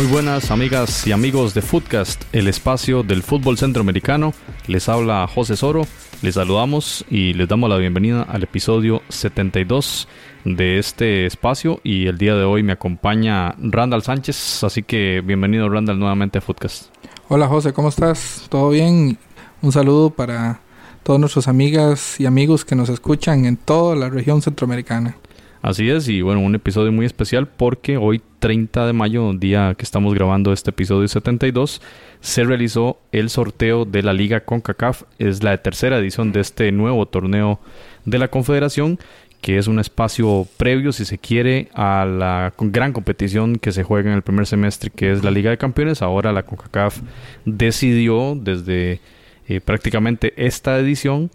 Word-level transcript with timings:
Muy 0.00 0.08
buenas 0.08 0.50
amigas 0.50 1.06
y 1.06 1.12
amigos 1.12 1.52
de 1.52 1.60
Footcast, 1.60 2.24
el 2.32 2.48
espacio 2.48 3.02
del 3.02 3.22
fútbol 3.22 3.58
centroamericano. 3.58 4.32
Les 4.66 4.88
habla 4.88 5.28
José 5.28 5.56
Soro, 5.58 5.82
les 6.22 6.36
saludamos 6.36 7.04
y 7.10 7.34
les 7.34 7.46
damos 7.46 7.68
la 7.68 7.76
bienvenida 7.76 8.22
al 8.22 8.42
episodio 8.42 9.02
72 9.10 10.08
de 10.46 10.78
este 10.78 11.26
espacio 11.26 11.82
y 11.84 12.06
el 12.06 12.16
día 12.16 12.34
de 12.34 12.44
hoy 12.44 12.62
me 12.62 12.72
acompaña 12.72 13.54
Randall 13.58 14.02
Sánchez, 14.02 14.64
así 14.64 14.82
que 14.82 15.20
bienvenido 15.22 15.68
Randall 15.68 15.98
nuevamente 15.98 16.38
a 16.38 16.40
Footcast. 16.40 16.86
Hola 17.28 17.46
José, 17.46 17.74
¿cómo 17.74 17.90
estás? 17.90 18.46
¿Todo 18.48 18.70
bien? 18.70 19.18
Un 19.60 19.70
saludo 19.70 20.08
para 20.08 20.62
todas 21.02 21.20
nuestras 21.20 21.46
amigas 21.46 22.18
y 22.18 22.24
amigos 22.24 22.64
que 22.64 22.74
nos 22.74 22.88
escuchan 22.88 23.44
en 23.44 23.58
toda 23.58 23.96
la 23.96 24.08
región 24.08 24.40
centroamericana. 24.40 25.18
Así 25.62 25.90
es, 25.90 26.08
y 26.08 26.22
bueno, 26.22 26.40
un 26.40 26.54
episodio 26.54 26.90
muy 26.90 27.04
especial 27.04 27.46
porque 27.46 27.98
hoy 27.98 28.22
30 28.38 28.86
de 28.86 28.92
mayo, 28.94 29.30
día 29.34 29.74
que 29.76 29.84
estamos 29.84 30.14
grabando 30.14 30.54
este 30.54 30.70
episodio 30.70 31.06
72, 31.06 31.82
se 32.20 32.44
realizó 32.44 32.98
el 33.12 33.28
sorteo 33.28 33.84
de 33.84 34.02
la 34.02 34.14
Liga 34.14 34.40
CONCACAF. 34.40 35.02
Es 35.18 35.42
la 35.42 35.58
tercera 35.58 35.98
edición 35.98 36.32
de 36.32 36.40
este 36.40 36.72
nuevo 36.72 37.04
torneo 37.04 37.60
de 38.06 38.18
la 38.18 38.28
Confederación, 38.28 38.98
que 39.42 39.58
es 39.58 39.66
un 39.66 39.78
espacio 39.78 40.46
previo, 40.56 40.92
si 40.92 41.04
se 41.04 41.18
quiere, 41.18 41.68
a 41.74 42.06
la 42.06 42.54
gran 42.58 42.94
competición 42.94 43.56
que 43.56 43.72
se 43.72 43.82
juega 43.82 44.08
en 44.08 44.16
el 44.16 44.22
primer 44.22 44.46
semestre, 44.46 44.88
que 44.88 45.12
es 45.12 45.22
la 45.22 45.30
Liga 45.30 45.50
de 45.50 45.58
Campeones. 45.58 46.00
Ahora 46.00 46.32
la 46.32 46.44
CONCACAF 46.44 47.00
decidió 47.44 48.34
desde 48.34 49.00
eh, 49.46 49.60
prácticamente 49.60 50.32
esta 50.38 50.78
edición 50.78 51.30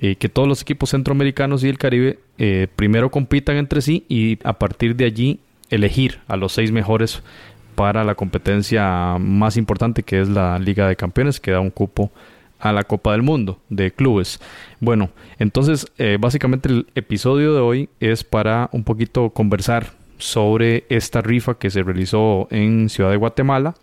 eh, 0.00 0.16
que 0.16 0.28
todos 0.28 0.48
los 0.48 0.62
equipos 0.62 0.90
centroamericanos 0.90 1.64
y 1.64 1.68
el 1.68 1.78
Caribe 1.78 2.18
eh, 2.38 2.68
primero 2.76 3.10
compitan 3.10 3.56
entre 3.56 3.80
sí 3.80 4.04
y 4.08 4.38
a 4.44 4.54
partir 4.54 4.96
de 4.96 5.04
allí 5.04 5.40
elegir 5.70 6.20
a 6.28 6.36
los 6.36 6.52
seis 6.52 6.72
mejores 6.72 7.22
para 7.74 8.04
la 8.04 8.14
competencia 8.14 9.16
más 9.18 9.56
importante 9.56 10.02
que 10.02 10.20
es 10.20 10.28
la 10.28 10.58
Liga 10.58 10.88
de 10.88 10.96
Campeones 10.96 11.40
que 11.40 11.52
da 11.52 11.60
un 11.60 11.70
cupo 11.70 12.10
a 12.58 12.72
la 12.72 12.84
Copa 12.84 13.12
del 13.12 13.22
Mundo 13.22 13.60
de 13.68 13.92
clubes. 13.92 14.40
Bueno, 14.80 15.10
entonces 15.38 15.86
eh, 15.98 16.18
básicamente 16.20 16.68
el 16.68 16.86
episodio 16.94 17.54
de 17.54 17.60
hoy 17.60 17.88
es 18.00 18.24
para 18.24 18.68
un 18.72 18.84
poquito 18.84 19.30
conversar 19.30 19.92
sobre 20.18 20.84
esta 20.88 21.20
rifa 21.20 21.54
que 21.54 21.70
se 21.70 21.82
realizó 21.82 22.48
en 22.50 22.88
Ciudad 22.88 23.10
de 23.10 23.16
Guatemala 23.16 23.74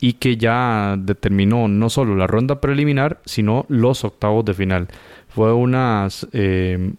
y 0.00 0.14
que 0.14 0.36
ya 0.36 0.96
determinó 0.98 1.68
no 1.68 1.90
solo 1.90 2.16
la 2.16 2.26
ronda 2.26 2.60
preliminar, 2.60 3.20
sino 3.24 3.66
los 3.68 4.04
octavos 4.04 4.44
de 4.44 4.54
final. 4.54 4.88
Fue 5.36 5.52
una, 5.52 6.08
eh, 6.32 6.92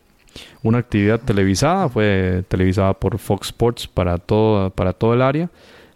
una 0.62 0.78
actividad 0.78 1.20
televisada, 1.20 1.90
fue 1.90 2.44
televisada 2.48 2.94
por 2.94 3.18
Fox 3.18 3.48
Sports 3.48 3.88
para 3.88 4.20
todo, 4.20 4.70
para 4.70 4.94
todo 4.94 5.16
el 5.16 5.24
área. 5.24 5.50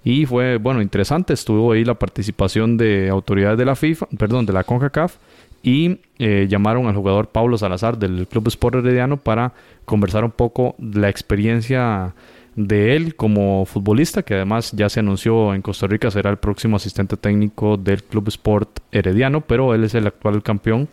Y 0.04 0.26
fue, 0.26 0.58
bueno, 0.58 0.82
interesante. 0.82 1.34
Estuvo 1.34 1.72
ahí 1.72 1.86
la 1.86 1.94
participación 1.94 2.78
de 2.78 3.10
autoridades 3.10 3.60
de 3.60 3.66
la 3.66 3.76
FIFA, 3.76 4.08
perdón, 4.18 4.48
de 4.48 4.54
la 4.54 4.64
CONCACAF. 4.64 5.18
Y 5.62 6.00
eh, 6.18 6.48
llamaron 6.50 6.88
al 6.88 6.96
jugador 6.96 7.28
Pablo 7.28 7.60
Salazar 7.60 8.00
del 8.00 8.26
Club 8.28 8.48
Sport 8.48 8.78
Herediano 8.78 9.18
para 9.18 9.54
conversar 9.86 10.24
un 10.24 10.32
poco 10.32 10.74
la 10.80 11.10
experiencia 11.10 12.16
de 12.56 12.96
él 12.96 13.16
como 13.16 13.68
futbolista, 13.68 14.24
que 14.24 14.34
además 14.34 14.72
ya 14.72 14.90
se 14.90 15.00
anunció 15.00 15.54
en 15.54 15.62
Costa 15.62 15.86
Rica 15.86 16.10
será 16.10 16.32
el 16.32 16.38
próximo 16.38 16.78
asistente 16.78 17.18
técnico 17.18 17.78
del 17.78 18.02
Club 18.02 18.30
Sport 18.30 18.80
Herediano, 18.92 19.42
pero 19.42 19.76
él 19.76 19.84
es 19.84 19.94
el 19.94 20.08
actual 20.08 20.42
campeón 20.42 20.90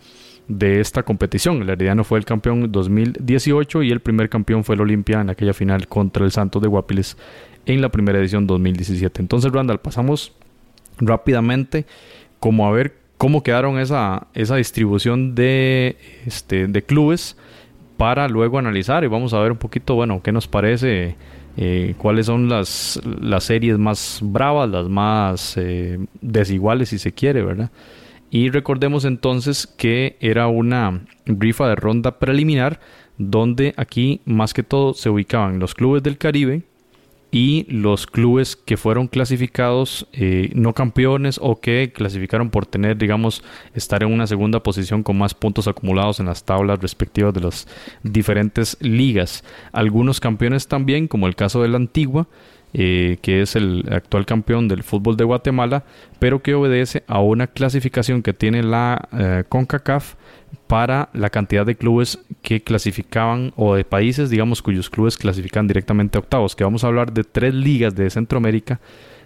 de 0.48 0.81
esta 0.81 1.03
competición. 1.03 1.62
El 1.62 1.70
Herediano 1.70 2.04
fue 2.04 2.19
el 2.19 2.25
campeón 2.25 2.72
2018 2.72 3.82
y 3.82 3.91
el 3.91 4.00
primer 4.00 4.28
campeón 4.28 4.64
fue 4.64 4.75
el 4.75 4.81
Olimpia 4.81 5.20
en 5.20 5.31
aquella 5.31 5.54
final 5.54 5.86
contra 5.88 6.25
el 6.25 6.32
Santos 6.32 6.62
de 6.62 6.69
Guapiles 6.69 7.16
en 7.66 7.82
la 7.82 7.91
primera 7.91 8.19
edición 8.19 8.47
2017. 8.47 9.20
Entonces, 9.20 9.53
Randall, 9.53 9.78
pasamos 9.78 10.32
rápidamente 10.98 11.87
como 12.41 12.66
a 12.66 12.70
ver 12.70 12.97
cómo 13.19 13.42
quedaron 13.42 13.78
esa, 13.78 14.28
esa 14.34 14.56
distribución 14.56 15.34
de, 15.34 15.97
este, 16.25 16.66
de 16.66 16.82
clubes 16.82 17.37
para 17.97 18.28
luego 18.28 18.58
analizar 18.58 19.04
y 19.04 19.08
vamos 19.08 19.34
a 19.34 19.41
ver 19.41 19.53
un 19.53 19.58
poquito, 19.58 19.97
bueno, 19.97 20.22
qué 20.22 20.31
nos 20.31 20.47
parece, 20.47 21.16
eh, 21.56 21.94
cuáles 21.98 22.26
son 22.26 22.48
las, 22.48 23.00
las 23.20 23.44
series 23.44 23.76
más 23.76 24.20
bravas, 24.22 24.70
las 24.70 24.88
más 24.88 25.56
eh, 25.56 25.98
desiguales 26.20 26.91
si 26.91 26.98
se 26.98 27.12
quiere, 27.12 27.42
¿verdad? 27.42 27.70
Y 28.30 28.50
recordemos 28.50 29.04
entonces 29.04 29.66
que 29.66 30.16
era 30.20 30.48
una 30.48 31.04
rifa 31.26 31.68
de 31.68 31.76
ronda 31.76 32.18
preliminar 32.18 32.80
donde 33.16 33.74
aquí 33.76 34.20
más 34.24 34.54
que 34.54 34.62
todo 34.62 34.94
se 34.94 35.10
ubicaban 35.10 35.58
los 35.58 35.74
clubes 35.74 36.02
del 36.02 36.18
Caribe 36.18 36.62
y 37.30 37.66
los 37.68 38.06
clubes 38.06 38.56
que 38.56 38.76
fueron 38.76 39.06
clasificados 39.06 40.06
eh, 40.12 40.50
no 40.54 40.72
campeones 40.72 41.38
o 41.42 41.60
que 41.60 41.92
clasificaron 41.94 42.50
por 42.50 42.64
tener, 42.64 42.96
digamos, 42.96 43.42
estar 43.74 44.02
en 44.02 44.12
una 44.12 44.26
segunda 44.26 44.62
posición 44.62 45.02
con 45.02 45.18
más 45.18 45.34
puntos 45.34 45.68
acumulados 45.68 46.20
en 46.20 46.26
las 46.26 46.44
tablas 46.44 46.80
respectivas 46.80 47.34
de 47.34 47.42
las 47.42 47.68
diferentes 48.02 48.78
ligas. 48.80 49.44
Algunos 49.72 50.20
campeones 50.20 50.68
también, 50.68 51.06
como 51.06 51.26
el 51.26 51.36
caso 51.36 51.60
de 51.60 51.68
la 51.68 51.76
Antigua, 51.76 52.28
eh, 52.74 53.18
que 53.22 53.40
es 53.40 53.56
el 53.56 53.86
actual 53.90 54.26
campeón 54.26 54.68
del 54.68 54.82
fútbol 54.82 55.16
de 55.16 55.24
Guatemala, 55.24 55.84
pero 56.18 56.42
que 56.42 56.54
obedece 56.54 57.02
a 57.06 57.20
una 57.20 57.46
clasificación 57.46 58.22
que 58.22 58.34
tiene 58.34 58.62
la 58.62 59.08
eh, 59.12 59.44
CONCACAF 59.48 60.14
para 60.66 61.08
la 61.14 61.30
cantidad 61.30 61.64
de 61.64 61.76
clubes 61.76 62.18
que 62.42 62.62
clasificaban 62.62 63.52
o 63.56 63.74
de 63.74 63.84
países, 63.84 64.28
digamos, 64.28 64.60
cuyos 64.60 64.90
clubes 64.90 65.16
clasifican 65.16 65.66
directamente 65.66 66.18
a 66.18 66.20
octavos, 66.20 66.54
que 66.54 66.64
vamos 66.64 66.84
a 66.84 66.88
hablar 66.88 67.12
de 67.12 67.24
tres 67.24 67.54
ligas 67.54 67.94
de 67.94 68.10
Centroamérica, 68.10 68.80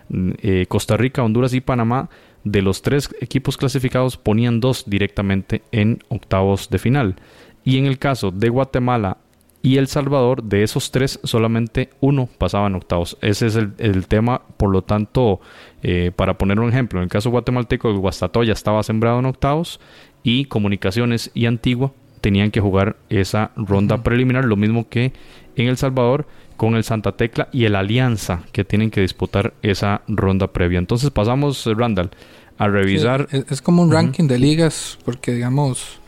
mm, 0.09 0.31
eh, 0.41 0.67
Costa 0.69 0.97
Rica, 0.97 1.23
Honduras 1.23 1.53
y 1.53 1.61
Panamá. 1.61 2.09
De 2.45 2.61
los 2.61 2.83
tres 2.83 3.09
equipos 3.21 3.57
clasificados 3.57 4.17
ponían 4.17 4.59
dos 4.59 4.85
directamente 4.89 5.63
en 5.71 6.01
octavos 6.09 6.71
de 6.71 6.79
final. 6.79 7.17
Y 7.65 7.79
en 7.79 7.87
el 7.87 7.99
caso 7.99 8.33
de 8.33 8.49
Guatemala, 8.49 9.19
y 9.63 9.77
El 9.77 9.87
Salvador, 9.87 10.43
de 10.43 10.65
esos 10.65 10.91
tres, 10.91 11.21
solamente 11.23 11.91
uno 12.01 12.29
pasaba 12.37 12.67
en 12.67 12.75
octavos. 12.75 13.17
Ese 13.23 13.47
es 13.47 13.57
el, 13.57 14.07
tema, 14.09 14.43
por 14.57 14.71
lo 14.71 14.83
tanto, 14.83 15.41
eh, 15.85 16.11
para 16.15 16.37
poner 16.37 16.59
un 16.59 16.69
ejemplo, 16.69 16.99
en 16.99 17.05
el 17.05 17.09
caso 17.09 17.31
guatemalteco, 17.31 17.89
el 17.89 17.99
Guastatoya 17.99 18.53
estaba 18.53 18.83
sembrado 18.83 19.21
en 19.21 19.27
octavos 19.27 19.79
y 20.25 20.47
Comunicaciones 20.47 21.31
y 21.33 21.47
Antigua 21.47 21.93
tenían 22.21 22.51
que 22.51 22.61
jugar 22.61 22.97
esa 23.09 23.53
ronda 23.57 24.03
preliminar, 24.03 24.45
lo 24.45 24.57
mismo 24.57 24.89
que 24.89 25.13
en 25.57 25.69
El 25.69 25.77
Salvador 25.77 26.27
con 26.57 26.75
el 26.75 26.85
Santa 26.85 27.13
Tecla 27.13 27.49
y 27.53 27.65
el 27.65 27.77
Alianza, 27.77 28.43
que 28.53 28.65
tienen 28.65 28.91
que 28.91 29.01
disputar 29.01 29.55
esa 29.63 30.03
ronda 30.09 30.49
previa. 30.49 30.79
Entonces 30.79 31.11
pasamos, 31.11 31.67
Randall, 31.67 32.11
a 32.59 32.69
revisar. 32.69 33.29
es, 33.31 33.63
como 33.63 33.83
un 33.83 33.91
ranking 33.91 34.29
de 34.29 34.39
ligas, 34.39 34.99
porque 35.05 35.33
digamos, 35.33 35.99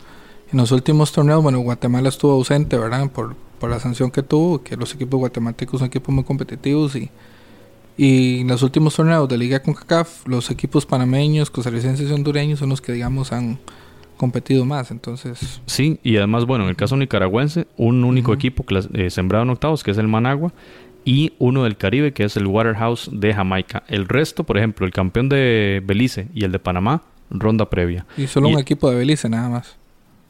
en 0.53 0.59
los 0.59 0.71
últimos 0.71 1.13
torneos, 1.13 1.43
bueno, 1.43 1.59
Guatemala 1.59 2.09
estuvo 2.09 2.33
ausente, 2.33 2.79
¿verdad? 2.79 3.11
Por, 3.11 3.35
por 3.65 3.71
la 3.71 3.81
sanción 3.81 4.11
que 4.11 4.23
tuvo, 4.23 4.63
que 4.63 4.77
los 4.77 4.95
equipos 4.95 5.19
guatemaltecos 5.19 5.79
son 5.79 5.87
equipos 5.87 6.15
muy 6.15 6.23
competitivos 6.23 6.97
y, 6.97 7.09
y 7.97 8.41
en 8.41 8.49
los 8.49 8.63
últimos 8.63 8.95
torneos 8.95 9.27
de 9.27 9.39
Liga 9.39 9.63
CONCACAF, 9.63 10.29
los 10.29 10.51
equipos 10.51 10.85
panameños, 10.85 11.49
costarricenses 11.49 12.11
y 12.11 12.13
hondureños 12.13 12.59
son 12.59 12.69
los 12.69 12.83
que, 12.83 12.93
digamos, 12.93 13.33
han 13.33 13.59
competido 14.19 14.67
más, 14.67 14.91
entonces... 14.91 15.63
Sí, 15.65 15.99
y 16.03 16.19
además, 16.19 16.45
bueno, 16.45 16.65
en 16.65 16.69
el 16.69 16.77
caso 16.77 16.95
nicaragüense, 16.99 17.67
un 17.79 18.05
único 18.05 18.35
equipo 18.35 18.67
eh, 18.93 19.09
sembrado 19.09 19.45
en 19.45 19.49
octavos, 19.49 19.83
que 19.83 19.93
es 19.93 19.97
el 19.97 20.09
Managua, 20.09 20.53
y 21.07 21.33
uno 21.39 21.65
del 21.65 21.79
Caribe, 21.79 22.13
que 22.13 22.25
es 22.25 22.37
el 22.37 22.47
Waterhouse 22.47 23.09
de 23.15 23.33
Jamaica. 23.33 23.83
El 23.89 24.07
resto, 24.07 24.45
por 24.45 24.59
ejemplo, 24.59 24.85
el 24.85 24.93
campeón 24.93 25.31
de 25.31 25.83
Belice 25.87 26.29
y 26.35 26.45
el 26.45 26.53
de 26.53 26.59
Panamá, 26.59 27.01
ronda 27.31 27.71
previa. 27.71 28.05
Y 28.19 28.27
solo 28.27 28.49
un 28.49 28.59
equipo 28.59 28.91
de 28.91 28.97
Belice, 28.97 29.31
nada 29.31 29.49
más. 29.49 29.79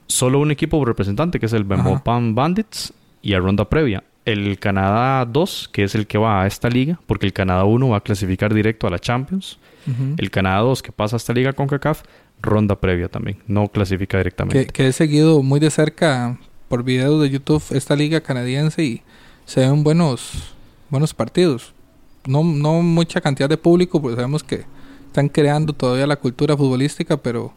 Solo 0.06 0.38
un 0.38 0.52
equipo 0.52 0.84
representante, 0.84 1.40
que 1.40 1.46
es 1.46 1.52
el 1.52 1.66
Pan 1.66 2.36
Bandits, 2.36 2.92
y 3.24 3.32
a 3.32 3.40
ronda 3.40 3.68
previa. 3.68 4.04
El 4.26 4.58
Canadá 4.58 5.24
2, 5.24 5.70
que 5.72 5.82
es 5.82 5.94
el 5.94 6.06
que 6.06 6.18
va 6.18 6.42
a 6.42 6.46
esta 6.46 6.68
liga, 6.68 7.00
porque 7.06 7.26
el 7.26 7.32
Canadá 7.32 7.64
1 7.64 7.88
va 7.88 7.96
a 7.96 8.00
clasificar 8.02 8.54
directo 8.54 8.86
a 8.86 8.90
la 8.90 8.98
Champions. 8.98 9.58
El 10.16 10.30
Canadá 10.30 10.60
2, 10.60 10.82
que 10.82 10.92
pasa 10.92 11.16
a 11.16 11.18
esta 11.18 11.34
liga 11.34 11.52
con 11.52 11.66
CACAF, 11.66 12.02
ronda 12.40 12.80
previa 12.80 13.08
también, 13.08 13.38
no 13.46 13.68
clasifica 13.68 14.16
directamente. 14.16 14.66
Que, 14.66 14.88
he 14.88 14.92
seguido 14.92 15.42
muy 15.42 15.60
de 15.60 15.70
cerca 15.70 16.38
por 16.68 16.84
videos 16.84 17.20
de 17.20 17.28
YouTube 17.28 17.62
esta 17.70 17.94
liga 17.94 18.22
canadiense 18.22 18.82
y 18.82 19.02
se 19.44 19.60
ven 19.60 19.84
buenos, 19.84 20.54
buenos 20.88 21.12
partidos. 21.12 21.74
No, 22.26 22.42
no 22.42 22.80
mucha 22.80 23.20
cantidad 23.20 23.48
de 23.48 23.58
público, 23.58 24.00
porque 24.00 24.16
sabemos 24.16 24.42
que 24.42 24.64
están 25.06 25.28
creando 25.28 25.74
todavía 25.74 26.06
la 26.06 26.16
cultura 26.16 26.56
futbolística, 26.56 27.18
pero 27.18 27.52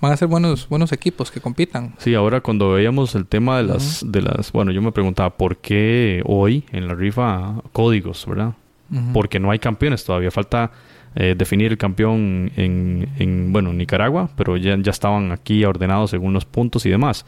van 0.00 0.12
a 0.12 0.16
ser 0.16 0.28
buenos 0.28 0.68
buenos 0.68 0.92
equipos 0.92 1.30
que 1.30 1.40
compitan. 1.40 1.94
Sí, 1.98 2.14
ahora 2.14 2.40
cuando 2.40 2.72
veíamos 2.72 3.14
el 3.14 3.26
tema 3.26 3.56
de 3.58 3.64
las 3.64 4.04
de 4.06 4.22
las, 4.22 4.52
bueno, 4.52 4.72
yo 4.72 4.82
me 4.82 4.92
preguntaba 4.92 5.30
por 5.30 5.56
qué 5.58 6.22
hoy 6.24 6.64
en 6.72 6.88
la 6.88 6.94
rifa 6.94 7.54
códigos, 7.72 8.24
¿verdad? 8.26 8.54
Porque 9.12 9.40
no 9.40 9.50
hay 9.50 9.58
campeones 9.58 10.04
todavía, 10.04 10.30
falta 10.30 10.70
eh, 11.16 11.34
definir 11.36 11.72
el 11.72 11.78
campeón 11.78 12.52
en, 12.56 13.08
en, 13.18 13.52
bueno, 13.52 13.72
Nicaragua, 13.72 14.28
pero 14.36 14.58
ya, 14.58 14.76
ya 14.78 14.90
estaban 14.90 15.32
aquí 15.32 15.64
ordenados 15.64 16.10
según 16.10 16.34
los 16.34 16.44
puntos 16.44 16.84
y 16.84 16.90
demás. 16.90 17.24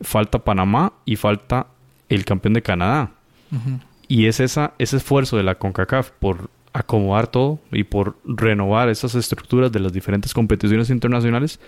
Falta 0.00 0.38
Panamá 0.38 0.92
y 1.04 1.16
falta 1.16 1.66
el 2.08 2.24
campeón 2.24 2.54
de 2.54 2.62
Canadá. 2.62 3.10
Y 4.08 4.26
es 4.26 4.38
esa, 4.40 4.74
ese 4.78 4.98
esfuerzo 4.98 5.36
de 5.36 5.42
la 5.42 5.56
CONCACAF 5.56 6.10
por 6.12 6.48
acomodar 6.72 7.26
todo 7.26 7.58
y 7.72 7.84
por 7.84 8.16
renovar 8.24 8.88
esas 8.88 9.14
estructuras 9.14 9.72
de 9.72 9.80
las 9.80 9.92
diferentes 9.92 10.32
competiciones 10.32 10.90
internacionales 10.90 11.60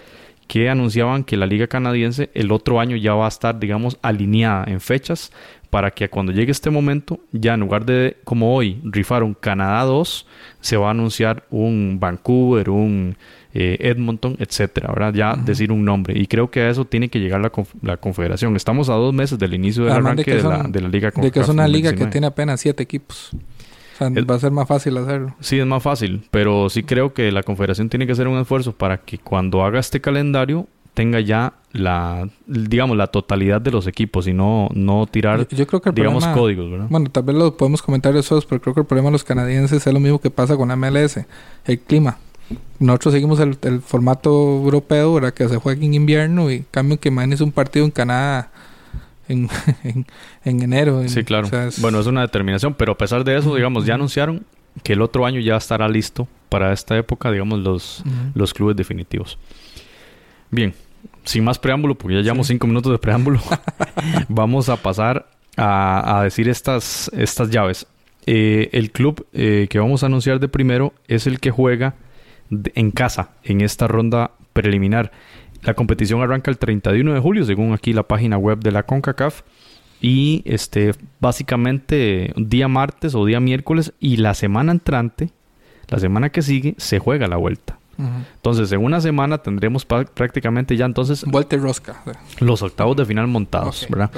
que 0.47 0.69
anunciaban 0.69 1.25
que 1.25 1.37
la 1.37 1.47
liga 1.47 1.67
canadiense 1.67 2.31
el 2.35 2.53
otro 2.53 2.81
año 2.81 2.97
ya 2.97 3.15
va 3.15 3.27
a 3.27 3.29
estar, 3.29 3.59
digamos, 3.59 3.99
alineada 4.03 4.65
en 4.69 4.81
fechas 4.81 5.33
para 5.71 5.91
que 5.91 6.09
cuando 6.09 6.33
llegue 6.33 6.53
este 6.53 6.71
momento, 6.71 7.21
ya 7.33 7.55
en 7.55 7.61
lugar 7.61 7.85
de, 7.85 8.17
como 8.25 8.55
hoy, 8.55 8.81
rifar 8.85 9.23
un 9.23 9.35
Canadá 9.35 9.83
2, 9.85 10.27
se 10.61 10.77
va 10.77 10.89
a 10.89 10.91
anunciar 10.93 11.45
un 11.51 11.99
Vancouver, 12.01 12.71
un 12.71 13.17
eh, 13.53 13.77
Edmonton, 13.81 14.37
etcétera, 14.39 14.93
¿verdad? 14.93 15.15
Ya 15.15 15.35
decir 15.35 15.73
un 15.73 15.85
nombre. 15.85 16.19
Y 16.19 16.27
creo 16.27 16.51
que 16.51 16.61
a 16.61 16.71
eso 16.71 16.85
tiene 16.85 17.09
que 17.09 17.19
llegar 17.19 17.41
la, 17.41 17.51
la 17.83 17.97
Confederación. 17.97 18.55
Estamos 18.55 18.89
a 18.89 18.95
dos 18.95 19.13
meses 19.13 19.39
del 19.39 19.55
inicio 19.55 19.85
del 19.85 19.95
arranque 19.95 20.35
de, 20.35 20.43
la, 20.43 20.63
de, 20.63 20.81
la, 20.81 20.89
Liga 20.89 21.11
De 21.11 21.31
que 21.31 21.41
es 21.41 21.49
una 21.49 21.67
liga 21.67 21.95
que 21.95 22.07
tiene 22.07 22.27
apenas 22.27 22.61
siete 22.61 22.83
equipos. 22.83 23.31
O 23.97 23.99
sea, 23.99 24.11
va 24.11 24.35
a 24.35 24.39
ser 24.39 24.51
más 24.51 24.69
fácil 24.69 24.97
hacerlo. 24.99 25.35
Sí, 25.41 25.59
es 25.59 25.67
más 25.67 25.83
fácil, 25.83 26.23
pero 26.31 26.69
sí 26.69 26.83
creo 26.83 27.15
que 27.15 27.33
la 27.33 27.43
Confederación 27.43 27.89
tiene 27.89 28.07
que 28.07 28.13
hacer 28.13 28.29
un 28.29 28.39
esfuerzo 28.39 28.73
para 28.73 28.99
que 28.99 29.19
cuando 29.19 29.65
haga 29.65 29.81
este 29.81 30.01
calendario 30.01 30.67
tenga 30.97 31.21
ya 31.21 31.53
la 31.73 32.27
digamos 32.47 32.97
la 32.97 33.09
totalidad 33.09 33.61
de 33.61 33.71
los 33.71 33.87
equipos 33.87 34.27
y 34.27 34.33
no 34.33 34.71
no 34.73 35.07
tirar 35.07 35.47
yo, 35.47 35.67
creo 35.67 35.83
que 35.83 35.91
digamos 35.93 36.27
códigos 36.29 36.71
¿verdad? 36.71 36.87
bueno 36.89 37.11
tal 37.11 37.23
vez 37.23 37.37
lo 37.37 37.55
podemos 37.55 37.83
comentar 37.83 38.17
eso 38.17 38.43
pero 38.49 38.63
creo 38.63 38.73
que 38.73 38.81
el 38.81 38.87
problema 38.87 39.09
de 39.09 39.13
los 39.13 39.23
canadienses 39.23 39.87
es 39.87 39.93
lo 39.93 40.01
mismo 40.01 40.19
que 40.19 40.31
pasa 40.31 40.57
con 40.57 40.69
la 40.69 40.77
MLS 40.77 41.21
el 41.67 41.81
clima 41.81 42.17
nosotros 42.79 43.13
seguimos 43.13 43.41
el, 43.41 43.81
formato 43.83 44.31
europeo 44.31 45.13
¿verdad? 45.13 45.35
que 45.35 45.47
se 45.51 45.59
juega 45.59 45.85
en 45.85 45.93
invierno 45.93 46.51
y 46.51 46.65
cambio 46.71 46.99
que 46.99 47.11
mañana 47.11 47.35
es 47.35 47.43
un 47.43 47.53
partido 47.53 47.85
en 47.85 47.91
Canadá 47.91 48.51
en, 49.85 50.07
en, 50.45 50.63
enero. 50.63 51.03
sí, 51.09 51.25
claro. 51.25 51.49
bueno, 51.79 52.01
es 52.01 52.07
una 52.07 52.23
determinación, 52.23 52.75
pero 52.75 52.93
a 52.93 52.99
pesar 52.99 53.25
de 53.25 53.37
eso, 53.37 53.55
digamos, 53.55 53.87
ya 53.87 53.95
anunciaron 53.95 54.45
que 54.83 54.93
el 54.93 55.03
otro 55.03 55.27
año 55.27 55.41
ya 55.41 55.57
estará 55.57 55.89
listo 55.89 56.29
para 56.49 56.73
esta 56.73 56.97
época, 56.97 57.31
digamos, 57.31 57.61
los, 57.61 58.05
los 58.35 58.55
clubes 58.55 58.77
definitivos. 58.77 59.39
Bien, 60.51 60.75
sin 61.25 61.45
más 61.45 61.59
preámbulo, 61.59 61.97
porque 61.97 62.17
ya 62.17 62.23
llevamos 62.23 62.47
cinco 62.47 62.67
minutos 62.67 62.93
de 62.93 62.99
preámbulo, 62.99 63.41
vamos 64.29 64.69
a 64.69 64.77
pasar 64.77 65.29
a, 65.57 66.21
decir 66.23 66.49
estas, 66.49 67.11
estas 67.15 67.51
llaves. 67.51 67.87
Eh, 68.27 68.71
el 68.73 68.91
club 68.91 69.27
eh, 69.33 69.67
que 69.71 69.79
vamos 69.79 70.03
a 70.03 70.07
anunciar 70.07 70.41
de 70.41 70.49
primero 70.49 70.93
es 71.07 71.27
el 71.27 71.41
que 71.41 71.51
juega 71.51 71.95
en 72.51 72.91
casa 72.91 73.31
en 73.45 73.61
esta 73.61 73.87
ronda 73.89 74.33
preliminar. 74.53 75.13
La 75.67 75.75
competición 75.75 76.23
arranca 76.23 76.51
el 76.51 76.59
31 76.59 77.13
de 77.13 77.21
julio, 77.21 77.45
según 77.45 77.73
aquí 77.73 77.93
la 77.93 78.05
página 78.05 78.39
web 78.39 78.61
de 78.61 78.71
la 78.71 78.85
CONCACAF. 78.85 79.43
Y 80.01 80.43
este, 80.45 80.93
básicamente, 81.19 82.33
día 82.37 82.69
martes 82.69 83.17
o 83.17 83.25
día 83.25 83.41
miércoles 83.41 83.93
y 83.99 84.19
la 84.19 84.35
semana 84.35 84.71
entrante, 84.71 85.31
la 85.89 85.99
semana 85.99 86.31
que 86.31 86.43
sigue, 86.43 86.77
se 86.79 87.01
juega 87.01 87.27
la 87.27 87.37
vuelta. 87.37 87.79
Entonces, 87.99 88.71
en 88.73 88.85
una 88.85 89.01
semana 89.01 89.39
tendremos 89.39 89.85
prácticamente 89.87 90.77
ya 90.77 90.85
entonces... 90.85 91.25
Vuelta 91.25 91.57
y 91.57 91.59
rosca. 91.59 92.03
Los 92.39 92.63
octavos 92.63 92.95
de 92.97 93.05
final 93.05 93.27
montados, 93.27 93.87
¿verdad? 93.89 94.11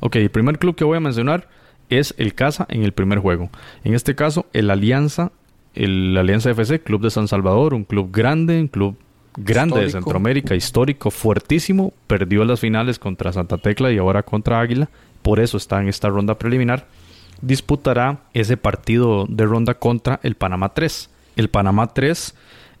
Ok, 0.00 0.16
el 0.16 0.30
primer 0.30 0.58
club 0.58 0.74
que 0.74 0.84
voy 0.84 0.96
a 0.96 1.00
mencionar 1.00 1.46
es 1.90 2.14
el 2.18 2.34
Casa 2.34 2.66
en 2.70 2.82
el 2.82 2.92
primer 2.92 3.18
juego. 3.20 3.50
En 3.84 3.94
este 3.94 4.16
caso, 4.16 4.46
el 4.52 4.70
Alianza, 4.70 5.30
el 5.74 6.16
Alianza 6.16 6.50
FC, 6.50 6.80
Club 6.80 7.02
de 7.02 7.10
San 7.10 7.28
Salvador, 7.28 7.74
un 7.74 7.84
club 7.84 8.10
grande, 8.10 8.60
un 8.60 8.68
club 8.68 8.96
grande 9.38 9.80
de 9.80 9.90
Centroamérica, 9.90 10.54
histórico, 10.54 11.10
fuertísimo, 11.10 11.92
perdió 12.06 12.44
las 12.44 12.60
finales 12.60 12.98
contra 12.98 13.32
Santa 13.32 13.58
Tecla 13.58 13.92
y 13.92 13.98
ahora 13.98 14.22
contra 14.22 14.60
Águila, 14.60 14.90
por 15.22 15.40
eso 15.40 15.56
está 15.56 15.80
en 15.80 15.88
esta 15.88 16.08
ronda 16.08 16.38
preliminar, 16.38 16.86
disputará 17.40 18.20
ese 18.34 18.56
partido 18.56 19.26
de 19.28 19.44
ronda 19.44 19.74
contra 19.74 20.20
el 20.22 20.34
Panamá 20.34 20.74
3. 20.74 21.10
El 21.36 21.48
Panamá 21.48 21.88
3, 21.88 22.34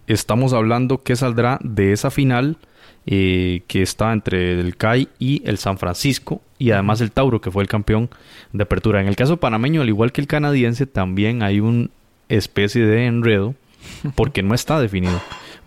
estamos 0.08 0.52
hablando 0.52 1.02
que 1.02 1.16
saldrá 1.16 1.58
de 1.62 1.92
esa 1.92 2.10
final 2.10 2.58
eh, 3.06 3.62
que 3.68 3.82
está 3.82 4.12
entre 4.12 4.58
el 4.58 4.76
CAI 4.76 5.08
y 5.18 5.42
el 5.48 5.58
San 5.58 5.78
Francisco 5.78 6.42
y 6.58 6.72
además 6.72 7.00
el 7.00 7.12
Tauro 7.12 7.40
que 7.40 7.50
fue 7.50 7.62
el 7.62 7.68
campeón 7.68 8.10
de 8.52 8.64
apertura. 8.64 9.00
En 9.00 9.06
el 9.06 9.16
caso 9.16 9.36
panameño, 9.36 9.80
al 9.80 9.88
igual 9.88 10.12
que 10.12 10.20
el 10.20 10.26
canadiense, 10.26 10.86
también 10.86 11.42
hay 11.42 11.60
una 11.60 11.88
especie 12.28 12.84
de 12.84 13.06
enredo 13.06 13.54
porque 14.16 14.42
no 14.42 14.54
está 14.54 14.80
definido 14.80 15.20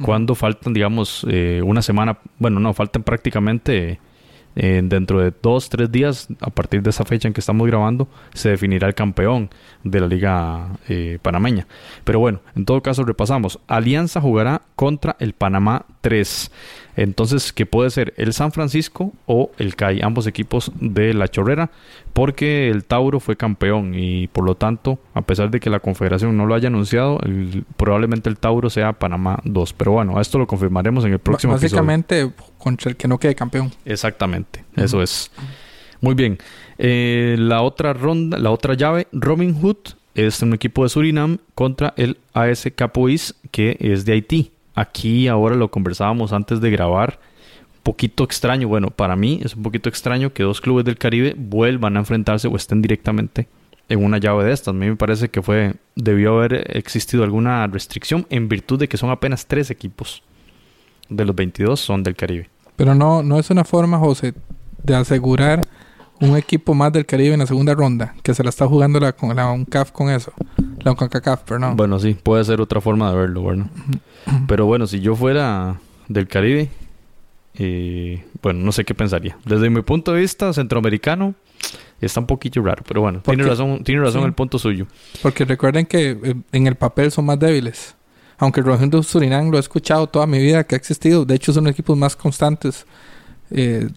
cuando 0.03 0.35
faltan, 0.35 0.73
digamos, 0.73 1.25
eh, 1.29 1.61
una 1.63 1.81
semana, 1.81 2.19
bueno, 2.39 2.59
no, 2.59 2.73
faltan 2.73 3.03
prácticamente 3.03 3.99
eh, 4.55 4.81
dentro 4.83 5.19
de 5.19 5.33
dos, 5.41 5.69
tres 5.69 5.91
días, 5.91 6.27
a 6.41 6.49
partir 6.49 6.81
de 6.81 6.89
esa 6.89 7.05
fecha 7.05 7.27
en 7.27 7.33
que 7.33 7.39
estamos 7.39 7.65
grabando, 7.67 8.07
se 8.33 8.49
definirá 8.49 8.87
el 8.87 8.95
campeón 8.95 9.49
de 9.83 9.99
la 9.99 10.07
liga 10.07 10.67
eh, 10.89 11.19
panameña. 11.21 11.67
Pero 12.03 12.19
bueno, 12.19 12.41
en 12.55 12.65
todo 12.65 12.81
caso 12.81 13.03
repasamos. 13.03 13.59
Alianza 13.67 14.19
jugará 14.21 14.61
contra 14.75 15.15
el 15.19 15.33
Panamá 15.33 15.85
3. 16.01 16.51
Entonces, 16.97 17.53
que 17.53 17.65
puede 17.65 17.89
ser 17.89 18.13
el 18.17 18.33
San 18.33 18.51
Francisco 18.51 19.13
o 19.25 19.51
el 19.57 19.75
CAI, 19.75 20.01
ambos 20.01 20.27
equipos 20.27 20.71
de 20.79 21.13
la 21.13 21.27
Chorrera, 21.29 21.71
porque 22.13 22.69
el 22.69 22.83
Tauro 22.83 23.19
fue 23.19 23.37
campeón 23.37 23.93
y 23.95 24.27
por 24.27 24.43
lo 24.43 24.55
tanto, 24.55 24.99
a 25.13 25.21
pesar 25.21 25.49
de 25.51 25.59
que 25.59 25.69
la 25.69 25.79
Confederación 25.79 26.35
no 26.35 26.45
lo 26.45 26.53
haya 26.53 26.67
anunciado, 26.67 27.19
probablemente 27.77 28.29
el 28.29 28.37
Tauro 28.37 28.69
sea 28.69 28.93
Panamá 28.93 29.39
2. 29.45 29.73
Pero 29.73 29.93
bueno, 29.93 30.19
esto 30.19 30.37
lo 30.37 30.47
confirmaremos 30.47 31.05
en 31.05 31.13
el 31.13 31.19
próximo 31.19 31.53
Básicamente, 31.53 32.29
contra 32.61 32.89
el 32.89 32.95
que 32.95 33.07
no 33.07 33.17
quede 33.17 33.35
campeón. 33.35 33.71
Exactamente, 33.85 34.63
eso 34.75 35.01
es. 35.01 35.31
Muy 35.99 36.15
bien. 36.15 36.37
Eh, 36.77 37.35
la 37.37 37.61
otra 37.61 37.93
ronda, 37.93 38.37
la 38.39 38.51
otra 38.51 38.73
llave, 38.73 39.07
Robin 39.11 39.53
Hood 39.53 39.77
es 40.15 40.41
un 40.41 40.53
equipo 40.53 40.83
de 40.83 40.89
Surinam 40.89 41.37
contra 41.55 41.93
el 41.95 42.17
AS 42.33 42.67
Capois, 42.75 43.35
que 43.51 43.77
es 43.79 44.05
de 44.05 44.13
Haití. 44.13 44.51
Aquí 44.73 45.27
ahora 45.27 45.55
lo 45.55 45.69
conversábamos 45.69 46.33
antes 46.33 46.59
de 46.59 46.71
grabar. 46.71 47.19
Poquito 47.83 48.23
extraño, 48.23 48.67
bueno, 48.67 48.89
para 48.89 49.15
mí 49.15 49.41
es 49.43 49.55
un 49.55 49.63
poquito 49.63 49.89
extraño 49.89 50.33
que 50.33 50.43
dos 50.43 50.61
clubes 50.61 50.85
del 50.85 50.97
Caribe 50.97 51.35
vuelvan 51.37 51.97
a 51.97 51.99
enfrentarse 51.99 52.47
o 52.47 52.55
estén 52.55 52.81
directamente 52.81 53.47
en 53.89 54.03
una 54.03 54.17
llave 54.17 54.45
de 54.45 54.53
estas. 54.53 54.69
A 54.69 54.77
mí 54.77 54.87
me 54.87 54.95
parece 54.95 55.29
que 55.29 55.41
fue 55.41 55.75
debió 55.95 56.37
haber 56.37 56.77
existido 56.77 57.23
alguna 57.23 57.65
restricción 57.67 58.25
en 58.29 58.49
virtud 58.49 58.79
de 58.79 58.87
que 58.87 58.97
son 58.97 59.09
apenas 59.09 59.45
tres 59.45 59.69
equipos 59.71 60.23
de 61.11 61.25
los 61.25 61.35
22 61.35 61.79
son 61.79 62.01
del 62.03 62.15
Caribe. 62.15 62.49
Pero 62.75 62.95
no 62.95 63.21
no 63.21 63.37
es 63.37 63.49
una 63.49 63.63
forma, 63.63 63.99
José, 63.99 64.33
de 64.83 64.95
asegurar 64.95 65.61
un 66.21 66.37
equipo 66.37 66.73
más 66.73 66.93
del 66.93 67.05
Caribe 67.05 67.33
en 67.33 67.39
la 67.39 67.47
segunda 67.47 67.73
ronda, 67.73 68.15
que 68.23 68.33
se 68.33 68.43
la 68.43 68.49
está 68.49 68.67
jugando 68.67 68.99
la, 68.99 69.15
la 69.35 69.51
UNCAF 69.51 69.91
con 69.91 70.09
eso. 70.09 70.31
La 70.79 70.91
UNCAF, 70.91 71.41
pero 71.45 71.59
no. 71.59 71.75
Bueno, 71.75 71.99
sí, 71.99 72.13
puede 72.13 72.43
ser 72.43 72.61
otra 72.61 72.79
forma 72.79 73.11
de 73.11 73.17
verlo, 73.17 73.41
bueno. 73.41 73.69
Pero 74.47 74.65
bueno, 74.67 74.85
si 74.85 74.99
yo 74.99 75.15
fuera 75.15 75.79
del 76.07 76.27
Caribe, 76.27 76.69
eh, 77.55 78.23
bueno, 78.41 78.59
no 78.59 78.71
sé 78.71 78.85
qué 78.85 78.93
pensaría. 78.93 79.37
Desde 79.45 79.69
mi 79.69 79.81
punto 79.81 80.13
de 80.13 80.21
vista 80.21 80.53
centroamericano, 80.53 81.33
está 81.99 82.19
un 82.19 82.27
poquito 82.27 82.61
raro, 82.61 82.83
pero 82.87 83.01
bueno, 83.01 83.21
tiene 83.21 83.43
razón, 83.43 83.83
tiene 83.83 84.01
razón 84.01 84.23
el 84.23 84.33
punto 84.33 84.59
suyo. 84.59 84.85
Porque 85.23 85.43
recuerden 85.43 85.87
que 85.87 86.11
eh, 86.11 86.35
en 86.51 86.67
el 86.67 86.75
papel 86.75 87.11
son 87.11 87.25
más 87.25 87.39
débiles. 87.39 87.95
Aunque 88.41 88.59
el 88.59 88.65
Rojo 88.65 89.03
Surinam 89.03 89.51
lo 89.51 89.57
he 89.57 89.59
escuchado 89.59 90.07
toda 90.07 90.25
mi 90.25 90.39
vida 90.39 90.63
que 90.63 90.73
ha 90.73 90.77
existido, 90.77 91.25
de 91.25 91.35
hecho 91.35 91.53
son 91.53 91.67
equipos 91.67 91.95
más 91.95 92.15
constantes. 92.15 92.87
Eh, 93.51 93.87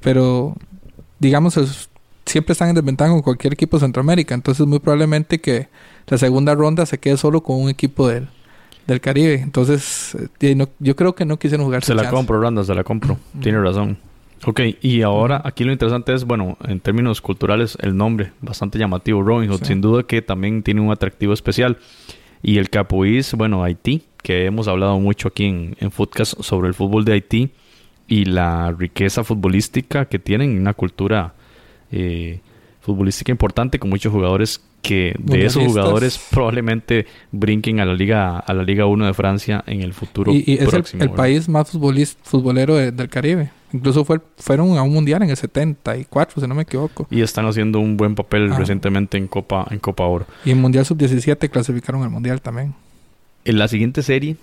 pero 0.00 0.54
digamos, 1.18 1.58
siempre 2.26 2.52
están 2.52 2.68
en 2.68 2.74
desventaja 2.74 3.10
con 3.10 3.22
cualquier 3.22 3.54
equipo 3.54 3.78
de 3.78 3.86
Centroamérica. 3.86 4.34
Entonces, 4.34 4.66
muy 4.66 4.80
probablemente 4.80 5.40
que 5.40 5.68
la 6.08 6.18
segunda 6.18 6.54
ronda 6.54 6.84
se 6.84 6.98
quede 6.98 7.16
solo 7.16 7.40
con 7.42 7.58
un 7.58 7.70
equipo 7.70 8.06
del, 8.06 8.28
del 8.86 9.00
Caribe. 9.00 9.40
Entonces, 9.40 10.14
eh, 10.40 10.66
yo 10.78 10.94
creo 10.94 11.14
que 11.14 11.24
no 11.24 11.38
quisieron 11.38 11.64
jugar. 11.64 11.82
Se 11.84 11.94
la 11.94 12.10
compro, 12.10 12.38
Randa, 12.38 12.64
se 12.64 12.74
la 12.74 12.84
compro. 12.84 13.16
Tiene 13.40 13.62
razón. 13.62 13.96
Ok, 14.44 14.60
y 14.82 15.00
ahora 15.00 15.40
aquí 15.42 15.64
lo 15.64 15.72
interesante 15.72 16.12
es, 16.12 16.24
bueno, 16.24 16.58
en 16.68 16.80
términos 16.80 17.22
culturales, 17.22 17.78
el 17.80 17.96
nombre, 17.96 18.32
bastante 18.42 18.78
llamativo, 18.78 19.22
Robin 19.22 19.48
Hood, 19.48 19.64
sin 19.64 19.80
duda 19.80 20.02
que 20.02 20.20
también 20.20 20.62
tiene 20.62 20.82
un 20.82 20.92
atractivo 20.92 21.32
especial. 21.32 21.78
Y 22.46 22.58
el 22.58 22.68
Capuís, 22.68 23.32
bueno, 23.32 23.64
Haití, 23.64 24.02
que 24.22 24.44
hemos 24.44 24.68
hablado 24.68 25.00
mucho 25.00 25.28
aquí 25.28 25.46
en, 25.46 25.76
en 25.80 25.90
Footcast 25.90 26.42
sobre 26.42 26.68
el 26.68 26.74
fútbol 26.74 27.06
de 27.06 27.14
Haití 27.14 27.50
y 28.06 28.26
la 28.26 28.70
riqueza 28.70 29.24
futbolística 29.24 30.04
que 30.04 30.18
tienen, 30.18 30.58
una 30.58 30.74
cultura 30.74 31.32
eh, 31.90 32.40
futbolística 32.82 33.32
importante 33.32 33.78
con 33.78 33.88
muchos 33.88 34.12
jugadores 34.12 34.62
que 34.82 35.14
de 35.18 35.46
esos 35.46 35.64
jugadores 35.64 36.20
probablemente 36.30 37.06
brinquen 37.32 37.80
a 37.80 37.86
la 37.86 37.94
liga 37.94 38.38
a 38.38 38.52
la 38.52 38.62
liga 38.62 38.84
1 38.84 39.06
de 39.06 39.14
Francia 39.14 39.64
en 39.66 39.80
el 39.80 39.94
futuro 39.94 40.30
y, 40.30 40.44
y 40.46 40.58
es 40.58 40.92
el, 40.92 41.10
país 41.10 41.48
más 41.48 41.70
futbolero 41.70 42.74
del 42.74 43.08
Caribe 43.08 43.50
incluso 43.74 44.04
fue, 44.04 44.20
fueron 44.38 44.78
a 44.78 44.82
un 44.82 44.92
mundial 44.92 45.22
en 45.22 45.30
el 45.30 45.36
74 45.36 46.40
si 46.40 46.46
no 46.46 46.54
me 46.54 46.62
equivoco 46.62 47.06
y 47.10 47.20
están 47.20 47.44
haciendo 47.46 47.80
un 47.80 47.96
buen 47.96 48.14
papel 48.14 48.52
ah. 48.52 48.58
recientemente 48.58 49.18
en 49.18 49.26
Copa 49.26 49.66
en 49.70 49.78
Copa 49.80 50.04
Oro 50.04 50.26
y 50.44 50.52
en 50.52 50.60
mundial 50.60 50.86
sub 50.86 50.96
17 50.96 51.48
clasificaron 51.50 52.02
al 52.02 52.10
mundial 52.10 52.40
también 52.40 52.74
en 53.44 53.58
la 53.58 53.68
siguiente 53.68 54.02
serie 54.02 54.36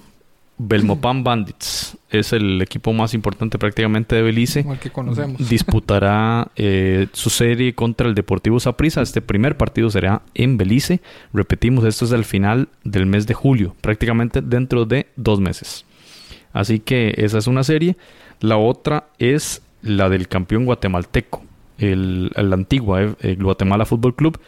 Belmopan 0.58 1.24
Bandits 1.24 1.98
es 2.10 2.34
el 2.34 2.62
equipo 2.62 2.94
más 2.94 3.14
importante 3.14 3.58
prácticamente 3.58 4.16
de 4.16 4.22
Belice. 4.22 4.64
Como 4.64 4.74
el 4.74 4.80
que 4.80 4.90
conocemos. 4.90 5.50
Disputará 5.50 6.52
eh, 6.56 7.08
su 7.14 7.30
serie 7.30 7.74
contra 7.74 8.08
el 8.08 8.16
Deportivo 8.16 8.60
Saprissa. 8.60 9.02
Este 9.02 9.22
primer 9.22 9.58
partido 9.58 9.90
será 9.90 10.22
en 10.34 10.58
Belice. 10.58 11.02
Repetimos, 11.34 11.86
esto 11.86 12.06
es 12.06 12.12
el 12.12 12.26
final 12.26 12.68
del 12.84 13.06
mes 13.06 13.28
de 13.28 13.34
julio, 13.34 13.76
prácticamente 13.82 14.42
dentro 14.42 14.86
de 14.86 15.08
dos 15.16 15.40
meses. 15.40 15.86
Así 16.54 16.80
que 16.80 17.14
esa 17.18 17.38
es 17.38 17.48
una 17.48 17.64
serie. 17.64 17.96
La 18.42 18.58
otra 18.58 19.06
es 19.20 19.62
la 19.82 20.10
del 20.10 20.28
campeón 20.28 20.66
guatemalteco, 20.66 21.44
el, 21.78 22.32
el 22.36 22.54
Antigua, 22.54 23.02
eh, 23.02 23.16
el 23.22 23.44
Guatemala 23.44 23.86
Fútbol 23.86 24.16
Club, 24.16 24.40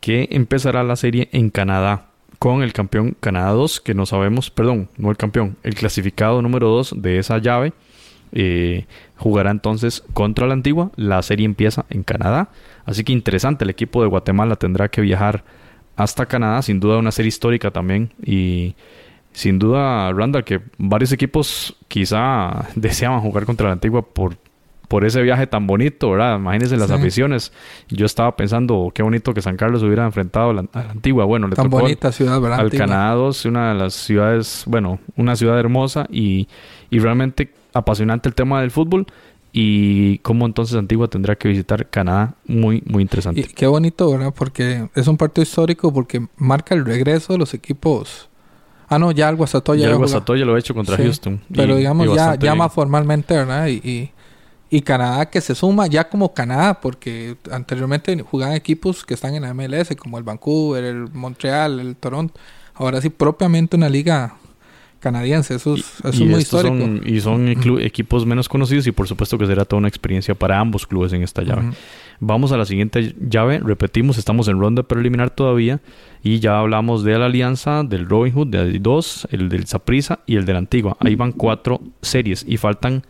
que 0.00 0.28
empezará 0.32 0.82
la 0.82 0.96
serie 0.96 1.28
en 1.32 1.50
Canadá 1.50 2.06
con 2.38 2.62
el 2.62 2.72
campeón 2.72 3.16
Canadá 3.20 3.52
2, 3.52 3.80
que 3.80 3.94
no 3.94 4.06
sabemos, 4.06 4.50
perdón, 4.50 4.88
no 4.96 5.10
el 5.10 5.16
campeón, 5.16 5.56
el 5.62 5.74
clasificado 5.74 6.42
número 6.42 6.68
2 6.68 6.94
de 6.96 7.18
esa 7.18 7.38
llave. 7.38 7.72
Eh, 8.32 8.86
jugará 9.16 9.50
entonces 9.50 10.02
contra 10.12 10.46
la 10.46 10.54
antigua. 10.54 10.90
La 10.96 11.22
serie 11.22 11.46
empieza 11.46 11.86
en 11.88 12.02
Canadá. 12.02 12.48
Así 12.84 13.04
que 13.04 13.12
interesante, 13.12 13.64
el 13.64 13.70
equipo 13.70 14.02
de 14.02 14.08
Guatemala 14.08 14.56
tendrá 14.56 14.88
que 14.88 15.00
viajar 15.00 15.44
hasta 15.96 16.26
Canadá. 16.26 16.60
Sin 16.62 16.80
duda 16.80 16.98
una 16.98 17.12
serie 17.12 17.28
histórica 17.28 17.70
también. 17.70 18.12
Y 18.22 18.74
sin 19.34 19.58
duda, 19.58 20.10
Randall, 20.12 20.44
que 20.44 20.62
varios 20.78 21.12
equipos 21.12 21.76
quizá 21.88 22.68
deseaban 22.74 23.20
jugar 23.20 23.44
contra 23.44 23.66
la 23.66 23.74
antigua 23.74 24.02
por 24.02 24.36
por 24.88 25.04
ese 25.04 25.22
viaje 25.22 25.46
tan 25.46 25.66
bonito, 25.66 26.10
¿verdad? 26.10 26.36
Imagínense 26.36 26.76
las 26.76 26.90
aficiones. 26.90 27.52
Yo 27.88 28.06
estaba 28.06 28.36
pensando, 28.36 28.92
qué 28.94 29.02
bonito 29.02 29.32
que 29.34 29.42
San 29.42 29.56
Carlos 29.56 29.82
hubiera 29.82 30.04
enfrentado 30.04 30.50
a 30.50 30.52
la, 30.52 30.64
antigua. 30.74 31.24
Bueno, 31.24 31.48
le 31.48 31.56
tan 31.56 31.70
bonita 31.70 32.12
ciudad, 32.12 32.40
¿verdad? 32.40 32.60
Al 32.60 32.70
Canadá 32.70 33.14
2, 33.14 33.46
una 33.46 33.72
de 33.72 33.78
las 33.78 33.94
ciudades, 33.94 34.62
bueno, 34.66 35.00
una 35.16 35.36
ciudad 35.36 35.58
hermosa 35.58 36.06
y, 36.10 36.48
y 36.90 36.98
realmente 36.98 37.50
apasionante 37.72 38.28
el 38.28 38.34
tema 38.34 38.60
del 38.60 38.70
fútbol 38.70 39.06
y 39.52 40.18
cómo 40.18 40.46
entonces 40.46 40.76
Antigua 40.76 41.08
tendrá 41.08 41.36
que 41.36 41.48
visitar 41.48 41.88
Canadá. 41.88 42.34
Muy, 42.46 42.82
muy 42.86 43.02
interesante. 43.02 43.40
Y 43.40 43.44
qué 43.44 43.66
bonito, 43.66 44.10
¿verdad? 44.10 44.34
Porque 44.36 44.88
es 44.94 45.08
un 45.08 45.16
partido 45.16 45.42
histórico 45.44 45.92
porque 45.92 46.26
marca 46.36 46.74
el 46.74 46.84
regreso 46.84 47.32
de 47.32 47.38
los 47.38 47.54
equipos. 47.54 48.28
Ah, 48.88 48.98
no, 48.98 49.12
ya 49.12 49.28
el 49.28 49.36
Guasatoya. 49.36 49.88
Ya 49.88 49.94
Guasatoya 49.94 50.44
lo 50.44 50.54
ha 50.54 50.58
hecho 50.58 50.74
contra 50.74 50.96
Houston. 50.96 51.40
Pero 51.54 51.76
digamos, 51.76 52.14
ya, 52.14 52.34
ya 52.36 52.54
más 52.54 52.72
formalmente, 52.72 53.34
¿verdad? 53.34 53.68
y, 53.68 54.10
y 54.74 54.82
Canadá 54.82 55.30
que 55.30 55.40
se 55.40 55.54
suma 55.54 55.86
ya 55.86 56.08
como 56.08 56.34
Canadá, 56.34 56.80
porque 56.80 57.36
anteriormente 57.52 58.20
jugaban 58.22 58.56
equipos 58.56 59.04
que 59.04 59.14
están 59.14 59.34
en 59.36 59.42
la 59.42 59.54
MLS, 59.54 59.94
como 59.96 60.18
el 60.18 60.24
Vancouver, 60.24 60.82
el 60.82 61.12
Montreal, 61.12 61.78
el 61.78 61.94
Toronto. 61.94 62.34
Ahora 62.74 63.00
sí, 63.00 63.08
propiamente 63.08 63.76
una 63.76 63.88
liga 63.88 64.34
canadiense. 65.04 65.54
Eso 65.54 65.74
es, 65.74 66.20
muy 66.20 66.40
histórico. 66.40 66.76
y 67.04 67.20
son 67.20 67.48
equipos 67.80 68.24
menos 68.24 68.48
conocidos 68.48 68.86
y 68.86 68.92
por 68.92 69.06
supuesto 69.06 69.36
que 69.36 69.46
será 69.46 69.66
toda 69.66 69.78
una 69.78 69.88
experiencia 69.88 70.34
para 70.34 70.58
ambos 70.58 70.86
clubes 70.86 71.12
en 71.12 71.22
esta 71.22 71.42
llave. 71.42 71.72
Vamos 72.20 72.52
a 72.52 72.56
la 72.56 72.64
siguiente 72.64 73.14
llave. 73.20 73.60
Repetimos, 73.62 74.16
estamos 74.16 74.48
en 74.48 74.58
ronda 74.58 74.82
preliminar 74.82 75.28
todavía 75.28 75.80
y 76.22 76.40
ya 76.40 76.58
hablamos 76.58 77.04
de 77.04 77.18
la 77.18 77.26
alianza, 77.26 77.82
del 77.82 78.08
Robin 78.08 78.32
Hood, 78.32 78.46
de 78.46 78.78
dos, 78.78 79.28
el 79.30 79.50
del 79.50 79.66
Saprisa 79.66 80.20
y 80.26 80.36
el 80.36 80.46
de 80.46 80.54
la 80.54 80.60
Antigua. 80.60 80.96
Ahí 81.00 81.16
van 81.16 81.32
cuatro 81.32 81.82
series 82.00 82.44
y 82.48 82.56
faltan 82.56 83.02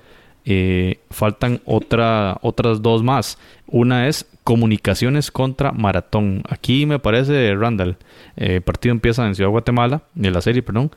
eh, 0.47 0.99
faltan 1.11 1.61
otra, 1.65 2.37
otras 2.43 2.83
dos 2.83 3.03
más. 3.03 3.39
Una 3.67 4.09
es 4.09 4.27
comunicaciones 4.43 5.31
contra 5.31 5.73
maratón. 5.73 6.43
Aquí 6.49 6.87
me 6.87 6.99
parece, 6.99 7.55
Randall, 7.55 7.97
el 8.37 8.57
eh, 8.57 8.61
partido 8.61 8.93
empieza 8.93 9.27
en 9.27 9.35
Ciudad 9.35 9.51
Guatemala, 9.51 10.03
de 10.15 10.31
la 10.31 10.43
serie, 10.43 10.63
perdón. 10.63 10.91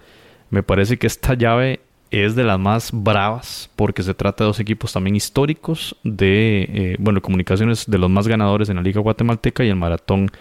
Me 0.49 0.63
parece 0.63 0.97
que 0.97 1.07
esta 1.07 1.33
llave 1.33 1.81
es 2.09 2.35
de 2.35 2.43
las 2.43 2.57
más 2.57 2.91
bravas 2.93 3.69
porque 3.75 4.01
se 4.03 4.13
trata 4.13 4.43
de 4.43 4.47
dos 4.47 4.59
equipos 4.59 4.93
también 4.93 5.15
históricos 5.15 5.95
de, 6.03 6.67
eh, 6.69 6.95
bueno, 6.99 7.21
comunicaciones 7.21 7.85
de 7.85 7.97
los 7.97 8.09
más 8.09 8.27
ganadores 8.27 8.69
en 8.69 8.77
la 8.77 8.81
Liga 8.81 9.01
Guatemalteca 9.01 9.63
y 9.63 9.69
el 9.69 9.75
maratón, 9.75 10.31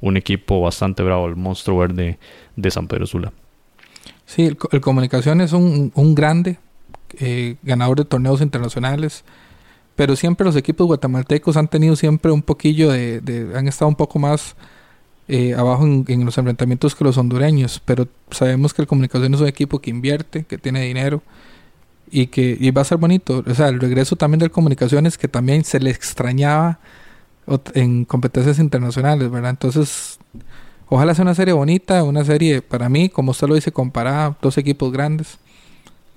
un 0.00 0.16
equipo 0.16 0.60
bastante 0.60 1.02
bravo, 1.02 1.26
el 1.26 1.36
monstruo 1.36 1.78
verde 1.78 2.18
de 2.56 2.70
San 2.70 2.88
Pedro 2.88 3.06
Sula. 3.06 3.32
Sí, 4.24 4.46
el, 4.46 4.56
el 4.72 4.80
Comunicación 4.80 5.40
es 5.40 5.52
un, 5.52 5.92
un 5.94 6.14
grande 6.14 6.58
eh, 7.18 7.56
ganador 7.62 7.98
de 7.98 8.04
torneos 8.04 8.40
internacionales. 8.40 9.24
Pero 9.96 10.16
siempre 10.16 10.46
los 10.46 10.56
equipos 10.56 10.86
guatemaltecos 10.86 11.58
han 11.58 11.68
tenido 11.68 11.94
siempre 11.94 12.32
un 12.32 12.40
poquillo 12.40 12.90
de... 12.90 13.52
han 13.54 13.68
estado 13.68 13.88
un 13.90 13.96
poco 13.96 14.18
más 14.18 14.56
eh, 15.32 15.54
abajo 15.54 15.84
en, 15.84 16.24
los 16.24 16.36
enfrentamientos 16.38 16.96
que 16.96 17.04
los 17.04 17.16
hondureños. 17.16 17.80
Pero 17.84 18.08
sabemos 18.32 18.74
que 18.74 18.82
el 18.82 18.88
Comunicación 18.88 19.32
es 19.34 19.40
un 19.40 19.46
equipo 19.46 19.78
que 19.78 19.90
invierte, 19.90 20.44
que 20.44 20.58
tiene 20.58 20.82
dinero 20.82 21.22
y 22.10 22.26
que 22.26 22.56
y 22.58 22.68
va 22.72 22.82
a 22.82 22.84
ser 22.84 22.98
bonito. 22.98 23.44
O 23.46 23.54
sea, 23.54 23.68
el 23.68 23.78
regreso 23.78 24.16
también 24.16 24.40
del 24.40 24.50
Comunicaciones 24.50 25.16
que 25.16 25.28
también 25.28 25.62
se 25.62 25.78
le 25.78 25.90
extrañaba 25.90 26.80
en 27.74 28.04
competencias 28.06 28.58
internacionales, 28.58 29.30
¿verdad? 29.30 29.50
Entonces, 29.50 30.18
ojalá 30.88 31.14
sea 31.14 31.22
una 31.22 31.36
serie 31.36 31.54
bonita, 31.54 32.02
una 32.02 32.24
serie 32.24 32.60
para 32.60 32.88
mí, 32.88 33.08
como 33.08 33.30
usted 33.30 33.46
lo 33.46 33.54
dice, 33.54 33.70
comparada, 33.70 34.36
dos 34.42 34.58
equipos 34.58 34.92
grandes. 34.92 35.38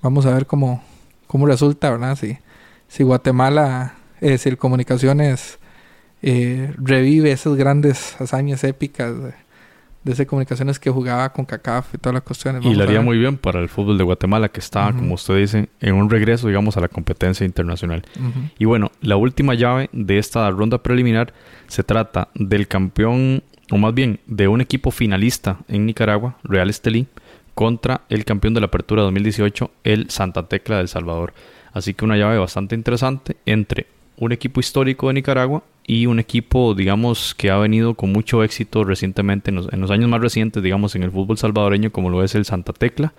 Vamos 0.02 0.26
a 0.26 0.34
ver 0.34 0.48
cómo, 0.48 0.84
cómo 1.28 1.46
resulta, 1.46 1.92
¿verdad? 1.92 2.18
Si, 2.18 2.40
si 2.88 3.04
Guatemala, 3.04 3.94
eh, 4.22 4.40
si 4.40 4.50
el 4.50 4.58
Comunicaciones 4.58 5.60
eh, 6.26 6.74
revive 6.78 7.34
esas 7.34 7.56
grandes 7.56 8.20
hazañas 8.20 8.64
épicas 8.64 9.14
de, 9.22 9.34
esas 10.10 10.26
comunicaciones 10.26 10.80
que 10.80 10.90
jugaba 10.90 11.32
con 11.34 11.46
CACAF 11.46 11.96
y 11.96 11.98
todas 11.98 12.14
las 12.14 12.24
cuestiones. 12.24 12.66
y 12.66 12.74
le 12.74 12.84
haría 12.84 13.02
muy 13.02 13.18
bien 13.18 13.38
para 13.38 13.60
el 13.60 13.68
fútbol 13.68 13.98
de 13.98 14.06
Guatemala, 14.06 14.50
que 14.50 14.62
está, 14.62 14.92
como 14.94 15.16
usted 15.16 15.38
dice, 15.38 15.70
en 15.82 15.96
un 15.96 16.10
regreso, 16.10 16.48
digamos, 16.48 16.78
a 16.78 16.82
la 16.82 16.88
competencia 16.88 17.46
internacional. 17.46 18.04
Y 18.58 18.66
bueno, 18.66 18.92
la 19.02 19.18
última 19.18 19.54
llave 19.54 19.90
de 19.92 20.18
esta 20.18 20.50
ronda 20.50 20.82
preliminar 20.82 21.34
se 21.68 21.84
trata 21.84 22.30
del 22.36 22.68
campeón, 22.68 23.44
o 23.70 23.78
más 23.78 23.94
bien, 23.94 24.20
de 24.26 24.48
un 24.48 24.62
equipo 24.62 24.92
finalista 24.92 25.58
en 25.68 25.86
Nicaragua, 25.86 26.38
Real 26.44 26.70
Estelí, 26.70 27.08
contra 27.54 28.02
el 28.10 28.24
campeón 28.24 28.54
de 28.54 28.62
la 28.62 28.68
Apertura 28.68 29.04
2018, 29.04 29.72
el 29.84 30.10
Santa 30.10 30.48
Tecla 30.48 30.78
del 30.78 30.88
Salvador. 30.88 31.34
Así 31.74 31.94
que 31.94 32.06
una 32.06 32.18
llave 32.18 32.38
bastante 32.38 32.76
interesante 32.76 33.36
entre 33.46 33.88
un 34.18 34.32
equipo 34.32 34.60
histórico 34.60 35.08
de 35.08 35.14
Nicaragua 35.14 35.64
y 35.86 36.06
un 36.06 36.20
equipo, 36.20 36.74
digamos, 36.74 37.36
que 37.36 37.52
ha 37.52 37.58
venido 37.58 37.94
con 37.94 38.12
mucho 38.12 38.44
éxito 38.44 38.84
recientemente, 38.84 39.52
en 39.52 39.56
los, 39.82 39.92
años 39.92 40.10
más 40.10 40.22
recientes, 40.22 40.64
digamos, 40.64 40.96
en 40.96 41.04
el 41.04 41.12
fútbol 41.12 41.38
salvadoreño, 41.38 41.92
como 41.92 42.10
lo 42.10 42.24
es 42.24 42.36
el 42.36 42.46
Santa 42.46 42.74
Tecla. 42.74 43.14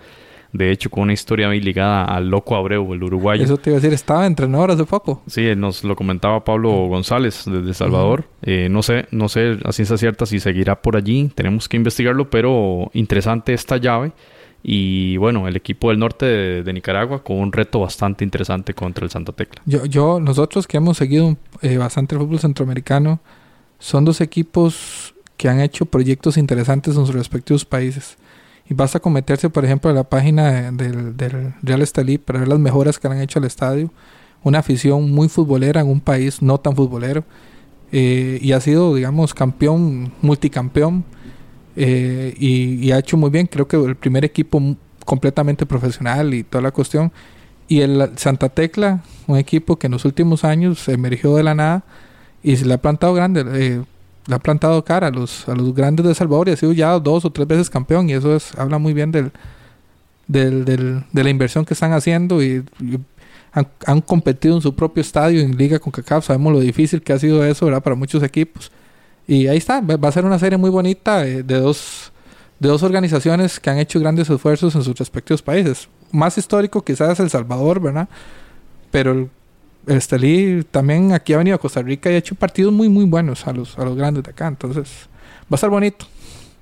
De 0.51 0.71
hecho, 0.71 0.89
con 0.89 1.03
una 1.03 1.13
historia 1.13 1.47
muy 1.47 1.59
ligada 1.59 2.05
al 2.05 2.29
Loco 2.29 2.55
Abreu, 2.55 2.93
el 2.93 3.03
uruguayo. 3.03 3.43
Eso 3.43 3.57
te 3.57 3.71
iba 3.71 3.77
a 3.77 3.81
decir, 3.81 3.93
estaba 3.93 4.25
entrenador 4.25 4.71
hace 4.71 4.85
poco. 4.85 5.21
Sí, 5.27 5.53
nos 5.55 5.83
lo 5.83 5.97
comentaba 5.97 6.45
Pablo 6.45 6.71
González 6.87 7.43
desde 7.45 7.67
El 7.67 7.75
Salvador. 7.75 8.23
Eh, 8.41 8.69
no 8.71 8.81
sé, 8.81 9.05
no 9.11 9.27
sé 9.27 9.57
a 9.65 9.73
ciencia 9.73 9.97
cierta 9.97 10.25
si 10.25 10.39
seguirá 10.39 10.81
por 10.81 10.95
allí, 10.95 11.29
tenemos 11.35 11.67
que 11.67 11.75
investigarlo, 11.75 12.29
pero 12.29 12.89
interesante 12.93 13.53
esta 13.53 13.77
llave. 13.77 14.13
Y 14.67 15.17
bueno, 15.17 15.47
el 15.47 15.55
equipo 15.55 15.89
del 15.89 15.99
norte 15.99 16.25
de, 16.25 16.73
Nicaragua 16.73 17.21
con 17.23 17.37
un 17.37 17.51
reto 17.51 17.81
bastante 17.81 18.23
interesante 18.23 18.73
contra 18.73 19.05
el 19.05 19.11
Santa 19.11 19.31
Tecla. 19.31 19.61
Yo, 19.67 19.85
yo 19.85 20.19
nosotros 20.19 20.65
que 20.65 20.77
hemos 20.77 20.97
seguido 20.97 21.37
eh, 21.61 21.77
bastante 21.77 22.15
el 22.15 22.21
fútbol 22.21 22.39
centroamericano, 22.39 23.19
son 23.77 24.05
dos 24.05 24.21
equipos 24.21 25.13
que 25.37 25.49
han 25.49 25.59
hecho 25.59 25.85
proyectos 25.85 26.35
interesantes 26.37 26.97
en 26.97 27.05
sus 27.05 27.13
respectivos 27.13 27.63
países. 27.63 28.17
Y 28.67 28.73
basta 28.73 28.99
con 28.99 29.13
meterse, 29.13 29.51
por 29.51 29.65
ejemplo, 29.65 29.91
a 29.91 29.93
la 29.93 30.03
página 30.03 30.71
del, 30.71 31.15
del 31.15 31.53
Real 31.61 31.83
Estelí 31.83 32.17
para 32.17 32.39
ver 32.39 32.47
las 32.47 32.57
mejoras 32.57 32.97
que 32.97 33.05
han 33.07 33.21
hecho 33.21 33.37
al 33.37 33.45
estadio. 33.45 33.91
Una 34.41 34.59
afición 34.59 35.11
muy 35.11 35.29
futbolera 35.29 35.81
en 35.81 35.87
un 35.87 35.99
país 35.99 36.41
no 36.41 36.57
tan 36.59 36.75
futbolero. 36.75 37.23
Eh, 37.91 38.39
y 38.41 38.53
ha 38.53 38.59
sido, 38.61 38.95
digamos, 38.95 39.35
campeón, 39.35 40.11
multicampeón. 40.23 41.05
Eh, 41.75 42.33
y, 42.37 42.91
ha 42.91 42.99
hecho 42.99 43.17
muy 43.17 43.29
bien. 43.29 43.47
Creo 43.47 43.67
que 43.67 43.77
el 43.77 43.95
primer 43.95 44.25
equipo 44.25 44.61
completamente 45.05 45.65
profesional 45.65 46.33
y 46.33 46.43
toda 46.43 46.61
la 46.61 46.71
cuestión. 46.71 47.11
Y 47.67 47.81
el 47.81 48.11
Santa 48.17 48.49
Tecla, 48.49 49.03
un 49.27 49.37
equipo 49.37 49.77
que 49.77 49.87
en 49.87 49.91
los 49.91 50.05
últimos 50.05 50.43
años 50.43 50.87
emergió 50.87 51.35
de 51.35 51.43
la 51.43 51.55
nada 51.55 51.83
y 52.43 52.55
se 52.57 52.65
le 52.65 52.75
ha 52.75 52.81
plantado 52.81 53.13
grande. 53.13 53.43
Eh, 53.53 53.81
le 54.27 54.35
ha 54.35 54.39
plantado 54.39 54.83
cara 54.83 55.07
a 55.07 55.11
los, 55.11 55.47
a 55.47 55.55
los 55.55 55.73
grandes 55.73 56.05
de 56.05 56.15
Salvador 56.15 56.49
y 56.49 56.51
ha 56.51 56.57
sido 56.57 56.73
ya 56.73 56.97
dos 56.99 57.25
o 57.25 57.29
tres 57.31 57.47
veces 57.47 57.69
campeón 57.69 58.09
y 58.09 58.13
eso 58.13 58.35
es 58.35 58.57
habla 58.57 58.79
muy 58.79 58.93
bien 58.93 59.11
del, 59.11 59.31
del, 60.27 60.65
del 60.65 61.03
de 61.11 61.23
la 61.23 61.29
inversión 61.29 61.65
que 61.65 61.73
están 61.73 61.93
haciendo 61.93 62.41
y, 62.43 62.63
han, 63.85 64.01
competido 64.01 64.55
en 64.55 64.61
su 64.61 64.75
propio 64.75 64.99
estadio 64.99 65.39
en 65.39 65.55
liga 65.55 65.79
con 65.79 65.91
CACAF 65.91 66.25
sabemos 66.25 66.51
lo 66.51 66.59
difícil 66.59 67.01
que 67.01 67.13
ha 67.13 67.19
sido 67.19 67.45
eso 67.45 67.65
¿verdad? 67.65 67.81
para 67.81 67.95
muchos 67.95 68.21
equipos 68.21 68.71
y 69.27 69.47
ahí 69.47 69.57
está 69.57 69.81
va 69.81 70.09
a 70.09 70.11
ser 70.11 70.25
una 70.25 70.39
serie 70.39 70.57
muy 70.57 70.69
bonita 70.69 71.25
eh, 71.25 71.43
de 71.43 71.59
dos 71.59 72.11
de 72.59 72.69
dos 72.69 72.83
organizaciones 72.83 73.59
que 73.59 73.69
han 73.69 73.79
hecho 73.79 73.99
grandes 73.99 74.29
esfuerzos 74.29 74.75
en 74.75 74.83
sus 74.83 74.97
respectivos 74.97 75.41
países 75.41 75.89
más 76.11 76.37
histórico 76.37 76.83
quizás 76.83 77.19
El 77.19 77.29
Salvador 77.29 77.79
verdad 77.79 78.07
pero 78.91 79.11
el 79.11 79.29
Estelí 79.87 80.63
también 80.71 81.13
aquí 81.13 81.33
ha 81.33 81.37
venido 81.37 81.55
a 81.55 81.59
Costa 81.59 81.81
Rica 81.81 82.09
y 82.09 82.15
ha 82.15 82.17
hecho 82.17 82.35
partidos 82.35 82.73
muy, 82.73 82.89
muy 82.89 83.05
buenos 83.05 83.45
a 83.47 83.53
los, 83.53 83.77
a 83.77 83.85
los 83.85 83.95
grandes 83.95 84.23
de 84.23 84.31
acá. 84.31 84.47
Entonces, 84.47 85.09
va 85.43 85.51
a 85.51 85.55
estar 85.55 85.69
bonito. 85.69 86.05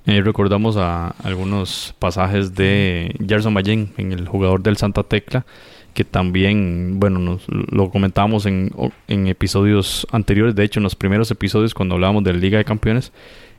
Eh, 0.06 0.22
recordamos 0.22 0.76
algunos 0.76 1.96
pasajes 2.00 2.54
de 2.56 3.16
Gerson 3.26 3.54
Ballén 3.54 3.94
en 3.98 4.12
el 4.12 4.28
jugador 4.28 4.62
del 4.62 4.76
Santa 4.76 5.04
Tecla, 5.04 5.46
que 5.94 6.04
también, 6.04 7.00
bueno, 7.00 7.20
nos, 7.20 7.46
lo 7.48 7.90
comentábamos 7.90 8.46
en, 8.46 8.72
en, 9.08 9.28
episodios 9.28 10.08
anteriores, 10.12 10.56
de 10.56 10.64
hecho 10.64 10.80
en 10.80 10.84
los 10.84 10.96
primeros 10.96 11.30
episodios 11.32 11.74
cuando 11.74 11.96
hablábamos 11.96 12.24
de 12.24 12.34
la 12.34 12.40
Liga 12.40 12.58
de 12.58 12.66
Campeones, 12.66 13.12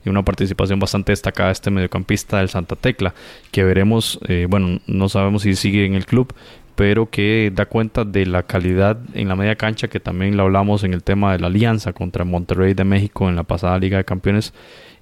y 0.05 0.09
una 0.09 0.23
participación 0.23 0.79
bastante 0.79 1.13
destacada 1.13 1.49
de 1.49 1.55
este 1.55 1.71
mediocampista 1.71 2.39
del 2.39 2.49
Santa 2.49 2.77
Tecla, 2.77 3.15
que 3.51 3.65
veremos, 3.65 4.19
eh, 4.29 4.47
bueno, 4.49 4.81
no 4.87 5.09
sabemos 5.09 5.43
si 5.43 5.55
sigue 5.55 5.87
en 5.87 5.95
el 5.95 6.07
club, 6.07 6.35
pero 6.75 7.09
que 7.09 7.53
da 7.55 7.67
cuenta 7.67 8.05
de 8.05 8.27
la 8.27 8.43
calidad 8.43 8.99
en 9.15 9.29
la 9.29 9.37
media 9.37 9.57
cancha, 9.57 9.89
que 9.89 10.01
también 10.01 10.37
lo 10.37 10.43
hablamos 10.43 10.85
en 10.85 10.93
el 10.93 11.03
tema 11.03 11.33
de 11.33 11.39
la 11.39 11.47
alianza 11.47 11.93
contra 11.93 12.25
Monterrey 12.25 12.75
de 12.75 12.85
México 12.85 13.29
en 13.29 13.37
la 13.37 13.45
pasada 13.45 13.79
Liga 13.79 13.97
de 13.97 14.05
Campeones, 14.05 14.53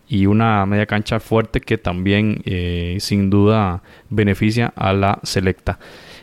y 0.08 0.26
una 0.26 0.66
media 0.66 0.86
cancha 0.86 1.20
fuerte 1.20 1.60
que 1.60 1.78
también 1.78 2.42
eh, 2.44 2.98
sin 3.00 3.30
duda 3.30 3.82
beneficia 4.10 4.72
a 4.76 4.92
la 4.92 5.18
selecta. 5.22 5.78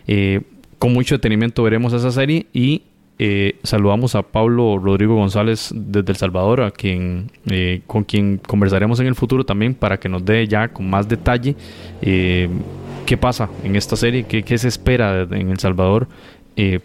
Eh, 0.05 0.41
con 0.79 0.93
mucho 0.93 1.15
detenimiento 1.15 1.61
veremos 1.61 1.93
esa 1.93 2.11
serie 2.11 2.47
y 2.53 2.83
eh, 3.21 3.59
saludamos 3.63 4.15
a 4.15 4.23
Pablo 4.23 4.77
Rodrigo 4.77 5.15
González 5.15 5.71
desde 5.75 6.13
El 6.13 6.15
Salvador, 6.15 6.61
a 6.61 6.71
quien, 6.71 7.29
eh, 7.49 7.81
con 7.85 8.05
quien 8.05 8.37
conversaremos 8.37 9.01
en 9.01 9.07
el 9.07 9.15
futuro 9.15 9.45
también 9.45 9.75
para 9.75 9.99
que 9.99 10.07
nos 10.07 10.23
dé 10.23 10.47
ya 10.47 10.69
con 10.69 10.89
más 10.89 11.09
detalle 11.09 11.57
eh, 12.01 12.47
qué 13.05 13.17
pasa 13.17 13.49
en 13.65 13.75
esta 13.75 13.97
serie, 13.97 14.23
qué, 14.23 14.43
qué 14.43 14.57
se 14.57 14.69
espera 14.69 15.23
en 15.23 15.49
El 15.51 15.59
Salvador 15.59 16.07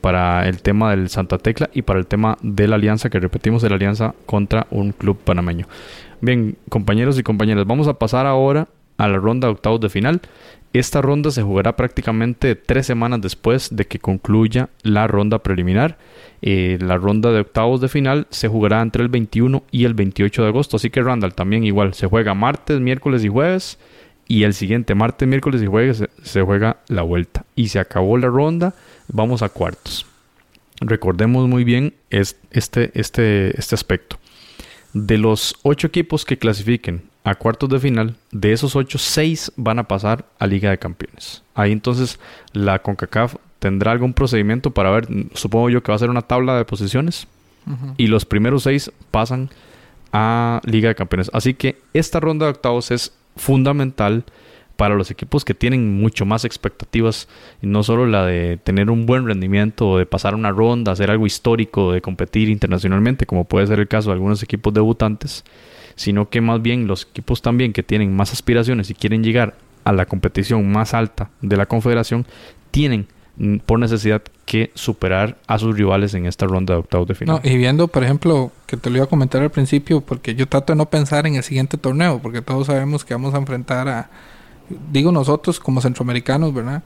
para 0.00 0.48
el 0.48 0.62
tema 0.62 0.92
del 0.92 1.08
Santa 1.08 1.36
Tecla 1.36 1.68
y 1.74 1.82
para 1.82 1.98
el 1.98 2.06
tema 2.06 2.38
de 2.42 2.68
la 2.68 2.76
alianza, 2.76 3.10
que 3.10 3.18
repetimos, 3.18 3.60
de 3.60 3.70
la 3.70 3.74
alianza 3.74 4.14
contra 4.24 4.68
un 4.70 4.92
club 4.92 5.18
panameño. 5.18 5.66
Bien, 6.20 6.56
compañeros 6.68 7.18
y 7.18 7.24
compañeras, 7.24 7.66
vamos 7.66 7.88
a 7.88 7.94
pasar 7.94 8.24
ahora 8.24 8.68
a 8.98 9.08
la 9.08 9.18
ronda 9.18 9.48
de 9.48 9.52
octavos 9.54 9.80
de 9.80 9.88
final. 9.88 10.20
Esta 10.74 11.00
ronda 11.00 11.30
se 11.30 11.44
jugará 11.44 11.76
prácticamente 11.76 12.56
tres 12.56 12.84
semanas 12.86 13.20
después 13.20 13.68
de 13.70 13.86
que 13.86 14.00
concluya 14.00 14.70
la 14.82 15.06
ronda 15.06 15.38
preliminar. 15.38 15.98
Eh, 16.42 16.78
la 16.80 16.96
ronda 16.96 17.30
de 17.30 17.38
octavos 17.38 17.80
de 17.80 17.88
final 17.88 18.26
se 18.30 18.48
jugará 18.48 18.82
entre 18.82 19.04
el 19.04 19.08
21 19.08 19.62
y 19.70 19.84
el 19.84 19.94
28 19.94 20.42
de 20.42 20.48
agosto. 20.48 20.76
Así 20.76 20.90
que 20.90 21.00
Randall 21.00 21.32
también 21.32 21.62
igual 21.62 21.94
se 21.94 22.08
juega 22.08 22.34
martes, 22.34 22.80
miércoles 22.80 23.22
y 23.22 23.28
jueves. 23.28 23.78
Y 24.26 24.42
el 24.42 24.52
siguiente 24.52 24.96
martes, 24.96 25.28
miércoles 25.28 25.62
y 25.62 25.66
jueves 25.66 26.02
se, 26.24 26.42
juega 26.42 26.78
la 26.88 27.02
vuelta. 27.02 27.44
Y 27.54 27.68
se 27.68 27.78
acabó 27.78 28.18
la 28.18 28.26
ronda. 28.26 28.74
Vamos 29.06 29.42
a 29.42 29.50
cuartos. 29.50 30.06
Recordemos 30.80 31.48
muy 31.48 31.62
bien 31.62 31.94
este, 32.10 32.90
este, 32.94 33.56
este 33.56 33.74
aspecto. 33.76 34.18
De 34.92 35.18
los 35.18 35.54
ocho 35.62 35.86
equipos 35.86 36.24
que 36.24 36.36
clasifiquen 36.36 37.13
a 37.24 37.34
cuartos 37.34 37.70
de 37.70 37.80
final, 37.80 38.16
de 38.30 38.52
esos 38.52 38.76
ocho, 38.76 38.98
seis 38.98 39.50
van 39.56 39.78
a 39.78 39.88
pasar 39.88 40.26
a 40.38 40.46
Liga 40.46 40.70
de 40.70 40.78
Campeones. 40.78 41.42
Ahí 41.54 41.72
entonces 41.72 42.20
la 42.52 42.80
CONCACAF 42.80 43.36
tendrá 43.58 43.92
algún 43.92 44.12
procedimiento 44.12 44.72
para 44.72 44.90
ver, 44.90 45.08
supongo 45.32 45.70
yo 45.70 45.82
que 45.82 45.90
va 45.90 45.96
a 45.96 45.98
ser 45.98 46.10
una 46.10 46.22
tabla 46.22 46.56
de 46.56 46.66
posiciones 46.66 47.26
y 47.96 48.08
los 48.08 48.26
primeros 48.26 48.64
seis 48.64 48.92
pasan 49.10 49.48
a 50.12 50.60
Liga 50.64 50.90
de 50.90 50.94
Campeones. 50.94 51.30
Así 51.32 51.54
que 51.54 51.80
esta 51.94 52.20
ronda 52.20 52.44
de 52.44 52.52
octavos 52.52 52.90
es 52.90 53.14
fundamental 53.36 54.24
para 54.76 54.94
los 54.94 55.10
equipos 55.10 55.46
que 55.46 55.54
tienen 55.54 55.98
mucho 56.00 56.26
más 56.26 56.44
expectativas, 56.44 57.28
y 57.62 57.66
no 57.68 57.82
solo 57.82 58.06
la 58.06 58.26
de 58.26 58.58
tener 58.58 58.90
un 58.90 59.06
buen 59.06 59.24
rendimiento, 59.24 59.98
de 59.98 60.04
pasar 60.04 60.34
una 60.34 60.50
ronda, 60.50 60.92
hacer 60.92 61.10
algo 61.10 61.26
histórico, 61.26 61.92
de 61.92 62.02
competir 62.02 62.48
internacionalmente, 62.48 63.24
como 63.24 63.44
puede 63.44 63.66
ser 63.66 63.78
el 63.78 63.88
caso 63.88 64.10
de 64.10 64.14
algunos 64.14 64.42
equipos 64.42 64.74
debutantes, 64.74 65.44
sino 65.96 66.28
que 66.28 66.40
más 66.40 66.62
bien 66.62 66.86
los 66.86 67.08
equipos 67.10 67.42
también 67.42 67.72
que 67.72 67.82
tienen 67.82 68.14
más 68.14 68.32
aspiraciones 68.32 68.90
y 68.90 68.94
quieren 68.94 69.22
llegar 69.22 69.54
a 69.84 69.92
la 69.92 70.06
competición 70.06 70.70
más 70.70 70.94
alta 70.94 71.30
de 71.40 71.56
la 71.56 71.66
confederación, 71.66 72.26
tienen 72.70 73.06
por 73.66 73.78
necesidad 73.80 74.22
que 74.44 74.70
superar 74.74 75.36
a 75.46 75.58
sus 75.58 75.76
rivales 75.76 76.14
en 76.14 76.26
esta 76.26 76.46
ronda 76.46 76.74
de 76.74 76.80
octavos 76.80 77.08
de 77.08 77.14
final. 77.14 77.40
y 77.42 77.56
viendo, 77.56 77.88
por 77.88 78.04
ejemplo, 78.04 78.52
que 78.66 78.76
te 78.76 78.90
lo 78.90 78.96
iba 78.96 79.06
a 79.06 79.08
comentar 79.08 79.42
al 79.42 79.50
principio, 79.50 80.00
porque 80.00 80.34
yo 80.34 80.46
trato 80.46 80.72
de 80.72 80.76
no 80.76 80.86
pensar 80.86 81.26
en 81.26 81.34
el 81.34 81.42
siguiente 81.42 81.76
torneo, 81.76 82.20
porque 82.22 82.42
todos 82.42 82.68
sabemos 82.68 83.04
que 83.04 83.14
vamos 83.14 83.34
a 83.34 83.38
enfrentar 83.38 83.88
a, 83.88 84.10
digo 84.92 85.10
nosotros 85.10 85.58
como 85.58 85.80
centroamericanos, 85.80 86.54
¿verdad? 86.54 86.82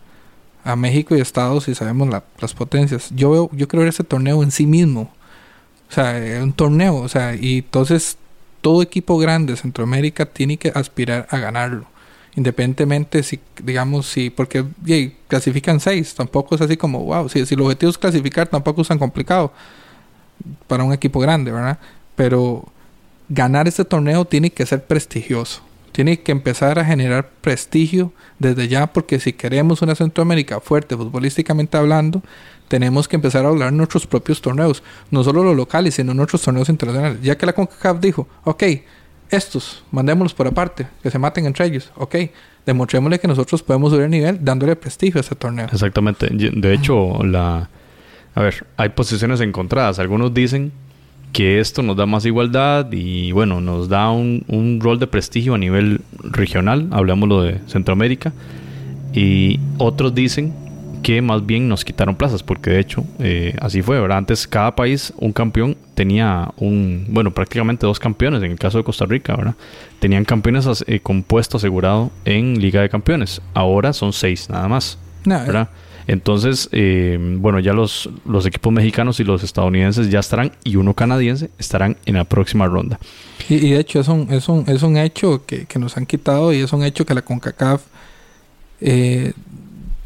A 0.64 0.74
México 0.74 1.14
y 1.16 1.20
Estados 1.20 1.68
y 1.68 1.74
sabemos 1.74 2.08
las 2.08 2.54
potencias. 2.54 3.10
Yo 3.14 3.30
veo, 3.30 3.50
yo 3.52 3.68
creo 3.68 3.80
ver 3.80 3.90
ese 3.90 4.04
torneo 4.04 4.42
en 4.42 4.50
sí 4.50 4.66
mismo. 4.66 5.12
O 5.90 5.92
sea, 5.92 6.42
un 6.42 6.52
torneo, 6.52 6.96
o 6.96 7.08
sea, 7.08 7.34
y 7.34 7.58
entonces 7.58 8.18
todo 8.60 8.82
equipo 8.82 9.18
grande 9.18 9.52
de 9.52 9.58
Centroamérica 9.58 10.26
tiene 10.26 10.56
que 10.56 10.72
aspirar 10.74 11.26
a 11.30 11.38
ganarlo. 11.38 11.86
Independientemente 12.36 13.22
si, 13.22 13.40
digamos, 13.62 14.06
si, 14.06 14.30
porque 14.30 14.64
clasifican 15.26 15.80
seis, 15.80 16.14
tampoco 16.14 16.54
es 16.54 16.60
así 16.60 16.76
como, 16.76 17.04
wow, 17.04 17.28
si, 17.28 17.44
si 17.46 17.54
el 17.54 17.60
objetivo 17.60 17.90
es 17.90 17.98
clasificar, 17.98 18.46
tampoco 18.46 18.82
es 18.82 18.88
tan 18.88 18.98
complicado 18.98 19.52
para 20.66 20.84
un 20.84 20.92
equipo 20.92 21.18
grande, 21.20 21.50
¿verdad? 21.50 21.78
Pero 22.14 22.64
ganar 23.28 23.66
este 23.68 23.84
torneo 23.84 24.24
tiene 24.24 24.50
que 24.50 24.64
ser 24.66 24.84
prestigioso. 24.84 25.62
Tiene 25.98 26.20
que 26.20 26.30
empezar 26.30 26.78
a 26.78 26.84
generar 26.84 27.28
prestigio 27.40 28.12
desde 28.38 28.68
ya, 28.68 28.86
porque 28.86 29.18
si 29.18 29.32
queremos 29.32 29.82
una 29.82 29.96
Centroamérica 29.96 30.60
fuerte 30.60 30.96
futbolísticamente 30.96 31.76
hablando, 31.76 32.22
tenemos 32.68 33.08
que 33.08 33.16
empezar 33.16 33.44
a 33.44 33.48
hablar 33.48 33.72
nuestros 33.72 34.06
propios 34.06 34.40
torneos, 34.40 34.84
no 35.10 35.24
solo 35.24 35.42
los 35.42 35.56
locales, 35.56 35.96
sino 35.96 36.14
nuestros 36.14 36.42
torneos 36.42 36.68
internacionales. 36.68 37.18
Ya 37.20 37.36
que 37.36 37.46
la 37.46 37.52
CONCACAF 37.52 37.98
dijo, 37.98 38.28
ok, 38.44 38.62
estos, 39.28 39.82
mandémoslos 39.90 40.34
por 40.34 40.46
aparte, 40.46 40.86
que 41.02 41.10
se 41.10 41.18
maten 41.18 41.46
entre 41.46 41.66
ellos, 41.66 41.90
ok, 41.96 42.14
demostrémosle 42.64 43.18
que 43.18 43.26
nosotros 43.26 43.64
podemos 43.64 43.90
subir 43.90 44.04
el 44.04 44.10
nivel 44.12 44.38
dándole 44.40 44.76
prestigio 44.76 45.18
a 45.18 45.22
ese 45.22 45.34
torneo. 45.34 45.66
Exactamente, 45.72 46.28
de 46.30 46.74
hecho. 46.74 47.18
A 47.24 48.40
ver, 48.40 48.64
hay 48.76 48.90
posiciones 48.90 49.40
encontradas. 49.40 49.98
Algunos 49.98 50.32
dicen 50.32 50.70
que 51.32 51.60
esto 51.60 51.82
nos 51.82 51.96
da 51.96 52.06
más 52.06 52.24
igualdad 52.26 52.90
y 52.92 53.32
bueno, 53.32 53.60
nos 53.60 53.88
da 53.88 54.10
un, 54.10 54.44
un 54.48 54.80
rol 54.80 54.98
de 54.98 55.06
prestigio 55.06 55.54
a 55.54 55.58
nivel 55.58 56.00
regional, 56.22 56.88
hablemoslo 56.90 57.42
de 57.42 57.60
Centroamérica. 57.66 58.32
Y 59.12 59.58
otros 59.78 60.14
dicen 60.14 60.52
que 61.02 61.22
más 61.22 61.46
bien 61.46 61.68
nos 61.68 61.84
quitaron 61.84 62.16
plazas, 62.16 62.42
porque 62.42 62.70
de 62.70 62.80
hecho 62.80 63.04
eh, 63.18 63.56
así 63.60 63.82
fue, 63.82 64.00
¿verdad? 64.00 64.18
Antes 64.18 64.46
cada 64.46 64.74
país, 64.74 65.12
un 65.18 65.32
campeón, 65.32 65.76
tenía 65.94 66.50
un, 66.56 67.06
bueno, 67.08 67.32
prácticamente 67.32 67.86
dos 67.86 67.98
campeones, 67.98 68.42
en 68.42 68.52
el 68.52 68.58
caso 68.58 68.78
de 68.78 68.84
Costa 68.84 69.06
Rica, 69.06 69.36
¿verdad? 69.36 69.54
Tenían 70.00 70.24
campeones 70.24 70.84
eh, 70.86 71.00
con 71.00 71.22
puesto 71.22 71.56
asegurado 71.56 72.10
en 72.24 72.60
Liga 72.60 72.82
de 72.82 72.88
Campeones, 72.88 73.40
ahora 73.54 73.92
son 73.92 74.12
seis 74.12 74.48
nada 74.50 74.68
más, 74.68 74.98
¿verdad? 75.24 75.68
Entonces, 76.08 76.70
eh, 76.72 77.18
bueno, 77.20 77.60
ya 77.60 77.74
los, 77.74 78.08
los 78.24 78.46
equipos 78.46 78.72
mexicanos 78.72 79.20
y 79.20 79.24
los 79.24 79.44
estadounidenses 79.44 80.10
ya 80.10 80.18
estarán 80.18 80.52
y 80.64 80.76
uno 80.76 80.94
canadiense 80.94 81.50
estarán 81.58 81.98
en 82.06 82.14
la 82.14 82.24
próxima 82.24 82.66
ronda. 82.66 82.98
Y, 83.48 83.70
de 83.70 83.78
hecho 83.78 84.00
es 84.00 84.08
un, 84.08 84.32
es 84.32 84.48
un, 84.48 84.64
es 84.66 84.82
un 84.82 84.96
hecho 84.96 85.44
que, 85.44 85.66
que, 85.66 85.78
nos 85.78 85.96
han 85.98 86.06
quitado 86.06 86.52
y 86.52 86.56
es 86.56 86.72
un 86.72 86.82
hecho 86.82 87.04
que 87.04 87.14
la 87.14 87.20
CONCACAF 87.22 87.82
eh, 88.80 89.32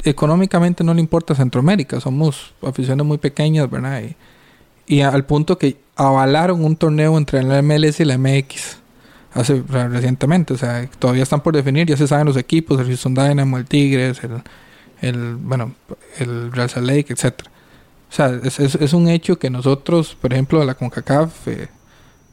económicamente 0.03 0.83
no 0.83 0.93
le 0.93 0.99
importa 0.99 1.33
a 1.33 1.35
Centroamérica, 1.37 2.01
somos 2.01 2.53
aficiones 2.61 3.05
muy 3.05 3.17
pequeñas, 3.17 3.69
¿verdad? 3.69 4.03
Y, 4.85 5.01
al 5.01 5.25
punto 5.25 5.57
que 5.57 5.77
avalaron 5.95 6.65
un 6.65 6.75
torneo 6.75 7.17
entre 7.17 7.41
la 7.43 7.61
MLS 7.61 8.01
y 8.01 8.05
la 8.05 8.17
MX 8.17 8.79
hace 9.33 9.63
recientemente, 9.69 10.53
o 10.53 10.57
sea, 10.57 10.85
todavía 10.99 11.23
están 11.23 11.41
por 11.41 11.55
definir, 11.55 11.87
ya 11.87 11.95
se 11.95 12.07
saben 12.07 12.25
los 12.27 12.35
equipos, 12.35 12.79
el 12.81 12.87
Houston 12.87 13.13
Dynamo, 13.13 13.57
el 13.57 13.65
Tigres, 13.65 14.21
el, 14.23 14.41
el 15.03 15.35
bueno, 15.35 15.73
el 16.19 16.51
Real 16.51 16.69
Salt 16.69 16.87
Lake, 16.87 17.13
etcétera. 17.13 17.49
O 18.09 18.15
sea, 18.15 18.39
es, 18.43 18.59
es, 18.59 18.93
un 18.93 19.07
hecho 19.07 19.39
que 19.39 19.49
nosotros, 19.49 20.15
por 20.19 20.33
ejemplo, 20.33 20.63
la 20.63 20.75
CONCACAF 20.75 21.47
eh, 21.47 21.67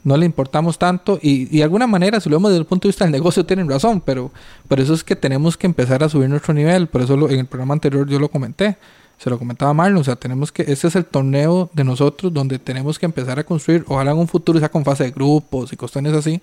no 0.04 0.16
le 0.16 0.26
importamos 0.26 0.78
tanto 0.78 1.18
y, 1.22 1.46
de 1.46 1.62
alguna 1.62 1.86
manera, 1.86 2.20
si 2.20 2.28
lo 2.28 2.36
vemos 2.36 2.50
desde 2.50 2.60
el 2.60 2.66
punto 2.66 2.86
de 2.86 2.90
vista 2.90 3.04
del 3.04 3.12
negocio, 3.12 3.46
tienen 3.46 3.68
razón, 3.68 4.00
pero 4.00 4.30
por 4.68 4.78
eso 4.78 4.94
es 4.94 5.04
que 5.04 5.16
tenemos 5.16 5.56
que 5.56 5.66
empezar 5.66 6.02
a 6.04 6.08
subir 6.08 6.28
nuestro 6.28 6.54
nivel, 6.54 6.86
por 6.86 7.02
eso 7.02 7.14
en 7.30 7.40
el 7.40 7.46
programa 7.46 7.74
anterior 7.74 8.06
yo 8.06 8.18
lo 8.18 8.28
comenté, 8.30 8.76
se 9.18 9.28
lo 9.28 9.38
comentaba 9.38 9.72
Marlon, 9.74 10.00
o 10.00 10.04
sea, 10.04 10.16
tenemos 10.16 10.52
que, 10.52 10.62
este 10.62 10.88
es 10.88 10.96
el 10.96 11.04
torneo 11.04 11.70
de 11.72 11.84
nosotros 11.84 12.32
donde 12.32 12.58
tenemos 12.58 12.98
que 12.98 13.06
empezar 13.06 13.38
a 13.38 13.44
construir, 13.44 13.84
ojalá 13.88 14.12
en 14.12 14.18
un 14.18 14.28
futuro 14.28 14.58
sea 14.58 14.70
con 14.70 14.84
fase 14.84 15.04
de 15.04 15.10
grupos 15.10 15.72
y 15.72 15.76
cuestiones 15.76 16.14
así, 16.14 16.40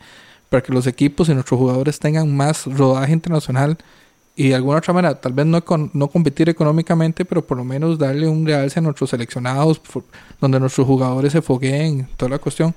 para 0.49 0.61
que 0.61 0.71
los 0.71 0.87
equipos 0.87 1.29
y 1.29 1.33
nuestros 1.33 1.59
jugadores 1.59 1.99
tengan 1.99 2.35
más 2.35 2.65
rodaje 2.65 3.13
internacional 3.13 3.77
y 4.39 4.49
de 4.49 4.55
alguna 4.55 4.77
otra 4.77 4.93
manera, 4.93 5.19
tal 5.19 5.33
vez 5.33 5.47
no, 5.47 5.63
no 5.93 6.07
competir 6.07 6.47
económicamente, 6.47 7.25
pero 7.25 7.45
por 7.45 7.57
lo 7.57 7.65
menos 7.65 7.97
darle 7.97 8.27
un 8.27 8.45
realce 8.45 8.79
a 8.79 8.83
nuestros 8.83 9.09
seleccionados, 9.09 9.81
donde 10.39 10.59
nuestros 10.59 10.85
jugadores 10.85 11.33
se 11.33 11.41
fogueen, 11.41 12.07
toda 12.15 12.29
la 12.29 12.39
cuestión 12.39 12.75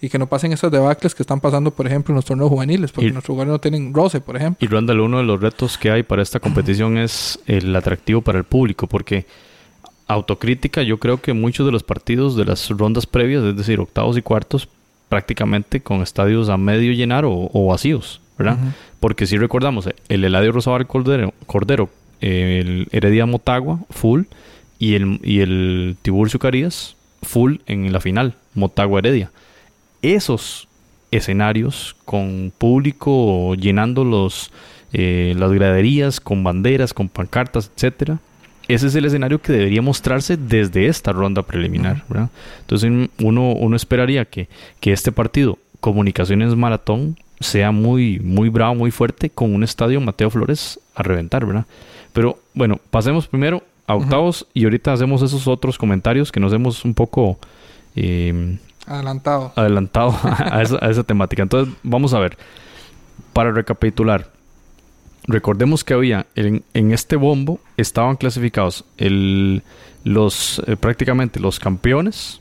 y 0.00 0.08
que 0.08 0.18
no 0.18 0.28
pasen 0.28 0.52
esas 0.52 0.70
debacles 0.70 1.14
que 1.14 1.22
están 1.22 1.40
pasando, 1.40 1.72
por 1.72 1.86
ejemplo, 1.86 2.12
en 2.12 2.16
los 2.16 2.24
torneos 2.24 2.48
juveniles, 2.48 2.90
porque 2.92 3.10
nuestros 3.10 3.34
jugadores 3.34 3.52
no 3.52 3.60
tienen 3.60 3.92
roce, 3.92 4.20
por 4.20 4.36
ejemplo. 4.36 4.64
Y 4.66 4.70
Randall, 4.70 5.00
uno 5.00 5.18
de 5.18 5.24
los 5.24 5.40
retos 5.40 5.76
que 5.76 5.90
hay 5.90 6.04
para 6.04 6.22
esta 6.22 6.40
competición 6.40 6.96
es 6.96 7.38
el 7.46 7.74
atractivo 7.76 8.22
para 8.22 8.38
el 8.38 8.44
público, 8.44 8.86
porque 8.86 9.26
autocrítica, 10.06 10.82
yo 10.82 10.98
creo 10.98 11.20
que 11.20 11.32
muchos 11.34 11.66
de 11.66 11.72
los 11.72 11.82
partidos 11.82 12.36
de 12.36 12.46
las 12.46 12.68
rondas 12.70 13.06
previas, 13.06 13.44
es 13.44 13.56
decir, 13.56 13.78
octavos 13.78 14.16
y 14.16 14.22
cuartos, 14.22 14.68
prácticamente 15.08 15.80
con 15.82 16.02
estadios 16.02 16.48
a 16.48 16.56
medio 16.56 16.92
llenar 16.92 17.24
o, 17.26 17.66
vacíos, 17.66 18.20
¿verdad? 18.40 18.58
Porque 18.98 19.26
si 19.26 19.38
recordamos, 19.38 19.88
el 20.08 20.24
Eladio 20.24 20.52
Rosabal 20.52 20.86
Cordero, 20.86 21.32
Cordero 21.46 21.90
el 22.20 22.88
Heredia 22.92 23.26
Motagua, 23.26 23.80
full, 23.90 24.22
y 24.78 24.94
el, 24.94 25.20
y 25.22 25.40
el 25.40 25.96
Tiburcio 26.02 26.38
Carías, 26.38 26.96
full 27.22 27.56
en 27.66 27.92
la 27.92 28.00
final, 28.00 28.34
Motagua 28.54 28.98
Heredia. 29.00 29.30
Esos 30.02 30.68
escenarios 31.10 31.96
con 32.04 32.52
público 32.56 33.54
llenando 33.54 34.04
los, 34.04 34.50
eh, 34.92 35.34
las 35.36 35.52
graderías, 35.52 36.20
con 36.20 36.42
banderas, 36.44 36.94
con 36.94 37.08
pancartas, 37.08 37.70
etcétera. 37.74 38.18
Ese 38.68 38.86
es 38.86 38.94
el 38.94 39.04
escenario 39.04 39.42
que 39.42 39.52
debería 39.52 39.82
mostrarse 39.82 40.36
desde 40.36 40.86
esta 40.86 41.12
ronda 41.12 41.42
preliminar. 41.42 42.04
Entonces 42.60 43.08
uno, 43.18 43.52
uno 43.52 43.76
esperaría 43.76 44.24
que, 44.26 44.48
que 44.78 44.92
este 44.92 45.10
partido, 45.10 45.58
Comunicaciones 45.80 46.54
Maratón, 46.54 47.16
sea 47.40 47.72
muy, 47.72 48.20
muy 48.20 48.50
bravo, 48.50 48.74
muy 48.74 48.90
fuerte, 48.90 49.30
con 49.30 49.54
un 49.54 49.64
estadio 49.64 50.00
Mateo 50.00 50.30
Flores 50.30 50.78
a 50.94 51.02
reventar, 51.02 51.46
¿verdad? 51.46 51.66
Pero 52.12 52.38
bueno, 52.54 52.78
pasemos 52.90 53.26
primero 53.26 53.62
a 53.86 53.94
octavos 53.94 54.46
y 54.54 54.64
ahorita 54.64 54.92
hacemos 54.92 55.22
esos 55.22 55.48
otros 55.48 55.78
comentarios 55.78 56.30
que 56.30 56.38
nos 56.38 56.52
hemos 56.52 56.84
un 56.84 56.94
poco 56.94 57.38
eh, 57.96 58.58
adelantado, 58.86 59.52
adelantado 59.56 60.14
a, 60.22 60.62
esa, 60.62 61.02
temática. 61.04 61.42
Entonces, 61.42 61.74
vamos 61.82 62.14
a 62.14 62.20
ver. 62.20 62.36
Para 63.32 63.52
recapitular, 63.52 64.28
recordemos 65.26 65.84
que 65.84 65.94
había 65.94 66.26
en, 66.34 66.62
este 66.74 67.16
bombo 67.16 67.60
estaban 67.76 68.16
clasificados 68.16 68.84
el, 68.98 69.62
los 70.04 70.60
eh, 70.66 70.76
prácticamente 70.76 71.38
los 71.38 71.60
campeones 71.60 72.39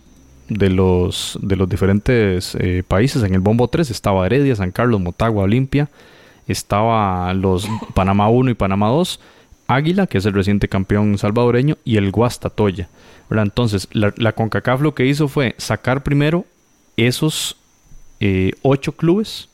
de 0.49 0.69
los 0.69 1.37
de 1.41 1.55
los 1.55 1.69
diferentes 1.69 2.55
eh, 2.55 2.83
países. 2.87 3.23
En 3.23 3.33
el 3.33 3.39
bombo 3.39 3.67
3 3.67 3.89
estaba 3.89 4.25
Heredia, 4.25 4.55
San 4.55 4.71
Carlos, 4.71 4.99
Motagua, 4.99 5.43
Olimpia. 5.43 5.89
Estaba 6.47 7.33
los 7.33 7.67
Panamá 7.93 8.29
1 8.29 8.51
y 8.51 8.53
Panamá 8.55 8.87
2 8.87 9.19
Águila, 9.69 10.07
que 10.07 10.17
es 10.17 10.25
el 10.25 10.33
reciente 10.33 10.67
campeón 10.67 11.17
salvadoreño, 11.19 11.77
y 11.85 11.97
el 11.97 12.09
Guastatoya. 12.11 12.89
Entonces, 13.29 13.87
la, 13.91 14.31
CONCACAF 14.31 14.81
lo 14.81 14.95
que 14.95 15.05
hizo 15.05 15.27
fue 15.27 15.53
sacar 15.59 16.01
primero 16.01 16.45
esos 16.97 17.55
eh, 18.19 18.53
ocho 18.63 18.93
clubes, 18.93 19.47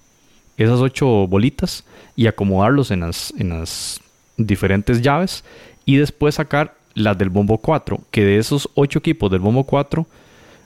esas 0.56 0.80
ocho 0.80 1.28
bolitas, 1.28 1.84
y 2.16 2.28
acomodarlos 2.28 2.92
en 2.92 3.02
las, 3.02 3.34
en 3.38 3.50
las 3.50 4.00
diferentes 4.38 5.02
llaves, 5.02 5.44
y 5.84 5.98
después 5.98 6.36
sacar 6.36 6.76
las 6.94 7.18
del 7.18 7.30
Bombo 7.30 7.58
4, 7.58 8.00
que 8.10 8.24
de 8.24 8.38
esos 8.38 8.70
ocho 8.74 9.00
equipos 9.00 9.30
del 9.30 9.42
Bombo 9.42 9.66
4, 9.66 10.08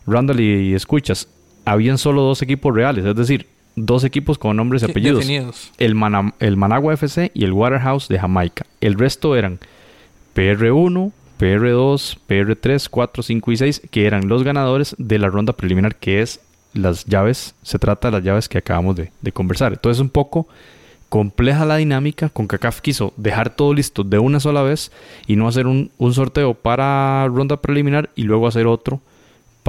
Randall 0.10 0.40
y 0.40 0.74
escuchas, 0.74 1.28
habían 1.66 1.98
solo 1.98 2.22
dos 2.22 2.42
equipos 2.42 2.74
reales, 2.74 3.06
es 3.06 3.16
decir, 3.16 3.48
dos 3.76 4.04
equipos 4.04 4.38
con 4.38 4.58
nombres 4.58 4.82
y 4.82 4.86
apellidos. 4.86 5.26
El, 5.78 5.96
el 6.40 6.58
Managua 6.58 6.94
FC 6.94 7.32
y 7.34 7.44
el 7.44 7.54
Waterhouse 7.54 8.08
de 8.08 8.20
Jamaica. 8.20 8.66
El 8.82 8.96
resto 8.96 9.36
eran 9.36 9.60
PR1, 10.36 11.12
PR2, 11.40 12.18
PR3, 12.28 12.88
4, 12.90 13.24
5 13.24 13.52
y 13.52 13.58
6, 13.58 13.82
que 13.92 14.06
eran 14.06 14.28
los 14.28 14.44
ganadores 14.44 14.96
de 14.98 15.20
la 15.20 15.30
ronda 15.30 15.54
preliminar, 15.54 15.96
que 15.96 16.22
es 16.22 16.42
las 16.74 17.06
llaves, 17.06 17.56
se 17.64 17.80
trata 17.80 18.10
de 18.10 18.18
las 18.18 18.24
llaves 18.24 18.50
que 18.50 18.58
acabamos 18.58 18.96
de, 18.96 19.32
conversar. 19.32 19.74
Entonces 19.74 20.02
un 20.02 20.10
poco 20.10 20.48
compleja 21.08 21.66
la 21.66 21.78
dinámica, 21.78 22.30
con 22.30 22.46
CACAF 22.46 22.82
quiso 22.82 23.14
dejar 23.18 23.56
todo 23.56 23.74
listo 23.74 24.04
de 24.04 24.20
una 24.20 24.40
sola 24.40 24.62
vez 24.62 24.92
y 25.26 25.36
no 25.36 25.48
hacer 25.48 25.66
un, 25.66 25.90
un 25.98 26.14
sorteo 26.14 26.54
para 26.54 27.28
ronda 27.28 27.58
preliminar 27.58 28.12
y 28.16 28.24
luego 28.24 28.48
hacer 28.48 28.68
otro 28.68 29.02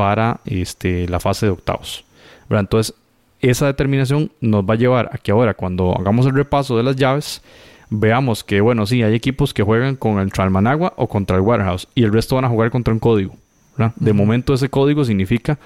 para 0.00 0.40
este, 0.46 1.06
la 1.08 1.20
fase 1.20 1.44
de 1.44 1.52
octavos. 1.52 2.06
Entonces 2.48 2.94
esa 3.42 3.66
determinación 3.66 4.32
nos 4.40 4.64
va 4.64 4.72
a 4.72 4.78
llevar 4.78 5.10
a 5.12 5.18
que 5.18 5.30
ahora 5.30 5.52
cuando 5.52 5.94
hagamos 5.94 6.24
el 6.24 6.32
repaso 6.32 6.74
de 6.78 6.82
las 6.82 6.96
llaves, 6.96 7.42
veamos 7.90 8.42
que, 8.42 8.62
bueno, 8.62 8.86
sí, 8.86 9.02
hay 9.02 9.14
equipos 9.14 9.52
que 9.52 9.62
juegan 9.62 9.96
con 9.96 10.18
el 10.18 10.32
Tralmanagua 10.32 10.94
o 10.96 11.06
contra 11.06 11.36
el 11.36 11.42
Warehouse 11.42 11.86
y 11.94 12.04
el 12.04 12.14
resto 12.14 12.36
van 12.36 12.46
a 12.46 12.48
jugar 12.48 12.70
contra 12.70 12.94
un 12.94 13.00
código. 13.00 13.34
De 13.96 14.14
momento 14.14 14.54
ese 14.54 14.70
código 14.70 15.04
significa 15.04 15.58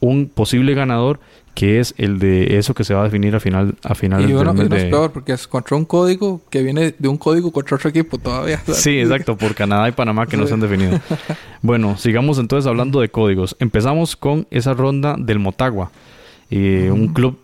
un 0.00 0.28
posible 0.28 0.74
ganador 0.74 1.20
que 1.58 1.80
es 1.80 1.92
el 1.98 2.20
de 2.20 2.56
eso 2.56 2.72
que 2.72 2.84
se 2.84 2.94
va 2.94 3.00
a 3.00 3.04
definir 3.04 3.34
a 3.34 3.40
final 3.40 3.74
a 3.82 3.96
finales 3.96 4.30
y 4.30 4.32
bueno, 4.32 4.54
del 4.54 4.70
mes 4.70 4.84
es 4.84 4.90
peor 4.90 5.10
porque 5.10 5.32
es 5.32 5.48
contra 5.48 5.76
un 5.76 5.84
código 5.84 6.40
que 6.50 6.62
viene 6.62 6.94
de 6.96 7.08
un 7.08 7.16
código 7.16 7.50
contra 7.50 7.76
otro 7.76 7.90
equipo 7.90 8.16
todavía. 8.16 8.62
Sí, 8.72 9.00
exacto, 9.00 9.36
por 9.36 9.56
Canadá 9.56 9.88
y 9.88 9.92
Panamá 9.92 10.26
que 10.26 10.36
no 10.36 10.46
se 10.46 10.54
han 10.54 10.60
definido. 10.60 11.00
bueno, 11.62 11.96
sigamos 11.96 12.38
entonces 12.38 12.68
hablando 12.68 13.00
de 13.00 13.08
códigos. 13.08 13.56
Empezamos 13.58 14.14
con 14.14 14.46
esa 14.52 14.72
ronda 14.72 15.16
del 15.18 15.40
Motagua. 15.40 15.90
Eh, 16.48 16.90
un 16.92 17.08
club 17.08 17.40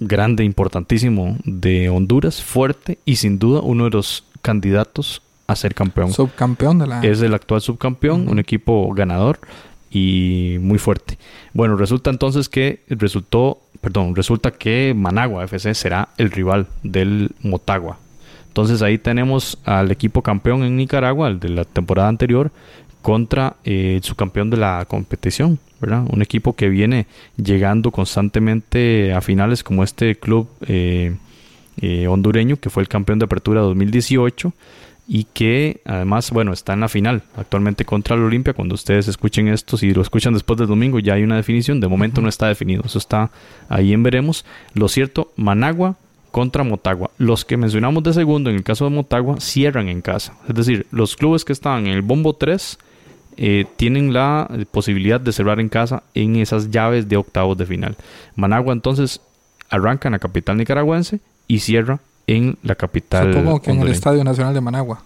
grande, 0.00 0.44
importantísimo 0.44 1.38
de 1.44 1.88
Honduras, 1.88 2.42
fuerte 2.42 2.98
y 3.06 3.16
sin 3.16 3.38
duda 3.38 3.60
uno 3.60 3.84
de 3.84 3.90
los 3.90 4.24
candidatos 4.42 5.22
a 5.46 5.56
ser 5.56 5.74
campeón. 5.74 6.12
Subcampeón 6.12 6.78
de 6.78 6.86
la... 6.86 7.00
Es 7.02 7.22
el 7.22 7.32
actual 7.32 7.62
subcampeón, 7.62 8.28
un 8.28 8.38
equipo 8.38 8.92
ganador 8.92 9.40
y 9.94 10.58
muy 10.60 10.78
fuerte. 10.78 11.16
Bueno, 11.54 11.76
resulta 11.76 12.10
entonces 12.10 12.48
que 12.48 12.80
resultó, 12.88 13.60
perdón, 13.80 14.16
resulta 14.16 14.50
que 14.50 14.92
Managua 14.94 15.44
FC 15.44 15.72
será 15.74 16.08
el 16.18 16.32
rival 16.32 16.66
del 16.82 17.30
Motagua. 17.40 17.98
Entonces 18.48 18.82
ahí 18.82 18.98
tenemos 18.98 19.58
al 19.64 19.90
equipo 19.92 20.20
campeón 20.20 20.64
en 20.64 20.76
Nicaragua, 20.76 21.28
el 21.28 21.38
de 21.38 21.48
la 21.48 21.64
temporada 21.64 22.08
anterior, 22.08 22.50
contra 23.02 23.56
eh, 23.64 24.00
su 24.02 24.16
campeón 24.16 24.50
de 24.50 24.56
la 24.56 24.84
competición, 24.88 25.60
¿verdad? 25.80 26.04
Un 26.10 26.22
equipo 26.22 26.54
que 26.54 26.68
viene 26.68 27.06
llegando 27.36 27.92
constantemente 27.92 29.12
a 29.12 29.20
finales 29.20 29.62
como 29.62 29.84
este 29.84 30.16
club 30.16 30.48
eh, 30.66 31.14
eh, 31.80 32.08
hondureño 32.08 32.56
que 32.56 32.70
fue 32.70 32.82
el 32.82 32.88
campeón 32.88 33.18
de 33.18 33.26
apertura 33.26 33.60
2018 33.60 34.52
y 35.06 35.24
que 35.24 35.82
además, 35.84 36.30
bueno, 36.30 36.52
está 36.52 36.72
en 36.72 36.80
la 36.80 36.88
final 36.88 37.22
actualmente 37.36 37.84
contra 37.84 38.16
el 38.16 38.22
Olimpia. 38.22 38.54
Cuando 38.54 38.74
ustedes 38.74 39.08
escuchen 39.08 39.48
esto, 39.48 39.76
si 39.76 39.92
lo 39.92 40.02
escuchan 40.02 40.32
después 40.32 40.58
del 40.58 40.68
domingo, 40.68 40.98
ya 40.98 41.14
hay 41.14 41.22
una 41.22 41.36
definición. 41.36 41.80
De 41.80 41.88
momento 41.88 42.20
no 42.20 42.28
está 42.28 42.48
definido, 42.48 42.82
eso 42.86 42.98
está 42.98 43.30
ahí 43.68 43.92
en 43.92 44.02
veremos. 44.02 44.44
Lo 44.72 44.88
cierto, 44.88 45.32
Managua 45.36 45.96
contra 46.30 46.64
Motagua. 46.64 47.10
Los 47.18 47.44
que 47.44 47.56
mencionamos 47.56 48.02
de 48.02 48.12
segundo, 48.12 48.50
en 48.50 48.56
el 48.56 48.64
caso 48.64 48.84
de 48.84 48.90
Motagua, 48.90 49.40
cierran 49.40 49.88
en 49.88 50.00
casa. 50.00 50.34
Es 50.48 50.54
decir, 50.54 50.86
los 50.90 51.16
clubes 51.16 51.44
que 51.44 51.52
estaban 51.52 51.86
en 51.86 51.92
el 51.92 52.02
bombo 52.02 52.34
3 52.34 52.78
eh, 53.36 53.66
tienen 53.76 54.12
la 54.12 54.48
posibilidad 54.70 55.20
de 55.20 55.32
cerrar 55.32 55.60
en 55.60 55.68
casa 55.68 56.02
en 56.14 56.36
esas 56.36 56.70
llaves 56.70 57.08
de 57.08 57.16
octavos 57.16 57.58
de 57.58 57.66
final. 57.66 57.96
Managua 58.36 58.72
entonces 58.72 59.20
arranca 59.68 60.08
en 60.08 60.12
la 60.12 60.18
capital 60.18 60.56
nicaragüense 60.56 61.20
y 61.46 61.58
cierra 61.60 62.00
en 62.26 62.58
la 62.62 62.74
capital. 62.74 63.32
Supongo 63.32 63.60
que 63.60 63.70
en 63.70 63.80
el 63.80 63.88
Estadio 63.88 64.24
Nacional 64.24 64.54
de 64.54 64.60
Managua. 64.60 65.02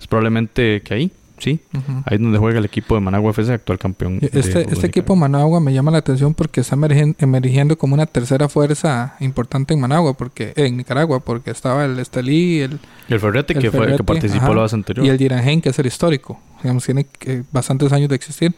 Es 0.00 0.06
probablemente 0.06 0.82
que 0.82 0.94
ahí. 0.94 1.12
Sí, 1.38 1.60
ahí 2.04 2.14
es 2.14 2.20
donde 2.20 2.38
juega 2.38 2.60
el 2.60 2.64
equipo 2.64 2.94
de 2.94 3.00
Managua 3.00 3.32
FC, 3.32 3.52
actual 3.52 3.76
campeón. 3.76 4.20
Este, 4.22 4.60
este 4.60 4.86
equipo 4.86 5.16
Managua 5.16 5.58
me 5.58 5.72
llama 5.72 5.90
la 5.90 5.98
atención 5.98 6.34
porque 6.34 6.60
está 6.60 6.76
emergiendo 6.76 7.76
como 7.76 7.94
una 7.94 8.06
tercera 8.06 8.48
fuerza 8.48 9.16
importante 9.18 9.74
en 9.74 9.80
Managua, 9.80 10.16
porque 10.16 10.52
en 10.54 10.76
Nicaragua, 10.76 11.18
porque 11.18 11.50
estaba 11.50 11.84
el 11.84 11.98
Estelí, 11.98 12.60
el... 12.60 12.78
El 13.08 13.18
Ferrete, 13.18 13.56
que, 13.56 13.72
fue, 13.72 13.96
que 13.96 14.04
participó 14.04 14.54
la 14.54 14.62
vez 14.62 14.72
anterior. 14.72 15.04
Y 15.04 15.08
el 15.08 15.18
Diragen, 15.18 15.60
que 15.60 15.70
es 15.70 15.78
el 15.80 15.86
histórico. 15.86 16.38
Digamos, 16.62 16.84
tiene 16.84 17.06
eh, 17.22 17.42
bastantes 17.50 17.92
años 17.92 18.08
de 18.08 18.14
existir 18.14 18.54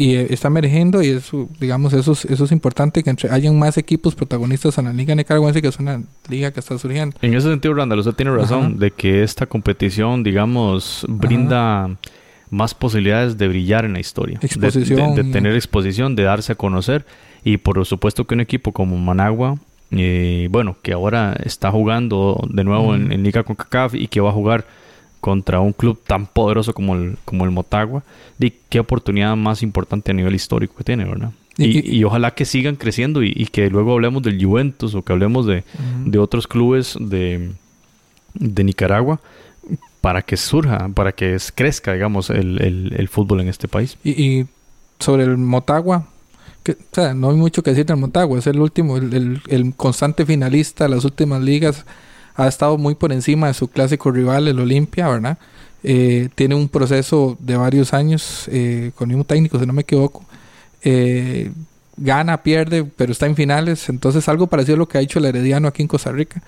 y 0.00 0.14
eh, 0.14 0.28
está 0.30 0.48
emergiendo 0.48 1.02
y 1.02 1.08
eso, 1.08 1.46
digamos, 1.60 1.92
eso 1.92 2.12
es, 2.12 2.24
eso 2.24 2.44
es 2.44 2.52
importante 2.52 3.02
que 3.02 3.10
entre, 3.10 3.28
hayan 3.30 3.58
más 3.58 3.76
equipos 3.76 4.14
protagonistas 4.14 4.78
en 4.78 4.86
la 4.86 4.94
liga 4.94 5.14
nicaragüense 5.14 5.60
que 5.60 5.68
es 5.68 5.78
una 5.78 6.02
liga 6.30 6.50
que 6.52 6.60
está 6.60 6.78
surgiendo. 6.78 7.14
En 7.20 7.34
ese 7.34 7.50
sentido, 7.50 7.74
Randall, 7.74 7.98
usted 7.98 8.14
tiene 8.14 8.34
razón 8.34 8.78
de 8.78 8.92
que 8.92 9.22
esta 9.22 9.44
competición, 9.44 10.22
digamos, 10.22 11.04
brinda 11.06 11.90
más 12.48 12.72
posibilidades 12.72 13.36
de 13.36 13.48
brillar 13.48 13.84
en 13.84 13.92
la 13.92 14.00
historia, 14.00 14.38
exposición, 14.40 15.14
de, 15.14 15.24
tener 15.24 15.54
exposición, 15.54 16.16
de 16.16 16.22
darse 16.22 16.52
a 16.52 16.54
conocer. 16.54 17.04
Y 17.44 17.58
por 17.58 17.84
supuesto 17.84 18.26
que 18.26 18.34
un 18.34 18.40
equipo 18.40 18.72
como 18.72 18.96
Managua, 18.96 19.58
eh, 19.90 20.48
bueno, 20.50 20.78
que 20.80 20.94
ahora 20.94 21.36
está 21.44 21.70
jugando 21.70 22.42
de 22.48 22.64
nuevo 22.64 22.94
en, 22.94 23.12
en 23.12 23.22
Liga 23.22 23.42
CONCACAF 23.42 23.96
y 23.96 24.08
que 24.08 24.22
va 24.22 24.30
a 24.30 24.32
jugar 24.32 24.64
contra 25.20 25.60
un 25.60 25.72
club 25.72 26.00
tan 26.06 26.26
poderoso 26.26 26.72
como 26.72 26.94
el, 26.94 27.18
como 27.24 27.44
el 27.44 27.50
Motagua, 27.50 28.02
de 28.38 28.54
qué 28.68 28.80
oportunidad 28.80 29.36
más 29.36 29.62
importante 29.62 30.10
a 30.10 30.14
nivel 30.14 30.34
histórico 30.34 30.74
que 30.76 30.84
tiene, 30.84 31.04
¿verdad? 31.04 31.32
Y, 31.58 32.04
ojalá 32.04 32.30
que 32.30 32.46
sigan 32.46 32.76
creciendo 32.76 33.22
y, 33.22 33.46
que 33.52 33.68
luego 33.68 33.92
hablemos 33.92 34.22
del 34.22 34.42
Juventus 34.42 34.94
o 34.94 35.02
que 35.02 35.12
hablemos 35.12 35.46
de, 35.46 35.62
otros 36.18 36.46
clubes 36.46 36.96
de, 36.98 37.50
de, 38.32 38.64
Nicaragua 38.64 39.20
para 40.00 40.22
que 40.22 40.38
surja, 40.38 40.88
para 40.94 41.12
que 41.12 41.36
crezca, 41.54 41.92
digamos, 41.92 42.30
el, 42.30 43.08
fútbol 43.10 43.42
en 43.42 43.48
este 43.48 43.68
país. 43.68 43.98
Y, 44.02 44.46
sobre 44.98 45.24
el 45.24 45.36
Motagua, 45.36 46.08
que, 46.62 46.72
o 46.72 46.76
sea, 46.92 47.12
no 47.12 47.30
hay 47.30 47.36
mucho 47.36 47.62
que 47.62 47.70
decir 47.70 47.84
del 47.84 47.98
Motagua, 47.98 48.38
es 48.38 48.46
el 48.46 48.58
último, 48.58 48.96
el, 48.96 49.42
el 49.46 49.74
constante 49.74 50.24
finalista 50.24 50.84
de 50.84 50.90
las 50.90 51.04
últimas 51.04 51.42
ligas 51.42 51.84
ha 52.34 52.48
estado 52.48 52.78
muy 52.78 52.94
por 52.94 53.12
encima 53.12 53.48
de 53.48 53.54
su 53.54 53.68
clásico 53.68 54.10
rival, 54.10 54.48
el 54.48 54.58
Olimpia, 54.58 55.08
¿verdad? 55.08 55.38
Eh, 55.82 56.28
tiene 56.34 56.54
un 56.54 56.68
proceso 56.68 57.36
de 57.40 57.56
varios 57.56 57.94
años 57.94 58.46
eh, 58.48 58.92
con 58.94 59.10
el 59.10 59.16
mismo 59.16 59.24
técnico, 59.24 59.58
si 59.58 59.66
no 59.66 59.72
me 59.72 59.82
equivoco. 59.82 60.24
Eh, 60.82 61.50
gana, 61.96 62.42
pierde, 62.42 62.84
pero 62.84 63.12
está 63.12 63.26
en 63.26 63.36
finales. 63.36 63.88
Entonces, 63.88 64.28
algo 64.28 64.46
parecido 64.46 64.74
a 64.76 64.78
lo 64.78 64.88
que 64.88 64.98
ha 64.98 65.00
hecho 65.00 65.18
el 65.18 65.24
Herediano 65.26 65.68
aquí 65.68 65.82
en 65.82 65.88
Costa 65.88 66.12
Rica. 66.12 66.42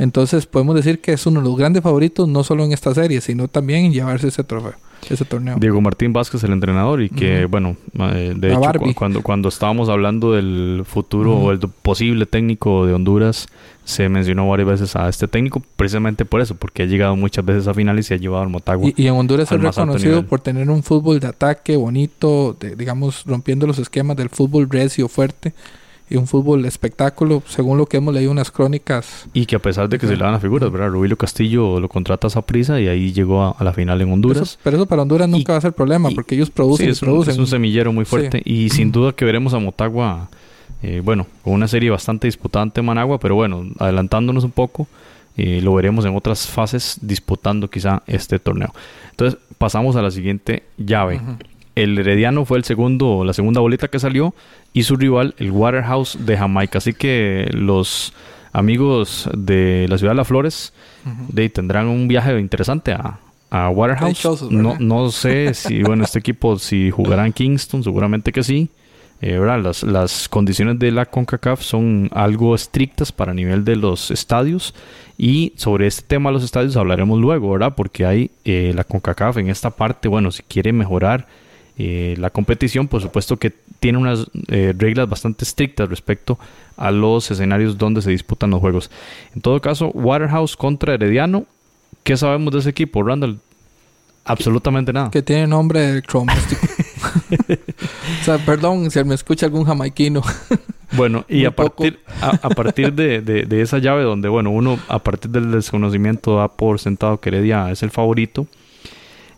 Entonces 0.00 0.46
podemos 0.46 0.74
decir 0.74 1.02
que 1.02 1.12
es 1.12 1.26
uno 1.26 1.42
de 1.42 1.46
los 1.46 1.58
grandes 1.58 1.82
favoritos, 1.82 2.26
no 2.26 2.42
solo 2.42 2.64
en 2.64 2.72
esta 2.72 2.94
serie, 2.94 3.20
sino 3.20 3.48
también 3.48 3.84
en 3.84 3.92
llevarse 3.92 4.28
ese 4.28 4.42
trofeo, 4.42 4.72
ese 5.08 5.24
torneo. 5.24 5.56
Diego 5.58 5.80
Martín 5.80 6.12
Vázquez, 6.12 6.44
el 6.44 6.52
entrenador, 6.52 7.02
y 7.02 7.08
que, 7.08 7.46
bueno, 7.46 7.76
eh, 7.98 8.34
de 8.36 8.52
hecho, 8.52 8.72
cuando, 8.94 9.22
cuando 9.22 9.48
estábamos 9.48 9.88
hablando 9.88 10.32
del 10.32 10.82
futuro 10.84 11.36
o 11.36 11.52
el 11.52 11.60
posible 11.60 12.26
técnico 12.26 12.86
de 12.86 12.94
Honduras, 12.94 13.48
se 13.84 14.08
mencionó 14.08 14.48
varias 14.48 14.68
veces 14.68 14.96
a 14.96 15.08
este 15.08 15.26
técnico 15.26 15.62
precisamente 15.76 16.24
por 16.24 16.40
eso, 16.40 16.54
porque 16.54 16.82
ha 16.82 16.86
llegado 16.86 17.16
muchas 17.16 17.44
veces 17.44 17.66
a 17.66 17.74
finales 17.74 18.10
y 18.10 18.14
ha 18.14 18.16
llevado 18.18 18.42
al 18.42 18.50
Motagua. 18.50 18.90
Y, 18.94 19.06
en 19.06 19.14
Honduras 19.14 19.50
es 19.50 19.60
reconocido 19.60 20.24
por 20.26 20.40
tener 20.40 20.68
un 20.70 20.82
fútbol 20.82 21.18
de 21.20 21.28
ataque 21.28 21.76
bonito, 21.76 22.56
digamos, 22.76 23.24
rompiendo 23.26 23.66
los 23.66 23.78
esquemas 23.78 24.16
del 24.16 24.28
fútbol 24.28 24.68
recio 24.68 25.08
fuerte 25.08 25.54
y 26.10 26.16
un 26.16 26.26
fútbol 26.26 26.66
espectáculo, 26.66 27.42
según 27.46 27.78
lo 27.78 27.86
que 27.86 27.98
hemos 27.98 28.12
leído 28.12 28.30
unas 28.30 28.50
crónicas. 28.50 29.26
Y 29.32 29.46
que 29.46 29.56
a 29.56 29.60
pesar 29.60 29.88
de 29.88 29.98
que 29.98 30.06
se 30.06 30.16
le 30.16 30.22
dan 30.22 30.32
las 30.32 30.42
figuras, 30.42 30.70
¿verdad? 30.70 30.88
Rubilio 30.88 31.16
Castillo 31.16 31.80
lo 31.80 31.88
contrata 31.88 32.28
a 32.34 32.42
prisa 32.42 32.80
y 32.80 32.88
ahí 32.88 33.12
llegó 33.12 33.42
a, 33.42 33.64
la 33.64 33.72
final 33.72 34.00
en 34.02 34.12
Honduras. 34.12 34.58
pero 34.62 34.76
eso 34.76 34.86
para 34.86 35.02
Honduras 35.02 35.28
nunca 35.28 35.52
va 35.52 35.58
a 35.58 35.62
ser 35.62 35.72
problema, 35.72 36.10
porque 36.10 36.34
ellos 36.34 36.50
producen. 36.50 36.86
Sí, 36.86 36.92
es, 36.92 37.00
producen. 37.00 37.32
Un, 37.32 37.34
es 37.34 37.38
un 37.38 37.46
semillero 37.46 37.92
muy 37.92 38.04
fuerte 38.04 38.42
y 38.44 38.68
sin 38.70 38.92
duda 38.92 39.12
que 39.12 39.24
veremos 39.24 39.54
a 39.54 39.58
Motagua 39.58 40.28
eh, 40.82 41.00
bueno, 41.04 41.26
con 41.42 41.52
una 41.54 41.68
serie 41.68 41.90
bastante 41.90 42.26
disputada 42.26 42.62
ante 42.62 42.82
Managua, 42.82 43.18
pero 43.18 43.34
bueno, 43.34 43.66
adelantándonos 43.78 44.44
un 44.44 44.50
poco, 44.50 44.86
eh, 45.36 45.60
lo 45.62 45.74
veremos 45.74 46.04
en 46.04 46.16
otras 46.16 46.46
fases 46.46 46.98
disputando 47.02 47.68
quizá 47.68 48.02
este 48.06 48.38
torneo. 48.38 48.72
Entonces, 49.10 49.38
pasamos 49.58 49.96
a 49.96 50.02
la 50.02 50.10
siguiente 50.10 50.62
llave. 50.78 51.20
El 51.74 51.98
Herediano 51.98 52.44
fue 52.44 52.58
el 52.58 52.64
segundo, 52.64 53.24
la 53.24 53.32
segunda 53.32 53.60
bolita 53.60 53.88
que 53.88 53.98
salió 53.98 54.34
y 54.72 54.82
su 54.82 54.96
rival, 54.96 55.34
el 55.38 55.50
Waterhouse 55.50 56.18
de 56.20 56.36
Jamaica. 56.36 56.78
Así 56.78 56.92
que 56.92 57.48
los 57.52 58.12
amigos 58.52 59.28
de 59.36 59.86
la 59.88 59.98
ciudad 59.98 60.12
de 60.12 60.16
Las 60.16 60.28
Flores 60.28 60.72
tendrán 61.52 61.86
un 61.86 62.08
viaje 62.08 62.38
interesante 62.38 62.92
a, 62.92 63.18
Waterhouse. 63.70 64.42
no, 64.50 64.76
no 64.78 65.10
sé 65.10 65.54
si, 65.54 65.82
bueno, 65.82 66.04
este 66.04 66.20
equipo, 66.20 66.56
si 66.58 66.90
jugará 66.90 67.26
en 67.26 67.32
Kingston, 67.32 67.82
seguramente 67.82 68.30
que 68.30 68.44
sí. 68.44 68.70
Eh, 69.22 69.38
las, 69.38 69.82
las, 69.82 70.30
condiciones 70.30 70.78
de 70.78 70.90
la 70.92 71.04
CONCACAF 71.04 71.60
son 71.60 72.08
algo 72.14 72.54
estrictas 72.54 73.12
para 73.12 73.34
nivel 73.34 73.66
de 73.66 73.76
los 73.76 74.10
estadios 74.10 74.74
y 75.18 75.52
sobre 75.56 75.86
este 75.86 76.06
tema 76.06 76.30
de 76.30 76.34
los 76.34 76.44
estadios 76.44 76.74
hablaremos 76.78 77.20
luego, 77.20 77.50
¿verdad? 77.50 77.74
Porque 77.76 78.06
hay 78.06 78.30
eh, 78.46 78.72
la 78.74 78.84
CONCACAF 78.84 79.36
en 79.36 79.50
esta 79.50 79.68
parte, 79.70 80.08
bueno, 80.08 80.30
si 80.30 80.42
quiere 80.44 80.72
mejorar 80.72 81.26
eh, 81.82 82.14
la 82.18 82.30
competición, 82.30 82.88
por 82.88 83.00
supuesto 83.00 83.36
que 83.36 83.52
tiene 83.78 83.98
unas 83.98 84.26
reglas 84.48 85.08
bastante 85.08 85.44
estrictas 85.44 85.88
respecto 85.88 86.38
a 86.76 86.90
los 86.90 87.30
escenarios 87.30 87.78
donde 87.78 88.02
se 88.02 88.10
disputan 88.10 88.50
los 88.50 88.60
juegos. 88.60 88.90
En 89.34 89.40
todo 89.40 89.58
caso, 89.60 89.88
Waterhouse 89.88 90.56
contra 90.56 90.94
Herediano, 90.94 91.46
¿qué 92.02 92.16
sabemos 92.16 92.52
de 92.52 92.58
ese 92.58 92.70
equipo, 92.70 93.02
Randall? 93.02 93.38
Absolutamente 94.24 94.92
nada. 94.92 95.10
Que 95.10 95.22
tiene 95.22 95.46
nombre 95.46 95.80
de 95.80 95.90
electrodoméstico. 95.92 96.66
o 98.20 98.24
sea, 98.24 98.38
perdón 98.38 98.90
si 98.90 99.02
me 99.04 99.14
escucha 99.14 99.46
algún 99.46 99.64
jamaiquino. 99.64 100.22
bueno, 100.92 101.24
y 101.28 101.46
a 101.46 101.50
partir, 101.50 101.98
a, 102.20 102.50
partir 102.50 102.92
de, 102.92 103.22
de, 103.22 103.62
esa 103.62 103.78
llave 103.78 104.02
donde, 104.02 104.28
bueno, 104.28 104.50
uno 104.50 104.78
a 104.88 104.98
partir 105.00 105.30
del 105.30 105.50
desconocimiento 105.50 106.36
da 106.36 106.48
por 106.48 106.78
sentado 106.78 107.18
que 107.18 107.30
Heredia 107.30 107.70
es 107.70 107.82
el 107.82 107.90
favorito, 107.90 108.46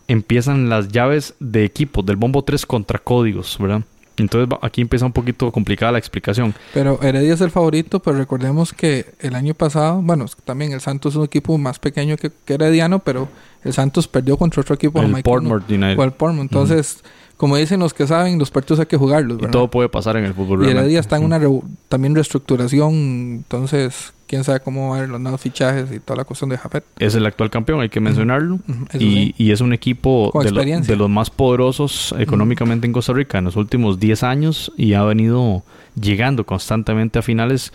empiezan 0.09 0.69
las 0.69 0.89
llaves 0.89 1.35
de 1.41 1.65
equipos 1.65 2.05
del 2.05 2.17
Bombo 2.17 2.43
3 2.43 2.67
contra 2.67 2.99
códigos, 2.99 3.57
¿verdad? 3.59 3.83
Entonces 4.17 4.57
aquí 4.61 4.81
empieza 4.83 5.07
un 5.07 5.13
poquito 5.13 5.51
complicada 5.51 5.93
la 5.93 5.99
explicación. 5.99 6.55
Pero 6.75 7.01
Heredia 7.03 7.35
es 7.35 7.41
el 7.41 7.51
favorito, 7.51 8.01
pero 8.01 8.19
recordemos 8.19 8.73
que 8.73 9.07
el 9.21 9.35
año 9.35 9.55
pasado, 9.55 10.01
bueno, 10.03 10.27
también 10.45 10.73
el 10.73 10.81
Santos 10.81 11.15
es 11.15 11.17
un 11.17 11.25
equipo 11.25 11.57
más 11.59 11.79
pequeño 11.79 12.17
que, 12.17 12.31
Herediano, 12.47 12.99
pero 12.99 13.29
el 13.65 13.73
Santos 13.73 14.09
perdió 14.09 14.37
contra 14.37 14.61
otro 14.61 14.75
equipo. 14.75 15.01
El 15.01 15.23
Portmore 15.23 15.65
United. 15.69 15.99
O 15.99 16.05
el 16.05 16.13
Portmore. 16.13 16.43
Entonces, 16.43 17.03
como 17.37 17.57
dicen 17.57 17.81
los 17.81 17.95
que 17.95 18.07
saben, 18.07 18.39
los 18.39 18.51
partidos 18.51 18.81
hay 18.81 18.87
que 18.87 18.97
jugarlos. 18.97 19.39
Y 19.43 19.47
todo 19.51 19.69
puede 19.69 19.89
pasar 19.89 20.17
en 20.17 20.25
el 20.25 20.35
fútbol. 20.35 20.67
Y 20.67 20.71
Heredia 20.71 21.01
está 21.01 21.17
en 21.17 21.25
una 21.25 21.41
también 21.89 22.15
reestructuración, 22.15 22.93
entonces 22.95 24.13
quién 24.33 24.45
sabe 24.45 24.61
cómo 24.61 24.89
van 24.89 25.11
los 25.11 25.21
nuevos 25.21 25.43
fichajes 25.43 25.93
y 25.93 26.01
toda 26.01 26.17
la 26.17 26.25
cuestión 26.25 26.49
de 26.49 26.57
Jafet. 26.57 26.85
Es 26.99 27.15
el 27.15 27.27
actual 27.27 27.51
campeón, 27.51 27.83
hay 27.83 27.91
que 27.91 28.01
mencionarlo. 28.01 28.61
y, 28.99 29.51
es 29.51 29.61
un 29.61 29.75
equipo 29.75 30.33
de, 30.43 30.81
de, 30.81 30.97
los 30.97 31.11
más 31.11 31.29
poderosos 31.29 32.15
económicamente 32.19 32.87
en 32.87 32.95
Costa 32.95 33.13
Rica 33.13 33.37
en 33.37 33.45
los 33.45 33.57
últimos 33.57 34.01
10 34.01 34.23
años 34.23 34.73
y 34.79 34.95
ha 34.95 35.03
venido 35.03 35.63
llegando 36.01 36.47
constantemente 36.47 37.19
a 37.19 37.23
finales 37.23 37.75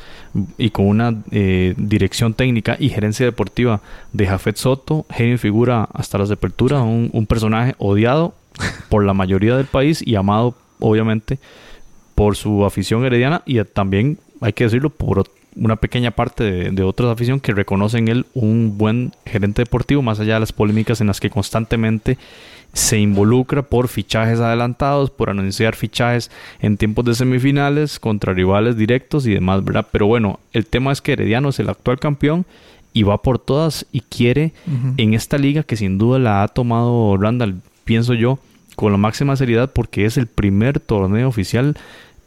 y 0.58 0.72
con 0.72 0.88
una 0.88 1.14
eh, 1.30 1.76
dirección 1.78 2.34
técnica 2.34 2.76
y 2.80 2.90
gerencia 2.90 3.26
deportiva 3.26 3.82
de 4.14 4.26
Jafet 4.26 4.56
Soto, 4.56 5.06
genio 5.12 5.38
figura 5.38 5.88
hasta 5.94 6.18
las 6.18 6.30
de 6.30 6.34
apertura, 6.34 6.82
un, 6.82 7.12
un 7.14 7.28
personaje 7.28 7.76
odiado 7.78 8.34
por 8.90 9.04
la 9.06 9.14
mayoría 9.14 9.56
del 9.56 9.66
país 9.66 10.02
y 10.06 10.16
amado, 10.16 10.56
obviamente, 10.80 11.40
por 12.16 12.36
su 12.36 12.66
afición 12.66 13.06
herediana 13.06 13.44
y 13.46 13.64
también, 13.64 14.18
hay 14.42 14.54
que 14.54 14.64
decirlo, 14.64 14.90
por 14.90 15.26
una 15.56 15.76
pequeña 15.76 16.12
parte 16.12 16.44
de, 16.44 16.72
de 16.72 16.84
otras 16.84 17.10
afición 17.10 17.40
que 17.40 17.54
reconocen 17.54 18.08
él 18.08 18.26
un 18.34 18.78
buen 18.78 19.14
gerente 19.26 19.64
deportivo, 19.64 20.02
más 20.02 20.20
allá 20.20 20.36
de 20.36 20.40
las 20.42 20.54
polémicas 20.54 21.02
en 21.02 21.08
las 21.08 21.20
que 21.20 21.30
constantemente 21.30 22.18
se 22.74 23.00
involucra 23.00 23.64
por 23.64 23.88
fichajes 23.88 24.40
adelantados, 24.40 25.10
por 25.10 25.30
anunciar 25.30 25.76
fichajes 25.76 26.30
en 26.60 26.78
tiempos 26.78 27.06
de 27.06 27.16
semifinales 27.16 28.00
contra 28.00 28.34
rivales 28.34 28.78
directos 28.78 29.26
y 29.26 29.34
demás, 29.34 29.64
¿verdad? 29.64 29.88
Pero 29.92 30.08
bueno, 30.08 30.40
el 30.54 30.66
tema 30.66 30.92
es 30.92 31.02
que 31.02 31.14
Herediano 31.14 31.50
es 31.50 31.60
el 31.60 31.70
actual 31.70 32.00
campeón 32.00 32.46
y 32.94 33.04
va 33.04 33.22
por 33.22 33.40
todas 33.40 33.86
y 33.92 34.02
quiere 34.02 34.54
en 34.98 35.14
esta 35.14 35.38
liga 35.38 35.64
que 35.64 35.76
sin 35.76 35.98
duda 35.98 36.20
la 36.20 36.44
ha 36.44 36.48
tomado 36.48 37.18
Randall 37.18 37.62
pienso 37.88 38.14
yo, 38.14 38.38
con 38.76 38.92
la 38.92 39.00
máxima 39.00 39.36
seriedad 39.36 39.72
porque 39.74 40.06
es 40.06 40.18
el 40.18 40.28
primer 40.28 40.80
torneo 40.80 41.28
oficial 41.28 41.76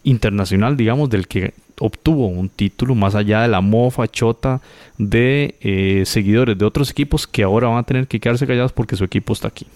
internacional, 0.03 0.77
digamos, 0.77 1.11
del 1.11 1.29
que 1.29 1.55
obtuvo 1.79 2.27
un 2.27 2.49
título 2.49 2.95
más 2.95 3.15
allá 3.15 3.43
de 3.43 3.49
la 3.49 3.61
mofa 3.61 4.09
chota 4.09 4.61
de 4.99 5.55
eh, 5.61 6.03
seguidores 6.07 6.59
de 6.59 6.65
otros 6.65 6.91
equipos 6.91 7.27
que 7.27 7.43
ahora 7.43 7.69
van 7.69 7.79
a 7.79 7.83
tener 7.85 8.09
que 8.09 8.19
quedarse 8.19 8.47
callados 8.47 8.73
porque 8.73 8.97
su 8.97 9.05
equipo 9.05 9.33
está 9.33 9.49
aquí. 9.49 9.67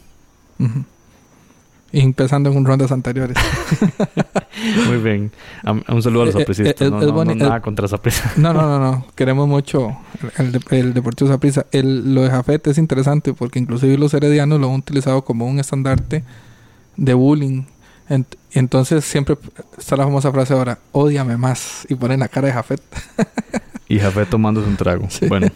Empezando 2.03 2.51
en 2.51 2.65
rondas 2.65 2.91
anteriores. 2.91 3.37
Muy 4.87 4.97
bien. 4.99 5.31
Un 5.89 6.03
saludo 6.03 6.23
a 6.23 6.27
los 6.27 6.37
apresistas. 6.37 6.81
Eh, 6.81 6.87
eh, 6.87 6.91
no, 6.91 7.25
nada 7.25 7.61
contra 7.61 7.87
Saprisa. 7.87 8.33
No, 8.37 8.53
no, 8.53 8.63
no, 8.63 8.79
no. 8.79 9.07
Queremos 9.15 9.47
mucho 9.47 9.97
el, 10.39 10.61
el 10.71 10.95
Deportivo 10.95 11.31
Saprisa. 11.31 11.67
Lo 11.73 12.23
de 12.23 12.31
Jafet 12.31 12.67
es 12.67 12.79
interesante 12.79 13.33
porque 13.33 13.59
inclusive 13.59 13.97
los 13.97 14.13
heredianos 14.13 14.61
lo 14.61 14.69
han 14.69 14.77
utilizado 14.77 15.23
como 15.25 15.47
un 15.47 15.61
estandarte 15.61 16.25
de 16.97 17.15
bullying. 17.15 17.65
entonces 18.53 19.05
siempre 19.05 19.37
está 19.79 19.97
la 19.97 20.05
famosa 20.05 20.33
frase 20.33 20.55
ahora, 20.55 20.79
odiame 20.93 21.37
más. 21.37 21.87
Y 21.89 21.95
ponen 21.95 22.21
la 22.21 22.29
cara 22.29 22.49
de 22.49 22.55
Jafet. 22.55 22.83
y 23.89 23.99
Jafet 23.99 24.29
tomándose 24.29 24.69
un 24.69 24.77
trago. 24.77 25.09
Bueno. 25.29 25.49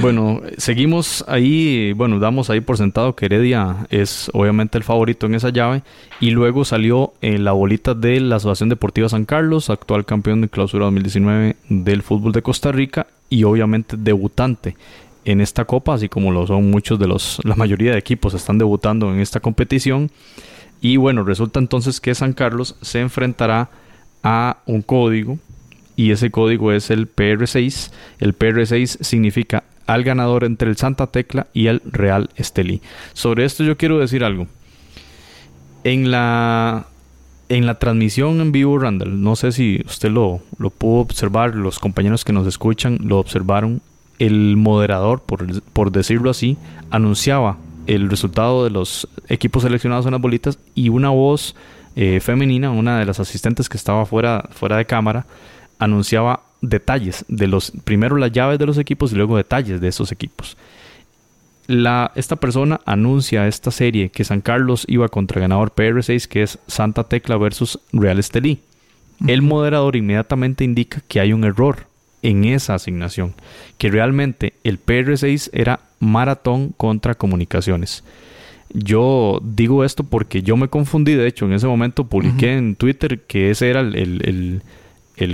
Bueno, 0.00 0.40
seguimos 0.56 1.24
ahí, 1.28 1.92
bueno, 1.92 2.18
damos 2.18 2.48
ahí 2.48 2.60
por 2.60 2.78
sentado 2.78 3.14
que 3.14 3.26
Heredia 3.26 3.86
es 3.90 4.30
obviamente 4.32 4.78
el 4.78 4.84
favorito 4.84 5.26
en 5.26 5.34
esa 5.34 5.50
llave 5.50 5.82
y 6.20 6.30
luego 6.30 6.64
salió 6.64 7.12
en 7.20 7.44
la 7.44 7.52
bolita 7.52 7.94
de 7.94 8.18
la 8.20 8.36
Asociación 8.36 8.70
Deportiva 8.70 9.10
San 9.10 9.26
Carlos, 9.26 9.68
actual 9.68 10.06
campeón 10.06 10.40
de 10.40 10.48
clausura 10.48 10.86
2019 10.86 11.56
del 11.68 12.02
fútbol 12.02 12.32
de 12.32 12.40
Costa 12.40 12.72
Rica 12.72 13.08
y 13.28 13.44
obviamente 13.44 13.96
debutante 13.98 14.74
en 15.26 15.42
esta 15.42 15.66
copa, 15.66 15.94
así 15.94 16.08
como 16.08 16.32
lo 16.32 16.46
son 16.46 16.70
muchos 16.70 16.98
de 16.98 17.06
los, 17.06 17.38
la 17.44 17.54
mayoría 17.54 17.92
de 17.92 17.98
equipos 17.98 18.32
están 18.32 18.56
debutando 18.56 19.12
en 19.12 19.20
esta 19.20 19.40
competición. 19.40 20.10
Y 20.80 20.96
bueno, 20.96 21.24
resulta 21.24 21.60
entonces 21.60 22.00
que 22.00 22.14
San 22.14 22.32
Carlos 22.32 22.76
se 22.80 23.00
enfrentará 23.00 23.68
a 24.22 24.58
un 24.64 24.80
código 24.80 25.38
y 25.94 26.12
ese 26.12 26.30
código 26.30 26.72
es 26.72 26.90
el 26.90 27.14
PR6. 27.14 27.92
El 28.18 28.38
PR6 28.38 29.02
significa 29.02 29.64
al 29.90 30.04
ganador 30.04 30.44
entre 30.44 30.70
el 30.70 30.76
Santa 30.76 31.08
Tecla 31.08 31.48
y 31.52 31.66
el 31.66 31.82
Real 31.84 32.30
Estelí. 32.36 32.80
Sobre 33.12 33.44
esto 33.44 33.64
yo 33.64 33.76
quiero 33.76 33.98
decir 33.98 34.22
algo. 34.22 34.46
En 35.82 36.12
la, 36.12 36.86
en 37.48 37.66
la 37.66 37.80
transmisión 37.80 38.40
en 38.40 38.52
vivo, 38.52 38.78
Randall, 38.78 39.20
no 39.20 39.34
sé 39.34 39.50
si 39.50 39.82
usted 39.84 40.10
lo, 40.10 40.42
lo 40.58 40.70
pudo 40.70 41.00
observar, 41.00 41.56
los 41.56 41.80
compañeros 41.80 42.24
que 42.24 42.32
nos 42.32 42.46
escuchan 42.46 42.98
lo 43.02 43.18
observaron. 43.18 43.82
El 44.20 44.56
moderador, 44.56 45.22
por, 45.22 45.60
por 45.72 45.90
decirlo 45.90 46.30
así, 46.30 46.56
anunciaba 46.90 47.56
el 47.88 48.10
resultado 48.10 48.62
de 48.62 48.70
los 48.70 49.08
equipos 49.28 49.64
seleccionados 49.64 50.06
en 50.06 50.12
las 50.12 50.20
bolitas 50.20 50.60
y 50.76 50.90
una 50.90 51.08
voz 51.08 51.56
eh, 51.96 52.20
femenina, 52.20 52.70
una 52.70 53.00
de 53.00 53.06
las 53.06 53.18
asistentes 53.18 53.68
que 53.68 53.76
estaba 53.76 54.06
fuera, 54.06 54.48
fuera 54.52 54.76
de 54.76 54.84
cámara, 54.84 55.26
anunciaba 55.80 56.42
detalles 56.60 57.24
de 57.28 57.46
los, 57.46 57.72
primero 57.84 58.16
las 58.16 58.32
llaves 58.32 58.58
de 58.58 58.66
los 58.66 58.78
equipos 58.78 59.12
y 59.12 59.16
luego 59.16 59.36
detalles 59.36 59.80
de 59.80 59.88
esos 59.88 60.12
equipos. 60.12 60.56
La, 61.66 62.10
esta 62.16 62.36
persona 62.36 62.80
anuncia 62.84 63.46
esta 63.46 63.70
serie 63.70 64.10
que 64.10 64.24
San 64.24 64.40
Carlos 64.40 64.84
iba 64.88 65.08
contra 65.08 65.40
ganador 65.40 65.72
PR6 65.74 66.26
que 66.26 66.42
es 66.42 66.58
Santa 66.66 67.04
Tecla 67.04 67.36
versus 67.36 67.78
Real 67.92 68.18
Estelí. 68.18 68.60
El 69.26 69.42
moderador 69.42 69.96
inmediatamente 69.96 70.64
indica 70.64 71.02
que 71.06 71.20
hay 71.20 71.32
un 71.32 71.44
error 71.44 71.86
en 72.22 72.44
esa 72.44 72.74
asignación, 72.74 73.34
que 73.78 73.90
realmente 73.90 74.54
el 74.64 74.84
PR6 74.84 75.50
era 75.52 75.80
maratón 76.00 76.70
contra 76.76 77.14
comunicaciones. 77.14 78.04
Yo 78.72 79.40
digo 79.42 79.84
esto 79.84 80.04
porque 80.04 80.42
yo 80.42 80.56
me 80.56 80.68
confundí, 80.68 81.14
de 81.14 81.26
hecho, 81.26 81.46
en 81.46 81.54
ese 81.54 81.66
momento 81.66 82.04
publiqué 82.04 82.56
en 82.56 82.76
Twitter 82.76 83.20
que 83.20 83.50
ese 83.50 83.68
era 83.68 83.80
el, 83.80 83.96
el, 83.96 84.62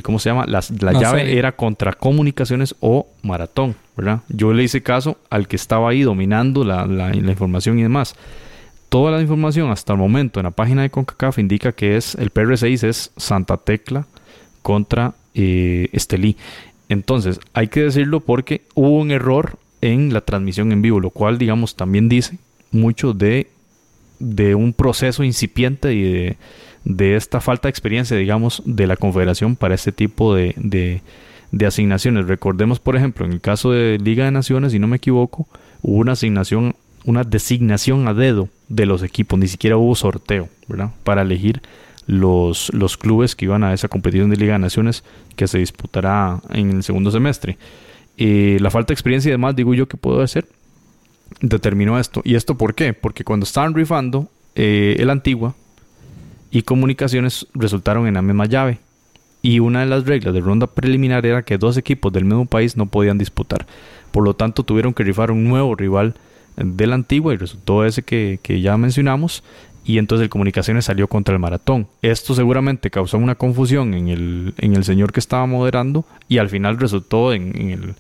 ¿cómo 0.03 0.19
se 0.19 0.31
llama? 0.31 0.47
La, 0.47 0.61
llave 0.93 1.39
era 1.39 1.53
contra 1.53 1.93
comunicaciones 1.93 2.75
o 2.81 3.07
maratón, 3.23 3.77
¿verdad? 3.97 4.21
Yo 4.29 4.53
le 4.53 4.63
hice 4.63 4.83
caso 4.83 5.19
al 5.31 5.49
que 5.49 5.57
estaba 5.57 5.91
ahí 5.91 6.03
dominando 6.03 6.65
la, 6.65 6.87
la, 6.87 7.13
la 7.13 7.31
información 7.31 7.79
y 7.79 7.83
demás. 7.83 8.15
Toda 8.89 9.11
la 9.11 9.21
información 9.21 9.71
hasta 9.71 9.93
el 9.93 9.99
momento 9.99 10.41
en 10.41 10.45
la 10.45 10.53
página 10.53 10.83
de 10.83 10.91
CONCACAF 10.91 11.39
indica 11.39 11.73
que 11.73 11.97
es 11.97 12.15
el 12.15 12.33
PR6 12.33 12.87
es 12.87 13.13
Santa 13.17 13.57
Tecla 13.57 14.07
contra 14.63 15.15
eh, 15.35 15.89
Estelí. 15.93 16.37
Entonces, 16.89 17.41
hay 17.53 17.69
que 17.69 17.83
decirlo 17.83 18.21
porque 18.21 18.63
hubo 18.75 18.99
un 18.99 19.11
error 19.11 19.59
en 19.81 20.13
la 20.13 20.21
transmisión 20.21 20.73
en 20.73 20.83
vivo, 20.83 21.01
lo 21.01 21.11
cual, 21.11 21.37
digamos, 21.37 21.75
también 21.77 22.09
dice 22.09 22.39
mucho 22.71 23.13
de, 23.13 23.49
de 24.19 24.55
un 24.55 24.73
proceso 24.73 25.25
incipiente 25.25 25.93
y 25.95 26.03
de, 26.03 26.37
esta 26.99 27.41
falta 27.41 27.69
de 27.69 27.71
experiencia, 27.71 28.17
digamos, 28.17 28.63
de 28.65 28.87
la 28.87 28.97
Confederación 28.97 29.57
para 29.57 29.75
este 29.75 29.93
tipo 29.93 30.35
de, 30.35 30.55
de, 31.51 31.67
asignaciones. 31.67 32.27
Recordemos, 32.27 32.79
por 32.79 32.97
ejemplo, 32.97 33.27
en 33.27 33.33
el 33.33 33.41
caso 33.41 33.73
de 33.73 33.99
Liga 33.99 34.25
de 34.25 34.31
Naciones, 34.31 34.73
si 34.73 34.79
no 34.79 34.87
me 34.87 34.97
equivoco, 34.97 35.47
hubo 35.83 35.97
una 35.99 36.13
asignación, 36.13 36.77
una 37.05 37.25
designación 37.25 38.07
a 38.09 38.15
dedo 38.15 38.49
de 38.69 38.87
los 38.87 39.03
equipos, 39.03 39.39
ni 39.39 39.49
siquiera 39.49 39.77
hubo 39.77 39.95
sorteo, 39.95 40.49
¿verdad? 40.69 40.93
Para 41.03 41.23
elegir 41.23 41.61
los, 42.07 42.73
los 42.73 42.97
clubes 42.97 43.35
que 43.35 43.47
iban 43.47 43.65
a 43.65 43.73
esa 43.73 43.89
competición 43.89 44.31
de 44.31 44.37
Liga 44.37 44.53
de 44.53 44.61
Naciones 44.61 45.03
que 45.35 45.49
se 45.49 45.59
disputará 45.59 46.41
en 46.51 46.71
el 46.71 46.83
segundo 46.83 47.11
semestre. 47.11 47.59
Eh, 48.17 48.59
la 48.61 48.71
falta 48.71 48.89
de 48.89 48.95
experiencia 48.95 49.29
y 49.29 49.33
demás, 49.33 49.57
digo 49.57 49.75
yo, 49.75 49.89
que 49.89 49.97
puedo 49.97 50.23
hacer, 50.23 50.47
determinó 51.41 51.99
esto. 51.99 52.23
¿Y 52.25 52.37
esto 52.37 52.57
por 52.57 52.75
qué? 52.75 52.95
Porque 52.95 53.25
cuando 53.25 53.45
estaban 53.45 53.75
rifando, 53.75 54.31
eh, 54.55 54.97
el 55.01 55.11
Antigua 55.11 55.55
y 56.51 56.63
Comunicaciones 56.63 57.47
resultaron 57.55 58.07
en 58.07 58.15
la 58.15 58.23
misma 58.23 58.47
llave. 58.47 58.79
Y 59.43 59.61
una 59.61 59.81
de 59.81 59.87
las 59.87 60.07
reglas 60.07 60.35
de 60.35 60.41
ronda 60.41 60.67
preliminar 60.67 61.25
era 61.25 61.43
que 61.43 61.59
dos 61.59 61.77
equipos 61.77 62.13
del 62.13 62.25
mismo 62.25 62.47
país 62.47 62.77
no 62.77 62.87
podían 62.87 63.19
disputar. 63.19 63.67
Por 64.11 64.25
lo 64.25 64.35
tanto, 64.35 64.65
tuvieron 64.65 64.95
que 64.95 65.05
rifar 65.05 65.31
un 65.31 65.45
nuevo 65.45 65.75
rival 65.75 66.15
de 66.57 66.87
la 66.87 66.95
Antigua 66.95 67.35
y 67.35 67.37
resultó 67.37 67.85
ese 67.85 68.03
que, 68.03 68.41
que 68.43 68.61
ya 68.61 68.77
mencionamos 68.77 69.45
y 69.87 69.99
entonces 69.99 70.25
el 70.25 70.31
Comunicaciones 70.31 70.87
salió 70.87 71.07
contra 71.07 71.33
el 71.33 71.39
maratón. 71.39 71.87
Esto 72.03 72.35
seguramente 72.35 72.91
causó 72.91 73.19
una 73.19 73.37
confusión 73.37 73.95
en 73.95 74.09
el, 74.09 74.55
en 74.59 74.75
el 74.75 74.85
señor 74.85 75.13
que 75.13 75.21
estaba 75.21 75.47
moderando 75.47 76.05
y 76.29 76.39
al 76.39 76.49
final 76.49 76.79
resultó 76.79 77.33
en, 77.33 77.95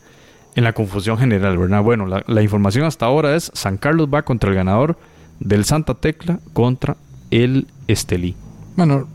en 0.57 0.65
la 0.65 0.73
confusión 0.73 1.17
general. 1.17 1.57
Bueno, 1.85 2.07
la, 2.27 2.43
información 2.43 2.87
hasta 2.87 3.07
ahora 3.07 3.37
es 3.37 3.53
San 3.55 3.77
Carlos 3.77 4.09
va 4.13 4.23
contra 4.23 4.51
el 4.51 4.57
ganador 4.57 4.99
del 5.39 5.65
Santa 5.65 5.95
Tecla 5.95 6.41
contra 6.53 6.97
el 7.31 7.67
Estelí. 7.89 8.35
Bueno, 8.77 9.09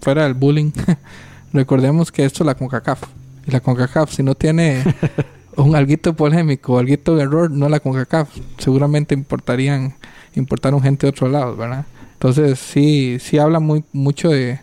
fuera 0.00 0.24
del 0.24 0.34
bullying, 0.34 0.70
recordemos 1.52 2.12
que 2.12 2.24
esto 2.24 2.42
es 2.42 2.46
la 2.46 2.54
CONCACAF. 2.54 3.02
Y 3.46 3.50
la 3.50 3.60
CONCACAF, 3.60 4.12
si 4.12 4.22
no 4.22 4.34
tiene 4.34 4.84
un 5.56 5.74
alguito 5.76 6.14
polémico, 6.14 6.78
alguito 6.78 7.16
de 7.16 7.22
error, 7.22 7.50
no 7.50 7.68
la 7.68 7.80
CONCACAF. 7.80 8.28
Seguramente 8.58 9.14
importarían 9.14 9.94
importaron 10.34 10.82
gente 10.82 11.06
de 11.06 11.10
otro 11.10 11.28
lado, 11.28 11.56
¿verdad? 11.56 11.86
Entonces 12.14 12.58
sí, 12.58 13.18
sí 13.20 13.38
habla 13.38 13.60
muy 13.60 13.84
mucho 13.92 14.30
de, 14.30 14.60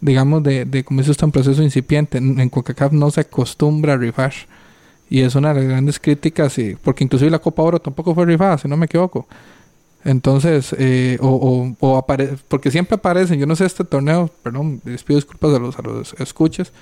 digamos, 0.00 0.42
de, 0.42 0.64
de 0.64 0.84
cómo 0.84 1.00
eso 1.00 1.12
está 1.12 1.24
en 1.24 1.32
proceso 1.32 1.62
incipiente. 1.62 2.18
En, 2.18 2.38
en 2.38 2.48
CONCACAF 2.48 2.92
no 2.92 3.10
se 3.10 3.22
acostumbra 3.22 3.94
a 3.94 3.96
rifar. 3.96 4.32
Y 5.08 5.20
es 5.20 5.34
una 5.34 5.52
de 5.52 5.60
las 5.60 5.68
grandes 5.68 5.98
críticas, 6.00 6.56
y, 6.58 6.74
porque 6.76 7.04
inclusive 7.04 7.30
la 7.30 7.38
Copa 7.38 7.62
Oro 7.62 7.78
tampoco 7.80 8.14
fue 8.14 8.24
rifada, 8.24 8.56
si 8.58 8.66
no 8.66 8.76
me 8.76 8.86
equivoco. 8.86 9.26
Entonces, 10.04 10.74
eh, 10.78 11.16
o, 11.20 11.28
o, 11.28 11.76
o 11.78 12.06
porque 12.48 12.70
siempre 12.70 12.96
aparecen, 12.96 13.38
yo 13.38 13.46
no 13.46 13.54
sé 13.54 13.66
este 13.66 13.84
torneo, 13.84 14.30
perdón, 14.42 14.80
les 14.84 15.04
pido 15.04 15.16
disculpas 15.16 15.54
a 15.54 15.58
los, 15.58 15.78
a 15.78 15.82
los 15.82 16.14
escuches, 16.18 16.72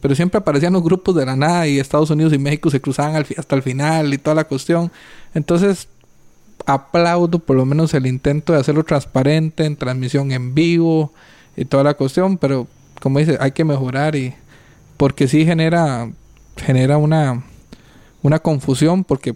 pero 0.00 0.14
siempre 0.14 0.38
aparecían 0.38 0.72
los 0.72 0.82
grupos 0.82 1.14
de 1.14 1.26
la 1.26 1.36
nada 1.36 1.66
y 1.66 1.78
Estados 1.78 2.08
Unidos 2.10 2.32
y 2.32 2.38
México 2.38 2.70
se 2.70 2.80
cruzaban 2.80 3.22
hasta 3.36 3.54
el 3.56 3.62
final 3.62 4.14
y 4.14 4.18
toda 4.18 4.34
la 4.34 4.44
cuestión. 4.44 4.90
Entonces, 5.34 5.88
aplaudo 6.66 7.38
por 7.38 7.56
lo 7.56 7.66
menos 7.66 7.92
el 7.94 8.06
intento 8.06 8.52
de 8.52 8.60
hacerlo 8.60 8.84
transparente 8.84 9.64
en 9.64 9.76
transmisión 9.76 10.32
en 10.32 10.54
vivo 10.54 11.12
y 11.56 11.64
toda 11.66 11.84
la 11.84 11.94
cuestión, 11.94 12.38
pero 12.38 12.66
como 13.00 13.18
dice, 13.18 13.36
hay 13.40 13.52
que 13.52 13.64
mejorar 13.64 14.16
y 14.16 14.34
porque 14.96 15.28
sí 15.28 15.44
genera 15.44 16.10
genera 16.56 16.98
una 16.98 17.42
una 18.22 18.38
confusión 18.38 19.04
porque 19.04 19.34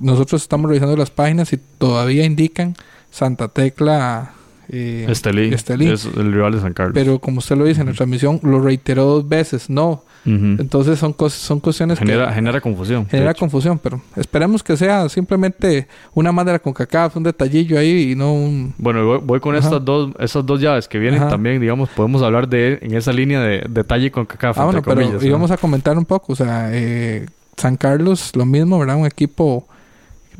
nosotros 0.00 0.42
estamos 0.42 0.68
revisando 0.68 0.96
las 0.96 1.10
páginas 1.10 1.52
y 1.52 1.58
todavía 1.78 2.24
indican 2.24 2.74
Santa 3.10 3.48
Tecla 3.48 4.32
eh, 4.72 5.06
Estelí, 5.08 5.52
es 5.88 6.04
el 6.04 6.32
rival 6.32 6.52
de 6.52 6.60
San 6.60 6.72
Carlos. 6.72 6.94
Pero 6.94 7.18
como 7.18 7.38
usted 7.38 7.56
lo 7.56 7.64
dice 7.64 7.80
en 7.80 7.88
la 7.88 7.92
transmisión, 7.92 8.38
lo 8.42 8.60
reiteró 8.60 9.04
dos 9.04 9.28
veces, 9.28 9.68
no. 9.68 10.04
Entonces 10.22 10.98
son, 10.98 11.16
son 11.30 11.60
cuestiones 11.60 11.98
genera, 11.98 12.28
que... 12.28 12.34
Genera 12.34 12.60
confusión. 12.60 13.08
Genera 13.08 13.32
confusión, 13.32 13.78
pero 13.78 14.02
esperemos 14.16 14.62
que 14.62 14.76
sea 14.76 15.08
simplemente 15.08 15.88
una 16.12 16.30
madera 16.30 16.58
con 16.58 16.74
CONCACAF, 16.74 17.16
un 17.16 17.22
detallillo 17.22 17.78
ahí 17.78 18.12
y 18.12 18.14
no 18.14 18.34
un... 18.34 18.74
Bueno, 18.76 19.20
voy, 19.22 19.40
con 19.40 19.56
estas 19.56 19.82
dos, 19.82 20.12
esas 20.18 20.44
dos 20.44 20.60
llaves 20.60 20.88
que 20.88 20.98
vienen 20.98 21.26
también, 21.28 21.58
digamos, 21.58 21.88
podemos 21.88 22.22
hablar 22.22 22.48
de 22.48 22.78
en 22.82 22.94
esa 22.94 23.14
línea 23.14 23.40
de 23.40 23.64
detalle 23.68 24.10
con 24.10 24.26
CONCACAF. 24.26 24.58
Ah, 24.58 24.64
bueno, 24.66 24.82
pero 24.82 25.24
íbamos 25.24 25.50
a 25.50 25.56
comentar 25.56 25.96
un 25.96 26.04
poco, 26.04 26.34
o 26.34 26.36
sea, 26.36 26.68
eh, 26.70 27.26
San 27.56 27.78
Carlos, 27.78 28.32
lo 28.36 28.44
mismo, 28.44 28.78
¿verdad? 28.78 28.96
Un 28.96 29.06
equipo 29.06 29.66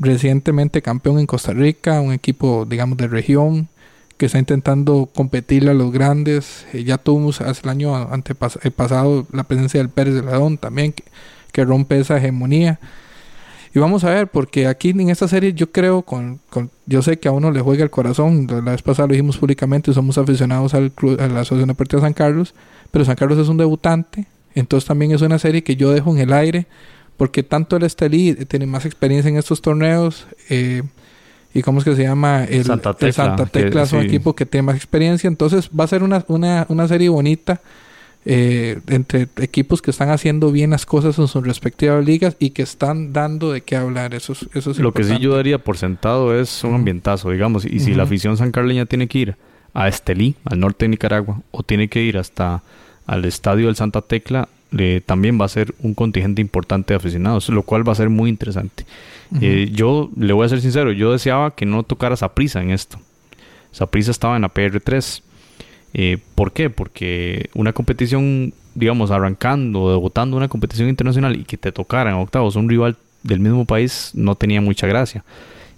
recientemente 0.01 0.81
campeón 0.81 1.19
en 1.19 1.27
Costa 1.27 1.53
Rica, 1.53 2.01
un 2.01 2.11
equipo, 2.11 2.65
digamos, 2.65 2.97
de 2.97 3.07
región 3.07 3.69
que 4.17 4.25
está 4.25 4.39
intentando 4.39 5.09
competirle 5.13 5.71
a 5.71 5.73
los 5.73 5.91
grandes. 5.91 6.65
Eh, 6.73 6.83
ya 6.83 6.97
tuvimos 6.97 7.39
hace 7.41 7.61
el 7.63 7.69
año 7.69 7.95
antepasado 7.95 8.67
eh, 8.67 8.71
pasado 8.71 9.27
la 9.31 9.43
presencia 9.43 9.79
del 9.79 9.89
Pérez 9.89 10.15
de 10.15 10.23
Ladón 10.23 10.57
también, 10.57 10.93
que, 11.51 11.65
rompe 11.65 11.99
esa 11.99 12.17
hegemonía. 12.17 12.79
Y 13.73 13.79
vamos 13.79 14.03
a 14.03 14.09
ver, 14.09 14.27
porque 14.27 14.67
aquí 14.67 14.89
en 14.89 15.09
esta 15.09 15.27
serie 15.27 15.53
yo 15.53 15.71
creo, 15.71 16.01
con, 16.01 16.41
yo 16.85 17.01
sé 17.01 17.19
que 17.19 17.29
a 17.29 17.31
uno 17.31 17.51
le 17.51 17.61
juega 17.61 17.83
el 17.83 17.89
corazón, 17.89 18.47
la 18.47 18.71
vez 18.71 18.81
pasada 18.81 19.07
lo 19.07 19.13
dijimos 19.13 19.37
públicamente, 19.37 19.93
somos 19.93 20.17
aficionados 20.17 20.73
al 20.73 20.91
a 21.19 21.27
la 21.27 21.39
Asociación 21.41 21.69
Deportiva 21.69 22.01
San 22.01 22.13
Carlos, 22.13 22.53
pero 22.89 23.05
San 23.05 23.15
Carlos 23.15 23.39
es 23.39 23.47
un 23.47 23.57
debutante, 23.57 24.27
entonces 24.55 24.87
también 24.87 25.13
es 25.13 25.21
una 25.21 25.39
serie 25.39 25.63
que 25.63 25.77
yo 25.77 25.91
dejo 25.91 26.11
en 26.11 26.19
el 26.19 26.33
aire, 26.33 26.67
porque 27.21 27.43
tanto 27.43 27.75
el 27.75 27.83
Estelí 27.83 28.33
tiene 28.47 28.65
más 28.65 28.83
experiencia 28.83 29.29
en 29.29 29.37
estos 29.37 29.61
torneos, 29.61 30.25
eh, 30.49 30.81
y 31.53 31.61
cómo 31.61 31.77
es 31.77 31.85
que 31.85 31.95
se 31.95 32.01
llama 32.01 32.45
el 32.45 32.65
Santa 32.65 32.95
Tecla, 32.95 33.83
es 33.83 33.93
un 33.93 34.01
equipo 34.01 34.35
que 34.35 34.47
tiene 34.47 34.63
más 34.63 34.75
experiencia. 34.75 35.27
Entonces 35.27 35.69
va 35.69 35.83
a 35.83 35.87
ser 35.87 36.01
una, 36.01 36.25
una, 36.29 36.65
una 36.67 36.87
serie 36.87 37.09
bonita 37.09 37.61
eh, 38.25 38.79
entre 38.87 39.27
equipos 39.37 39.83
que 39.83 39.91
están 39.91 40.09
haciendo 40.09 40.51
bien 40.51 40.71
las 40.71 40.87
cosas 40.87 41.19
en 41.19 41.27
sus 41.27 41.45
respectivas 41.45 42.03
ligas 42.03 42.37
y 42.39 42.49
que 42.49 42.63
están 42.63 43.13
dando 43.13 43.51
de 43.51 43.61
qué 43.61 43.75
hablar. 43.75 44.15
Eso, 44.15 44.33
eso 44.55 44.71
es 44.71 44.79
lo 44.79 44.91
que 44.91 45.03
sí 45.03 45.19
yo 45.19 45.35
daría 45.35 45.59
por 45.59 45.77
sentado 45.77 46.35
es 46.35 46.63
un 46.63 46.73
ambientazo 46.73 47.29
digamos 47.29 47.65
y 47.65 47.81
si 47.81 47.93
la 47.93 48.01
afición 48.01 48.35
sancarleña 48.35 48.87
tiene 48.87 49.07
que 49.07 49.19
ir 49.19 49.35
a 49.75 49.87
Estelí 49.87 50.33
al 50.45 50.59
norte 50.59 50.85
de 50.85 50.89
Nicaragua 50.89 51.39
o 51.51 51.61
tiene 51.61 51.87
que 51.87 52.01
ir 52.01 52.17
hasta 52.17 52.63
al 53.05 53.25
estadio 53.25 53.67
del 53.67 53.75
Santa 53.75 54.01
Tecla 54.01 54.49
también 55.05 55.39
va 55.39 55.45
a 55.45 55.49
ser 55.49 55.75
un 55.79 55.93
contingente 55.93 56.41
importante 56.41 56.93
de 56.93 56.97
aficionados 56.97 57.49
lo 57.49 57.63
cual 57.63 57.87
va 57.87 57.91
a 57.91 57.95
ser 57.95 58.09
muy 58.09 58.29
interesante 58.29 58.85
eh, 59.39 59.69
yo 59.71 60.09
le 60.17 60.33
voy 60.33 60.45
a 60.45 60.49
ser 60.49 60.59
sincero, 60.61 60.91
yo 60.91 61.11
deseaba 61.11 61.55
que 61.55 61.65
no 61.65 61.83
tocara 61.83 62.15
prisa 62.33 62.61
en 62.61 62.71
esto. 62.71 62.99
prisa 63.89 64.11
estaba 64.11 64.35
en 64.35 64.41
la 64.41 64.53
PR3. 64.53 65.21
Eh, 65.93 66.17
¿Por 66.35 66.51
qué? 66.51 66.69
Porque 66.69 67.49
una 67.53 67.73
competición, 67.73 68.53
digamos, 68.75 69.11
arrancando, 69.11 69.91
debutando 69.91 70.35
una 70.35 70.47
competición 70.47 70.89
internacional 70.89 71.39
y 71.39 71.43
que 71.43 71.57
te 71.57 71.71
tocaran 71.71 72.15
octavos 72.15 72.55
un 72.55 72.69
rival 72.69 72.97
del 73.23 73.39
mismo 73.39 73.65
país 73.65 74.11
no 74.13 74.35
tenía 74.35 74.61
mucha 74.61 74.87
gracia. 74.87 75.23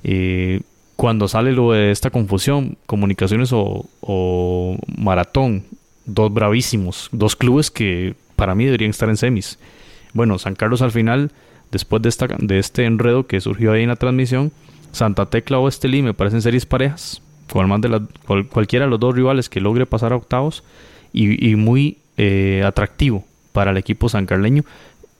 Eh, 0.03 0.61
cuando 0.95 1.27
sale 1.27 1.51
lo 1.51 1.71
de 1.71 1.91
esta 1.91 2.09
confusión, 2.09 2.77
comunicaciones 2.85 3.51
o, 3.51 3.85
o, 4.01 4.77
maratón, 4.97 5.65
dos 6.05 6.33
bravísimos, 6.33 7.09
dos 7.11 7.35
clubes 7.35 7.71
que 7.71 8.15
para 8.43 8.55
mí 8.55 8.65
deberían 8.65 8.89
estar 8.89 9.07
en 9.07 9.15
semis. 9.15 9.57
Bueno, 10.11 10.37
San 10.37 10.53
Carlos 10.53 10.81
al 10.81 10.91
final 10.91 11.31
después 11.71 12.01
de, 12.01 12.09
esta, 12.09 12.27
de 12.27 12.59
este 12.59 12.83
enredo 12.83 13.25
que 13.25 13.39
surgió 13.39 13.71
ahí 13.71 13.83
en 13.83 13.87
la 13.87 13.95
transmisión, 13.95 14.51
Santa 14.91 15.27
Tecla 15.27 15.59
o 15.59 15.69
Estelí 15.69 16.01
me 16.01 16.13
parecen 16.13 16.41
series 16.41 16.65
parejas, 16.65 17.21
con 17.49 17.69
más 17.69 17.79
de 17.79 18.01
cualquiera 18.49 18.83
de 18.83 18.91
los 18.91 18.99
dos 18.99 19.15
rivales 19.15 19.47
que 19.47 19.61
logre 19.61 19.85
pasar 19.85 20.11
a 20.11 20.17
octavos 20.17 20.65
y, 21.13 21.55
muy 21.55 21.99
eh, 22.17 22.63
atractivo 22.65 23.23
para 23.53 23.71
el 23.71 23.77
equipo 23.77 24.09
sancarleño 24.09 24.65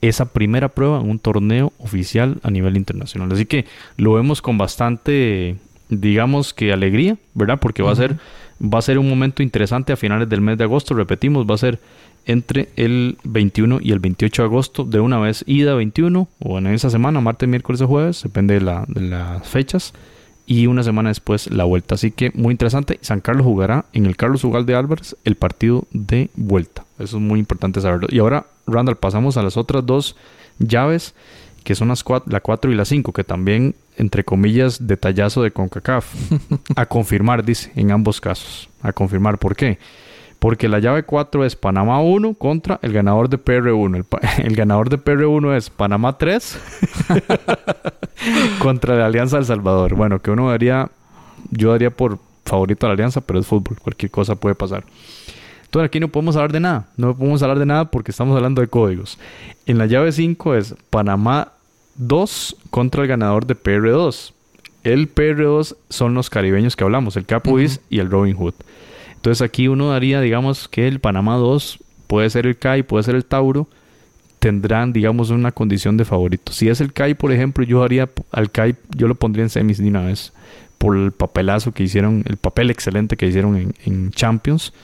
esa 0.02 0.26
primera 0.26 0.68
prueba 0.68 1.00
en 1.00 1.08
un 1.08 1.18
torneo 1.18 1.72
oficial 1.78 2.36
a 2.42 2.50
nivel 2.50 2.76
internacional. 2.76 3.32
Así 3.32 3.46
que 3.46 3.64
lo 3.96 4.12
vemos 4.12 4.42
con 4.42 4.58
bastante, 4.58 5.56
digamos 5.88 6.52
que 6.52 6.74
alegría, 6.74 7.16
¿verdad? 7.32 7.58
Porque 7.58 7.82
va 7.82 7.92
a 7.92 7.96
ser 7.96 8.18
Va 8.62 8.78
a 8.78 8.82
ser 8.82 8.98
un 8.98 9.08
momento 9.08 9.42
interesante 9.42 9.92
a 9.92 9.96
finales 9.96 10.28
del 10.28 10.40
mes 10.40 10.58
de 10.58 10.64
agosto, 10.64 10.94
repetimos, 10.94 11.46
va 11.48 11.54
a 11.54 11.58
ser 11.58 11.80
entre 12.26 12.70
el 12.76 13.18
21 13.24 13.80
y 13.82 13.92
el 13.92 13.98
28 13.98 14.42
de 14.42 14.46
agosto, 14.46 14.84
de 14.84 15.00
una 15.00 15.18
vez 15.18 15.44
ida 15.46 15.74
21, 15.74 16.28
o 16.38 16.58
en 16.58 16.66
esa 16.68 16.90
semana, 16.90 17.20
martes, 17.20 17.48
miércoles 17.48 17.80
o 17.80 17.86
jueves, 17.86 18.22
depende 18.22 18.54
de, 18.54 18.60
la, 18.60 18.86
las 18.88 19.46
fechas, 19.46 19.92
y 20.46 20.66
una 20.66 20.82
semana 20.82 21.08
después 21.08 21.50
la 21.50 21.64
vuelta. 21.64 21.94
Así 21.94 22.10
que 22.10 22.30
muy 22.34 22.52
interesante. 22.52 22.98
San 23.00 23.20
Carlos 23.20 23.44
jugará 23.46 23.86
en 23.92 24.06
el 24.06 24.16
Carlos 24.16 24.42
de 24.66 24.74
Álvarez 24.74 25.16
el 25.24 25.36
partido 25.36 25.86
de 25.92 26.30
vuelta. 26.34 26.84
Eso 26.98 27.16
es 27.16 27.22
muy 27.22 27.38
importante 27.38 27.80
saberlo. 27.80 28.08
Y 28.10 28.18
ahora, 28.18 28.46
Randall, 28.66 28.96
pasamos 28.96 29.36
a 29.36 29.42
las 29.42 29.56
otras 29.56 29.84
dos 29.86 30.16
llaves, 30.58 31.14
que 31.64 31.74
son 31.74 31.88
las 31.88 32.04
la 32.26 32.40
4 32.40 32.72
y 32.72 32.74
la 32.74 32.84
5, 32.84 33.12
que 33.12 33.24
también, 33.24 33.74
entre 33.96 34.24
comillas, 34.24 34.86
detallazo 34.86 35.42
de 35.42 35.50
CONCACAF. 35.50 36.14
a 36.76 36.86
confirmar, 36.86 37.44
dice, 37.44 37.72
en 37.76 37.90
ambos 37.90 38.20
casos. 38.20 38.68
A 38.82 38.92
confirmar. 38.92 39.38
¿Por 39.38 39.56
qué? 39.56 39.78
Porque 40.38 40.68
la 40.68 40.78
llave 40.78 41.04
4 41.04 41.44
es 41.44 41.56
Panamá 41.56 42.00
1 42.02 42.34
contra 42.34 42.78
el 42.82 42.92
ganador 42.92 43.28
de 43.28 43.42
PR1. 43.42 44.04
El, 44.44 44.56
ganador 44.56 44.90
de 44.90 44.98
PR1 44.98 45.56
es 45.56 45.70
Panamá 45.70 46.18
3 46.18 46.58
contra 48.58 48.96
la 48.96 49.06
Alianza 49.06 49.36
del 49.36 49.46
Salvador. 49.46 49.94
Bueno, 49.94 50.20
que 50.20 50.30
uno 50.30 50.50
daría, 50.50 50.90
yo 51.50 51.70
daría 51.70 51.90
por 51.90 52.18
favorito 52.44 52.84
a 52.84 52.90
la 52.90 52.94
Alianza, 52.94 53.22
pero 53.22 53.38
es 53.38 53.46
fútbol, 53.46 53.78
cualquier 53.80 54.10
cosa 54.10 54.34
puede 54.34 54.54
pasar. 54.54 54.84
Entonces 55.64 55.86
aquí 55.86 55.98
no 55.98 56.08
podemos 56.08 56.36
hablar 56.36 56.52
de 56.52 56.60
nada, 56.60 56.88
no 56.96 57.16
podemos 57.16 57.42
hablar 57.42 57.58
de 57.58 57.66
nada 57.66 57.90
porque 57.90 58.10
estamos 58.10 58.36
hablando 58.36 58.60
de 58.60 58.68
códigos. 58.68 59.18
En 59.66 59.78
la 59.78 59.86
llave 59.86 60.12
5 60.12 60.54
es 60.54 60.74
Panamá 60.90 61.52
2 61.96 62.56
contra 62.70 63.02
el 63.02 63.08
ganador 63.08 63.46
de 63.46 63.56
PR2. 63.56 64.32
El 64.82 65.12
PR2 65.12 65.76
son 65.88 66.14
los 66.14 66.28
caribeños 66.28 66.76
que 66.76 66.84
hablamos, 66.84 67.16
el 67.16 67.24
Capuis 67.24 67.80
y 67.88 68.00
el 68.00 68.10
Robin 68.10 68.36
Hood. 68.36 68.54
Entonces 69.14 69.40
aquí 69.40 69.68
uno 69.68 69.90
daría, 69.90 70.20
digamos, 70.20 70.68
que 70.68 70.86
el 70.86 71.00
Panamá 71.00 71.36
2 71.36 71.78
puede 72.06 72.28
ser 72.28 72.46
el 72.46 72.58
CAI, 72.58 72.82
puede 72.82 73.04
ser 73.04 73.14
el 73.14 73.24
Tauro, 73.24 73.66
tendrán, 74.38 74.92
digamos, 74.92 75.30
una 75.30 75.52
condición 75.52 75.96
de 75.96 76.04
favorito. 76.04 76.52
Si 76.52 76.68
es 76.68 76.82
el 76.82 76.92
CAI, 76.92 77.14
por 77.14 77.32
ejemplo, 77.32 77.64
yo 77.64 77.82
haría 77.82 78.10
al 78.30 78.50
CAI, 78.50 78.76
yo 78.94 79.08
lo 79.08 79.14
pondría 79.14 79.42
en 79.42 79.48
semis 79.48 79.78
de 79.78 79.88
una 79.88 80.02
vez, 80.02 80.34
por 80.76 80.98
el 80.98 81.12
papelazo 81.12 81.72
que 81.72 81.82
hicieron, 81.82 82.22
el 82.26 82.36
papel 82.36 82.70
excelente 82.70 83.16
que 83.16 83.26
hicieron 83.26 83.74
en, 83.84 84.10
Champions. 84.10 84.74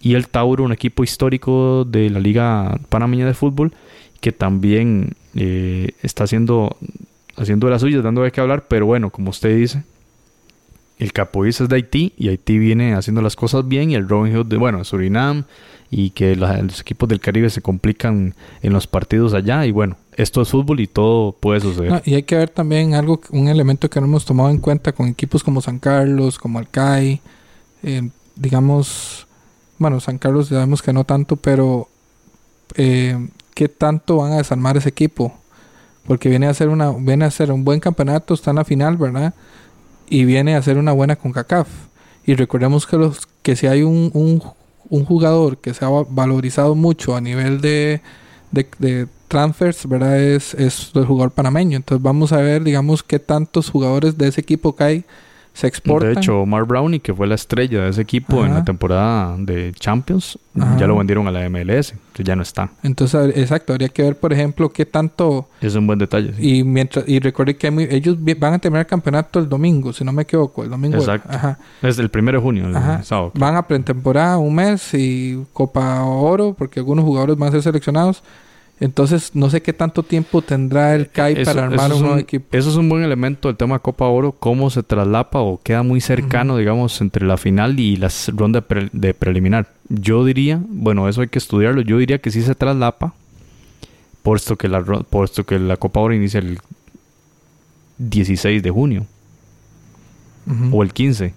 Y 0.00 0.14
el 0.14 0.28
Tauro, 0.28 0.62
un 0.62 0.70
equipo 0.70 1.02
histórico 1.02 1.84
de 1.84 2.08
la 2.08 2.20
Liga 2.20 2.78
Panameña 2.88 3.26
de 3.26 3.34
Fútbol, 3.34 3.72
que 4.20 4.32
también 4.32 5.14
eh, 5.34 5.92
está 6.02 6.24
haciendo, 6.24 6.76
haciendo 7.36 7.68
las 7.68 7.80
suyas, 7.80 8.02
dando 8.02 8.22
de 8.22 8.32
qué 8.32 8.40
hablar, 8.40 8.66
pero 8.68 8.86
bueno, 8.86 9.10
como 9.10 9.30
usted 9.30 9.56
dice, 9.56 9.82
el 10.98 11.12
Capoís 11.12 11.60
es 11.60 11.68
de 11.68 11.76
Haití 11.76 12.12
y 12.18 12.28
Haití 12.28 12.58
viene 12.58 12.94
haciendo 12.94 13.22
las 13.22 13.34
cosas 13.34 13.66
bien 13.66 13.90
y 13.90 13.94
el 13.94 14.08
Robin 14.08 14.34
Hood 14.34 14.46
de, 14.46 14.58
bueno, 14.58 14.84
Surinam 14.84 15.44
y 15.90 16.10
que 16.10 16.36
los 16.36 16.80
equipos 16.80 17.08
del 17.08 17.20
Caribe 17.20 17.50
se 17.50 17.62
complican 17.62 18.34
en 18.62 18.72
los 18.72 18.86
partidos 18.86 19.34
allá 19.34 19.64
y 19.66 19.72
bueno, 19.72 19.96
esto 20.16 20.42
es 20.42 20.50
fútbol 20.50 20.78
y 20.80 20.86
todo 20.86 21.32
puede 21.32 21.60
suceder. 21.60 22.02
y 22.04 22.14
hay 22.14 22.22
que 22.22 22.36
ver 22.36 22.50
también 22.50 22.94
algo, 22.94 23.20
un 23.30 23.48
elemento 23.48 23.88
que 23.88 24.00
no 24.00 24.06
hemos 24.06 24.24
tomado 24.24 24.50
en 24.50 24.58
cuenta 24.58 24.92
con 24.92 25.08
equipos 25.08 25.42
como 25.42 25.60
San 25.60 25.78
Carlos, 25.78 26.38
como 26.38 26.58
Alcai, 26.58 27.20
eh, 27.82 28.08
digamos, 28.36 29.26
bueno, 29.78 29.98
San 30.00 30.18
Carlos 30.18 30.48
sabemos 30.48 30.82
que 30.82 30.92
no 30.92 31.04
tanto, 31.04 31.36
pero 31.36 31.88
eh, 32.76 33.16
¿qué 33.54 33.68
tanto 33.68 34.18
van 34.18 34.32
a 34.32 34.36
desarmar 34.38 34.76
ese 34.76 34.88
equipo? 34.88 35.32
Porque 36.06 36.28
viene 36.28 36.46
a 36.46 36.54
ser 36.54 36.68
una, 36.68 36.90
viene 36.90 37.24
a 37.24 37.30
ser 37.30 37.52
un 37.52 37.64
buen 37.64 37.80
campeonato, 37.80 38.34
está 38.34 38.50
en 38.50 38.56
la 38.56 38.64
final, 38.64 38.96
¿verdad? 38.96 39.34
y 40.10 40.24
viene 40.24 40.56
a 40.56 40.62
ser 40.62 40.76
una 40.76 40.92
buena 40.92 41.16
con 41.16 41.32
CACAF. 41.32 41.68
Y 42.26 42.34
recordemos 42.34 42.86
que, 42.86 42.98
los, 42.98 43.26
que 43.42 43.56
si 43.56 43.68
hay 43.68 43.82
un, 43.82 44.10
un, 44.12 45.04
jugador 45.04 45.58
que 45.58 45.72
se 45.72 45.84
ha 45.84 45.88
valorizado 45.88 46.74
mucho 46.74 47.16
a 47.16 47.20
nivel 47.20 47.60
de, 47.60 48.02
de, 48.50 48.68
de 48.78 49.06
transfers, 49.28 49.88
¿verdad? 49.88 50.20
Es, 50.20 50.52
es 50.54 50.90
el 50.94 51.06
jugador 51.06 51.30
panameño. 51.30 51.76
Entonces 51.76 52.02
vamos 52.02 52.32
a 52.32 52.38
ver, 52.38 52.64
digamos, 52.64 53.02
qué 53.02 53.18
tantos 53.18 53.70
jugadores 53.70 54.18
de 54.18 54.28
ese 54.28 54.40
equipo 54.40 54.74
hay 54.80 55.04
se 55.60 55.66
exportan. 55.66 56.14
De 56.14 56.18
hecho, 56.18 56.40
Omar 56.40 56.64
Brownie, 56.64 57.00
que 57.00 57.12
fue 57.12 57.26
la 57.26 57.34
estrella 57.34 57.82
de 57.82 57.90
ese 57.90 58.00
equipo 58.00 58.46
en 58.46 58.54
la 58.54 58.64
temporada 58.64 59.36
de 59.36 59.72
Champions, 59.78 60.38
ya 60.54 60.86
lo 60.86 60.96
vendieron 60.96 61.28
a 61.28 61.30
la 61.30 61.48
MLS, 61.50 61.94
que 62.14 62.24
ya 62.24 62.34
no 62.34 62.42
está. 62.42 62.70
Entonces, 62.82 63.36
exacto, 63.36 63.74
habría 63.74 63.90
que 63.90 64.02
ver, 64.02 64.16
por 64.16 64.32
ejemplo, 64.32 64.70
qué 64.70 64.86
tanto... 64.86 65.48
Es 65.60 65.74
un 65.74 65.86
buen 65.86 65.98
detalle. 65.98 66.32
Y 66.38 66.64
mientras 66.64 67.06
y 67.06 67.18
recuerde 67.20 67.56
que 67.56 67.68
ellos 67.90 68.16
van 68.38 68.54
a 68.54 68.58
terminar 68.58 68.86
el 68.86 68.86
campeonato 68.86 69.38
el 69.38 69.50
domingo, 69.50 69.92
si 69.92 70.02
no 70.02 70.12
me 70.12 70.22
equivoco, 70.22 70.64
el 70.64 70.70
domingo. 70.70 70.96
Exacto. 70.96 71.28
Ajá. 71.30 71.58
Es 71.82 71.98
el 71.98 72.08
primero 72.08 72.38
de 72.38 72.42
junio, 72.42 72.66
el 72.66 73.04
sábado. 73.04 73.32
Van 73.34 73.54
a 73.56 73.66
pretemporada 73.66 74.38
un 74.38 74.54
mes 74.54 74.94
y 74.94 75.44
Copa 75.52 76.02
Oro, 76.04 76.54
porque 76.54 76.80
algunos 76.80 77.04
jugadores 77.04 77.36
van 77.36 77.50
a 77.50 77.52
ser 77.52 77.62
seleccionados. 77.62 78.22
Entonces, 78.80 79.32
no 79.34 79.50
sé 79.50 79.60
qué 79.60 79.74
tanto 79.74 80.02
tiempo 80.02 80.40
tendrá 80.40 80.94
el 80.94 81.10
CAI 81.10 81.44
para 81.44 81.66
armar 81.66 81.92
un, 81.92 82.00
nuevo 82.00 82.16
equipo. 82.16 82.46
Eso 82.56 82.70
es 82.70 82.76
un 82.76 82.88
buen 82.88 83.02
elemento 83.02 83.48
del 83.48 83.58
tema 83.58 83.78
Copa 83.78 84.06
Oro, 84.06 84.32
cómo 84.32 84.70
se 84.70 84.82
traslapa 84.82 85.40
o 85.40 85.60
queda 85.62 85.82
muy 85.82 86.00
cercano, 86.00 86.56
digamos, 86.56 86.98
entre 87.02 87.26
la 87.26 87.36
final 87.36 87.78
y 87.78 87.96
la 87.96 88.10
ronda 88.28 88.64
de 88.92 89.12
preliminar. 89.12 89.68
Yo 89.90 90.24
diría, 90.24 90.62
bueno, 90.66 91.10
eso 91.10 91.20
hay 91.20 91.28
que 91.28 91.38
estudiarlo, 91.38 91.82
yo 91.82 91.98
diría 91.98 92.20
que 92.20 92.30
sí 92.30 92.40
se 92.40 92.54
traslapa, 92.54 93.12
puesto 94.22 94.56
que 94.56 94.68
la, 94.68 94.82
puesto 94.82 95.44
que 95.44 95.58
la 95.58 95.76
Copa 95.76 96.00
Oro 96.00 96.14
inicia 96.14 96.40
el 96.40 96.58
16 97.98 98.62
de 98.62 98.70
junio 98.70 99.06
o 100.72 100.82
el 100.82 100.94
15. 100.94 101.34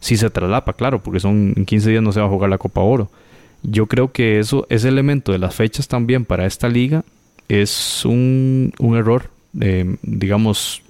Sí 0.00 0.18
se 0.18 0.28
traslapa, 0.28 0.74
claro, 0.74 1.02
porque 1.02 1.20
son 1.20 1.54
en 1.56 1.64
15 1.64 1.88
días 1.88 2.02
no 2.02 2.12
se 2.12 2.20
va 2.20 2.26
a 2.26 2.28
jugar 2.28 2.50
la 2.50 2.58
Copa 2.58 2.82
Oro. 2.82 3.08
Yo 3.68 3.86
creo 3.86 4.12
que 4.12 4.38
eso, 4.38 4.66
ese 4.70 4.88
elemento 4.88 5.32
de 5.32 5.38
las 5.38 5.54
fechas 5.54 5.88
también 5.88 6.24
para 6.24 6.46
esta 6.46 6.68
liga 6.68 7.04
es 7.48 8.04
un, 8.04 8.72
un 8.78 8.96
error, 8.96 9.30
digamos, 9.52 10.82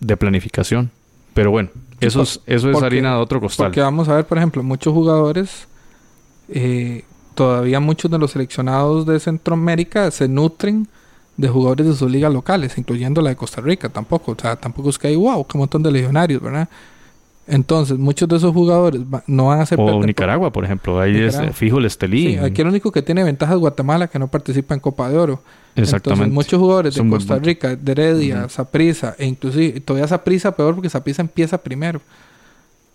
de 0.00 0.16
planificación. 0.16 0.90
Pero 1.34 1.50
bueno, 1.50 1.68
eso, 2.00 2.22
es, 2.22 2.40
eso 2.46 2.70
es 2.70 2.82
harina 2.82 3.14
de 3.14 3.20
otro 3.20 3.40
costal. 3.40 3.66
Porque 3.66 3.80
vamos 3.80 4.08
a 4.08 4.16
ver, 4.16 4.26
por 4.26 4.38
ejemplo, 4.38 4.62
muchos 4.62 4.94
jugadores, 4.94 5.68
eh, 6.48 7.04
todavía 7.34 7.80
muchos 7.80 8.10
de 8.10 8.18
los 8.18 8.30
seleccionados 8.30 9.04
de 9.04 9.20
Centroamérica 9.20 10.10
se 10.10 10.28
nutren 10.28 10.88
de 11.36 11.48
jugadores 11.48 11.86
de 11.86 11.94
sus 11.94 12.10
ligas 12.10 12.32
locales, 12.32 12.78
incluyendo 12.78 13.20
la 13.20 13.30
de 13.30 13.36
Costa 13.36 13.60
Rica 13.60 13.90
tampoco. 13.90 14.32
O 14.32 14.36
sea, 14.40 14.56
tampoco 14.56 14.88
es 14.88 14.98
que 14.98 15.08
hay, 15.08 15.16
wow, 15.16 15.46
qué 15.46 15.58
montón 15.58 15.82
de 15.82 15.90
legionarios, 15.90 16.40
¿verdad? 16.40 16.68
Entonces, 17.48 17.96
muchos 17.96 18.28
de 18.28 18.36
esos 18.36 18.52
jugadores 18.52 19.02
no 19.26 19.46
van 19.46 19.60
a 19.60 19.66
ser... 19.66 19.78
O 19.80 20.04
Nicaragua, 20.04 20.52
por 20.52 20.64
ejemplo. 20.64 20.98
Ahí 20.98 21.16
es 21.16 21.38
fijo 21.52 21.78
el 21.78 21.84
Estelí. 21.84 22.32
Sí, 22.32 22.38
aquí 22.38 22.62
el 22.62 22.68
único 22.68 22.90
que 22.90 23.02
tiene 23.02 23.22
ventaja 23.22 23.54
es 23.54 23.60
Guatemala, 23.60 24.08
que 24.08 24.18
no 24.18 24.28
participa 24.28 24.74
en 24.74 24.80
Copa 24.80 25.08
de 25.08 25.16
Oro. 25.16 25.42
Exactamente. 25.76 26.24
Entonces, 26.24 26.34
muchos 26.34 26.58
jugadores 26.58 26.94
de 26.94 27.08
Costa 27.08 27.38
Rica, 27.38 27.76
de 27.76 27.92
Heredia, 27.92 28.48
Saprisa, 28.48 29.14
e 29.18 29.26
inclusive 29.26 29.80
todavía 29.80 30.08
Saprisa 30.08 30.56
peor 30.56 30.74
porque 30.74 30.88
Saprisa 30.88 31.22
empieza 31.22 31.58
primero. 31.58 32.00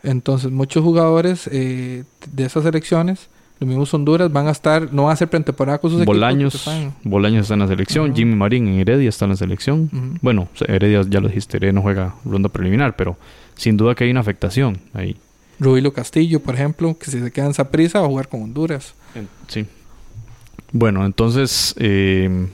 Entonces, 0.04 0.52
muchos 0.52 0.84
jugadores 0.84 1.48
eh, 1.52 2.04
de 2.32 2.44
esas 2.44 2.66
elecciones, 2.66 3.28
los 3.60 3.68
mismos 3.68 3.94
Honduras, 3.94 4.34
van 4.34 4.48
a 4.48 4.52
estar, 4.52 4.92
no 4.92 5.04
van 5.04 5.14
a 5.14 5.16
ser 5.16 5.30
pretemporada 5.30 5.78
con 5.78 5.92
sus 5.92 6.04
Bolaños, 6.04 6.68
equipos. 6.68 6.94
Bolaños 7.04 7.44
está 7.44 7.54
en 7.54 7.60
la 7.60 7.68
selección, 7.68 8.16
Jimmy 8.16 8.36
Marín 8.36 8.68
en 8.68 8.80
Heredia 8.80 9.08
está 9.08 9.26
en 9.26 9.32
la 9.32 9.38
selección. 9.38 10.18
Bueno, 10.22 10.50
Heredia 10.68 11.04
ya 11.08 11.22
lo 11.22 11.28
dijiste, 11.28 11.58
Heredia 11.58 11.74
no 11.74 11.84
juega 11.84 12.16
ronda 12.26 12.50
preliminar, 12.50 12.96
pero 12.96 13.16
sin 13.62 13.78
duda 13.78 13.94
que 13.94 14.06
hay 14.06 14.10
una 14.10 14.22
afectación 14.22 14.80
ahí. 14.92 15.16
Rubilo 15.60 15.94
Castillo, 15.94 16.40
por 16.40 16.56
ejemplo, 16.56 16.98
que 16.98 17.12
si 17.12 17.20
se 17.20 17.32
queda 17.32 17.46
en 17.46 17.66
prisa 17.68 18.00
va 18.00 18.08
a 18.08 18.10
jugar 18.10 18.28
con 18.28 18.42
Honduras. 18.42 18.96
Sí. 19.48 19.68
Bueno, 20.72 21.06
entonces 21.06 21.76
eh, 21.78 22.48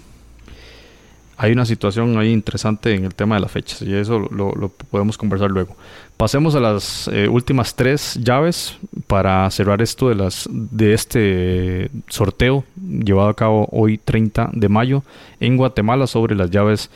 hay 1.38 1.53
una 1.53 1.66
situación 1.66 2.18
ahí 2.18 2.34
interesante 2.34 2.93
en 2.93 3.05
el 3.05 3.16
tema 3.16 3.36
de 3.36 3.41
las 3.41 3.51
fechas 3.51 3.84
y 3.84 3.93
eso 3.93 4.20
lo, 4.20 4.70
podemos 4.91 5.18
conversar 5.18 5.49
luego. 5.49 5.78
Pasemos 6.18 6.55
a 6.55 6.60
las 6.60 7.08
eh, 7.08 7.30
últimas 7.30 7.74
tres 7.74 8.16
llaves 8.22 8.76
para 9.05 9.49
cerrar 9.49 9.82
esto 9.82 10.10
de 10.10 10.16
las 10.16 10.49
de 10.51 10.93
este 10.93 11.89
sorteo 12.10 12.66
llevado 12.76 13.30
a 13.30 13.36
cabo 13.36 13.70
hoy 13.72 13.97
30 13.97 14.49
de 14.51 14.68
mayo 14.68 15.03
en 15.39 15.55
Guatemala 15.55 16.05
sobre 16.05 16.36
las 16.36 16.51
llaves 16.51 16.89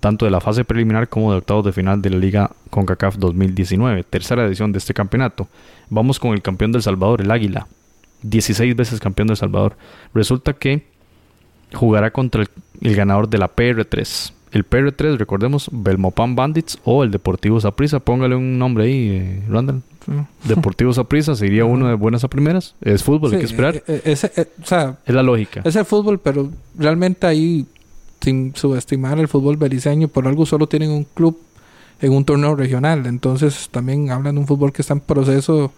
tanto 0.00 0.24
de 0.24 0.30
la 0.30 0.40
fase 0.40 0.64
preliminar 0.64 1.08
como 1.08 1.32
de 1.32 1.38
octavos 1.38 1.64
de 1.64 1.72
final 1.72 2.02
de 2.02 2.10
la 2.10 2.18
Liga 2.18 2.50
CONCACAF 2.70 3.16
2019, 3.16 4.04
tercera 4.04 4.44
edición 4.44 4.72
de 4.72 4.78
este 4.78 4.94
campeonato. 4.94 5.48
Vamos 5.88 6.18
con 6.18 6.32
el 6.32 6.42
campeón 6.42 6.72
del 6.72 6.82
Salvador, 6.82 7.20
el 7.20 7.30
Águila, 7.30 7.66
16 8.22 8.74
veces 8.76 9.00
campeón 9.00 9.28
del 9.28 9.36
Salvador. 9.36 9.76
Resulta 10.14 10.52
que 10.54 10.84
jugará 11.74 12.10
contra 12.10 12.44
el, 12.80 12.96
ganador 12.96 13.28
de 13.28 13.38
la 13.38 13.54
PR3. 13.54 14.32
El 14.52 14.68
PR3, 14.68 15.18
recordemos, 15.18 15.68
Belmopan 15.72 16.34
Bandits 16.34 16.78
o 16.84 17.04
el 17.04 17.10
Deportivo 17.10 17.60
Saprissa. 17.60 18.00
Póngale 18.00 18.36
un 18.36 18.58
nombre 18.58 18.84
ahí, 18.84 19.08
eh, 19.10 19.42
Randall. 19.48 19.82
Deportivo 20.44 20.92
Saprissa 20.92 21.34
sería 21.34 21.64
uno 21.64 21.88
de 21.88 21.94
buenas 21.94 22.22
a 22.24 22.28
primeras. 22.28 22.74
Es 22.80 23.02
fútbol, 23.02 23.32
hay 23.32 23.40
que 23.40 23.44
esperar. 23.44 23.74
Eh, 23.86 24.00
eh, 24.04 24.12
es 25.06 25.14
la 25.14 25.22
lógica. 25.22 25.62
Es 25.64 25.74
el 25.76 25.84
fútbol, 25.84 26.20
pero 26.20 26.48
realmente 26.78 27.26
ahí 27.26 27.66
subestimar 28.54 29.18
el 29.18 29.28
fútbol 29.28 29.56
beliceño, 29.56 30.08
por 30.08 30.26
algo 30.26 30.46
solo 30.46 30.66
tienen 30.66 30.90
un 30.90 31.04
club 31.04 31.38
en 32.00 32.12
un 32.12 32.24
torneo 32.24 32.54
regional. 32.54 33.06
Entonces 33.06 33.68
también 33.70 34.10
hablan 34.10 34.34
de 34.34 34.40
un 34.40 34.46
fútbol 34.46 34.72
que 34.72 34.82
está 34.82 34.94
en 34.94 35.00
proceso 35.00 35.72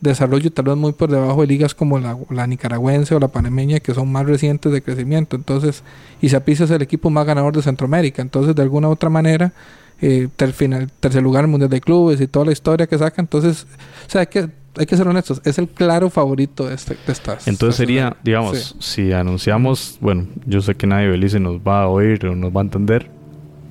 desarrollo 0.00 0.50
tal 0.50 0.64
vez 0.64 0.76
muy 0.76 0.92
por 0.92 1.10
debajo 1.10 1.42
de 1.42 1.46
ligas 1.46 1.74
como 1.74 1.98
la, 1.98 2.46
nicaragüense 2.46 3.14
o 3.14 3.20
la 3.20 3.28
panameña 3.28 3.80
que 3.80 3.92
son 3.92 4.10
más 4.10 4.26
recientes 4.26 4.72
de 4.72 4.82
crecimiento. 4.82 5.36
Entonces, 5.36 5.82
y 6.20 6.28
Saprissa 6.28 6.64
es 6.64 6.70
el 6.70 6.82
equipo 6.82 7.10
más 7.10 7.26
ganador 7.26 7.54
de 7.54 7.62
Centroamérica. 7.62 8.22
Entonces, 8.22 8.54
de 8.54 8.62
alguna 8.62 8.88
u 8.88 8.92
otra 8.92 9.10
manera, 9.10 9.52
eh, 10.00 10.28
ter, 10.36 10.52
final, 10.52 10.90
tercer 11.00 11.22
lugar 11.22 11.46
Mundial 11.46 11.70
de 11.70 11.80
Clubes 11.80 12.20
y 12.20 12.26
toda 12.26 12.46
la 12.46 12.52
historia 12.52 12.86
que 12.86 12.96
saca. 12.96 13.20
Entonces, 13.20 13.66
o 14.06 14.10
sea, 14.10 14.26
que, 14.26 14.48
hay 14.78 14.86
que 14.86 14.96
ser 14.96 15.08
honestos, 15.08 15.40
es 15.44 15.58
el 15.58 15.68
claro 15.68 16.10
favorito 16.10 16.68
de, 16.68 16.74
este, 16.74 16.96
de 17.06 17.12
estas. 17.12 17.48
Entonces 17.48 17.76
sería, 17.76 18.16
digamos, 18.22 18.76
si 18.78 19.12
anunciamos, 19.12 19.98
bueno, 20.00 20.26
yo 20.46 20.60
sé 20.60 20.74
que 20.74 20.86
nadie 20.86 21.06
de 21.06 21.10
Belice 21.12 21.40
nos 21.40 21.58
va 21.58 21.82
a 21.82 21.88
oír 21.88 22.24
o 22.26 22.36
nos 22.36 22.54
va 22.54 22.60
a 22.60 22.64
entender, 22.64 23.10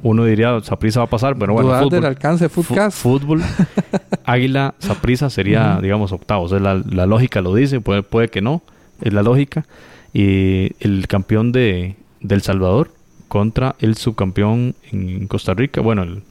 uno 0.02 0.26
diría 0.26 0.60
Saprisa 0.62 1.00
va 1.02 1.06
a 1.06 1.10
pasar, 1.10 1.38
pero 1.38 1.54
bueno, 1.54 1.70
fútbol, 1.70 1.90
del 1.90 2.06
alcance 2.06 2.46
de 2.46 2.50
fútbol, 2.50 3.42
Águila, 4.26 4.76
Saprisa 4.80 5.30
sería, 5.30 5.80
digamos, 5.82 6.12
octavos. 6.12 6.52
la, 6.52 6.76
la, 6.90 7.06
lógica 7.06 7.42
lo 7.42 7.54
dice, 7.54 7.82
puede, 7.82 8.04
puede 8.04 8.30
que 8.30 8.42
no, 8.42 8.62
es 9.02 9.14
la 9.14 9.24
lógica. 9.24 9.66
Y 10.14 10.72
el 10.80 11.08
campeón 11.08 11.52
de, 11.52 11.96
El 12.28 12.42
Salvador 12.42 12.92
contra 13.28 13.76
el 13.80 13.96
subcampeón 13.96 14.76
en 14.92 15.28
Costa 15.28 15.54
Rica, 15.54 15.82
bueno, 15.82 16.04
el, 16.04 16.24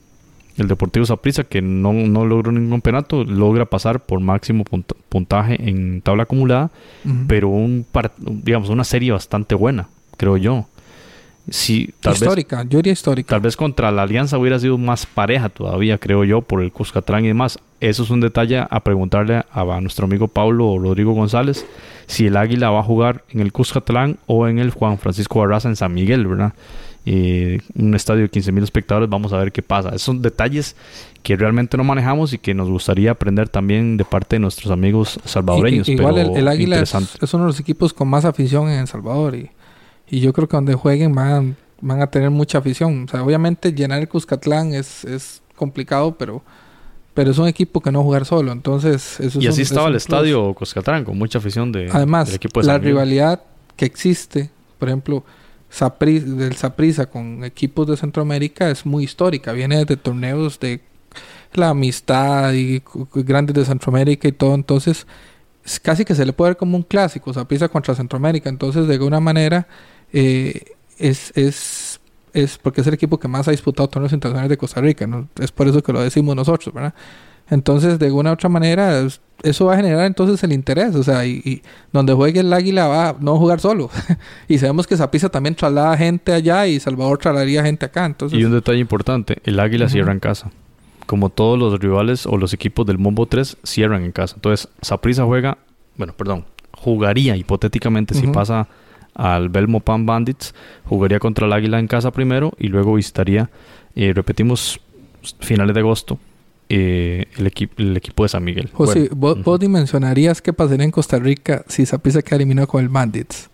Deportivo 0.66 1.06
Saprisa, 1.06 1.44
que 1.44 1.62
no, 1.62 1.92
no, 1.92 2.24
logró 2.24 2.50
ningún 2.50 2.70
campeonato, 2.70 3.24
logra 3.24 3.66
pasar 3.66 4.00
por 4.00 4.18
máximo 4.18 4.64
puntaje 5.08 5.68
en 5.68 6.00
tabla 6.02 6.24
acumulada, 6.24 6.70
pero 7.28 7.48
un 7.48 7.86
digamos 8.18 8.68
una 8.68 8.84
serie 8.84 9.12
bastante 9.12 9.54
buena, 9.54 9.88
creo 10.16 10.36
yo 10.36 10.66
histórica, 11.50 12.62
yo 12.64 12.78
diría 12.78 12.92
histórica. 12.92 13.30
Tal 13.30 13.40
vez 13.40 13.56
contra 13.56 13.90
la 13.90 14.02
Alianza 14.02 14.38
hubiera 14.38 14.58
sido 14.58 14.78
más 14.78 15.06
pareja 15.06 15.48
todavía, 15.48 15.98
creo 15.98 16.24
yo, 16.24 16.42
por 16.42 16.62
el 16.62 16.72
Cuscatlán 16.72 17.24
y 17.24 17.28
demás. 17.28 17.58
Eso 17.80 18.02
es 18.02 18.10
un 18.10 18.20
detalle 18.20 18.58
a 18.58 18.80
preguntarle 18.80 19.42
a, 19.50 19.80
nuestro 19.80 20.06
amigo 20.06 20.28
Pablo 20.28 20.68
o 20.68 20.78
Rodrigo 20.78 21.12
González 21.12 21.64
si 22.06 22.26
el 22.26 22.36
Águila 22.36 22.70
va 22.70 22.80
a 22.80 22.84
jugar 22.84 23.24
en 23.30 23.40
el 23.40 23.52
Cuscatlán 23.52 24.18
o 24.26 24.48
en 24.48 24.58
el 24.58 24.70
Juan 24.70 24.98
Francisco 24.98 25.40
Barraza 25.40 25.68
en 25.68 25.76
San 25.76 25.94
Miguel, 25.94 26.26
¿verdad? 26.26 26.54
Un 27.74 27.94
estadio 27.94 28.22
de 28.22 28.28
15 28.28 28.52
mil 28.52 28.64
espectadores, 28.64 29.08
vamos 29.08 29.32
a 29.32 29.38
ver 29.38 29.52
qué 29.52 29.62
pasa. 29.62 29.88
Esos 29.90 30.02
son 30.02 30.22
detalles 30.22 30.76
que 31.22 31.36
realmente 31.36 31.76
no 31.76 31.84
manejamos 31.84 32.32
y 32.32 32.38
que 32.38 32.54
nos 32.54 32.68
gustaría 32.68 33.12
aprender 33.12 33.48
también 33.48 33.96
de 33.96 34.04
parte 34.04 34.36
de 34.36 34.40
nuestros 34.40 34.70
amigos 34.70 35.18
salvadoreños. 35.24 35.88
igual 35.88 36.18
el, 36.18 36.48
Águila 36.48 36.80
es, 36.80 36.94
es, 36.94 37.34
uno 37.34 37.44
de 37.44 37.48
los 37.48 37.60
equipos 37.60 37.92
con 37.92 38.08
más 38.08 38.24
afición 38.24 38.68
en 38.68 38.80
El 38.80 38.86
Salvador 38.86 39.34
y 39.34 39.50
y 40.10 40.20
yo 40.20 40.32
creo 40.32 40.48
que 40.48 40.56
donde 40.56 40.74
jueguen 40.74 41.14
van, 41.14 41.56
van 41.80 42.02
a 42.02 42.06
tener 42.08 42.30
mucha 42.30 42.58
afición. 42.58 43.04
O 43.04 43.08
sea, 43.08 43.22
obviamente 43.22 43.72
llenar 43.72 44.00
el 44.00 44.08
Cuscatlán 44.08 44.72
es, 44.72 45.04
es 45.04 45.42
complicado, 45.54 46.16
pero, 46.16 46.42
pero 47.14 47.30
es 47.30 47.38
un 47.38 47.46
equipo 47.46 47.80
que 47.80 47.92
no 47.92 48.02
jugar 48.02 48.24
solo. 48.24 48.52
Entonces, 48.52 49.20
eso 49.20 49.40
Y 49.40 49.46
así 49.46 49.62
estaba 49.62 49.88
el 49.88 49.96
estadio 49.96 50.54
Cuscatlán, 50.54 51.04
con 51.04 51.18
mucha 51.18 51.38
afición 51.38 51.72
de, 51.72 51.90
Además, 51.92 52.28
del 52.28 52.36
equipo 52.36 52.60
de 52.60 52.66
la 52.66 52.78
rivalidad 52.78 53.42
que 53.76 53.84
existe, 53.84 54.50
por 54.78 54.88
ejemplo, 54.88 55.24
del 55.70 56.56
Saprisa 56.56 57.06
con 57.06 57.44
equipos 57.44 57.86
de 57.86 57.96
Centroamérica 57.96 58.70
es 58.70 58.86
muy 58.86 59.04
histórica. 59.04 59.52
Viene 59.52 59.84
de 59.84 59.96
torneos 59.96 60.58
de 60.60 60.80
la 61.52 61.70
amistad 61.70 62.52
y 62.52 62.82
grandes 63.14 63.54
de 63.54 63.64
Centroamérica 63.64 64.28
y 64.28 64.32
todo. 64.32 64.54
Entonces, 64.54 65.06
casi 65.82 66.04
que 66.04 66.14
se 66.14 66.24
le 66.24 66.32
puede 66.32 66.50
ver 66.50 66.56
como 66.56 66.76
un 66.76 66.82
clásico, 66.82 67.32
Saprisa 67.32 67.68
contra 67.68 67.94
Centroamérica. 67.94 68.48
Entonces, 68.48 68.86
de 68.86 68.94
alguna 68.94 69.20
manera 69.20 69.68
eh, 70.12 70.64
es, 70.98 71.32
es, 71.36 72.00
es 72.32 72.58
porque 72.58 72.80
es 72.80 72.86
el 72.86 72.94
equipo 72.94 73.18
que 73.18 73.28
más 73.28 73.48
ha 73.48 73.50
disputado 73.50 73.88
torneos 73.88 74.12
internacionales 74.12 74.50
de 74.50 74.56
Costa 74.56 74.80
Rica, 74.80 75.08
es 75.40 75.52
por 75.52 75.68
eso 75.68 75.82
que 75.82 75.92
lo 75.92 76.00
decimos 76.00 76.34
nosotros. 76.34 76.74
Entonces, 77.50 77.98
de 77.98 78.06
alguna 78.06 78.30
u 78.30 78.34
otra 78.34 78.48
manera, 78.48 79.06
eso 79.42 79.66
va 79.66 79.74
a 79.74 79.76
generar 79.76 80.04
entonces 80.06 80.42
el 80.42 80.52
interés, 80.52 80.94
o 80.94 81.02
sea, 81.02 81.24
y, 81.24 81.62
donde 81.92 82.12
juegue 82.12 82.40
el 82.40 82.52
Águila 82.52 82.88
va 82.88 83.08
a 83.10 83.16
no 83.20 83.36
jugar 83.36 83.60
solo. 83.60 83.90
y 84.48 84.58
sabemos 84.58 84.86
que 84.86 84.96
Zapisa 84.96 85.28
también 85.28 85.54
traslada 85.54 85.96
gente 85.96 86.32
allá 86.32 86.66
y 86.66 86.80
Salvador 86.80 87.18
trasladaría 87.18 87.62
gente 87.62 87.86
acá. 87.86 88.06
Entonces... 88.06 88.38
Y 88.38 88.44
un 88.44 88.52
detalle 88.52 88.80
importante, 88.80 89.38
el 89.44 89.60
Águila 89.60 89.88
cierra 89.88 90.12
en 90.12 90.20
casa. 90.20 90.50
Como 91.06 91.30
todos 91.30 91.58
los 91.58 91.78
rivales 91.78 92.26
o 92.26 92.36
los 92.36 92.52
equipos 92.52 92.84
del 92.86 92.98
Mombo 92.98 93.26
3 93.26 93.56
cierran 93.62 94.04
en 94.04 94.12
casa. 94.12 94.34
Entonces, 94.36 94.68
Saprisa 94.82 95.24
juega, 95.24 95.58
bueno, 95.96 96.12
perdón, 96.14 96.44
jugaría 96.72 97.36
hipotéticamente 97.36 98.14
si 98.14 98.26
pasa 98.26 98.68
al 99.14 99.48
Belmo 99.48 99.80
Pan 99.80 100.06
Bandits, 100.06 100.54
jugaría 100.84 101.18
contra 101.18 101.46
el 101.46 101.52
Águila 101.52 101.78
en 101.78 101.88
casa 101.88 102.10
primero 102.12 102.52
y 102.58 102.68
luego 102.68 102.94
visitaría, 102.94 103.50
eh, 103.96 104.12
repetimos, 104.14 104.80
finales 105.40 105.74
de 105.74 105.80
agosto, 105.80 106.18
eh, 106.68 107.26
el, 107.38 107.52
el 107.76 107.96
equipo 107.96 108.22
de 108.24 108.28
San 108.28 108.44
Miguel. 108.44 108.70
José, 108.72 109.08
¿vos, 109.14 109.58
dimensionarías 109.58 110.42
qué 110.42 110.52
pasaría 110.52 110.84
en 110.84 110.90
Costa 110.90 111.18
Rica 111.18 111.64
si 111.68 111.86
Zapisa 111.86 112.22
queda 112.22 112.36
eliminado 112.36 112.68
con 112.68 112.82
el 112.82 112.88
Bandits? 112.88 113.48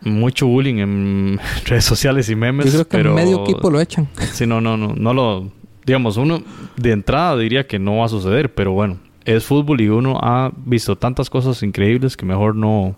Mucho 0.00 0.46
bullying 0.46 0.76
en 0.76 1.40
redes 1.66 1.84
sociales 1.84 2.28
y 2.30 2.36
memes. 2.36 2.66
Yo 2.66 2.72
creo 2.72 2.88
que 2.88 2.96
pero... 2.96 3.14
medio 3.14 3.42
equipo 3.42 3.70
lo 3.70 3.80
echan. 3.80 4.08
Sí, 4.32 4.46
no, 4.46 4.60
no, 4.60 4.76
no, 4.76 4.94
no 4.94 5.14
lo... 5.14 5.50
Digamos, 5.84 6.16
uno 6.16 6.42
de 6.76 6.90
entrada 6.90 7.36
diría 7.38 7.66
que 7.66 7.78
no 7.78 7.98
va 7.98 8.06
a 8.06 8.08
suceder, 8.08 8.52
pero 8.52 8.72
bueno, 8.72 8.98
es 9.24 9.44
fútbol 9.44 9.80
y 9.80 9.88
uno 9.88 10.18
ha 10.20 10.52
visto 10.66 10.96
tantas 10.96 11.30
cosas 11.30 11.62
increíbles 11.62 12.16
que 12.16 12.26
mejor 12.26 12.54
no, 12.54 12.96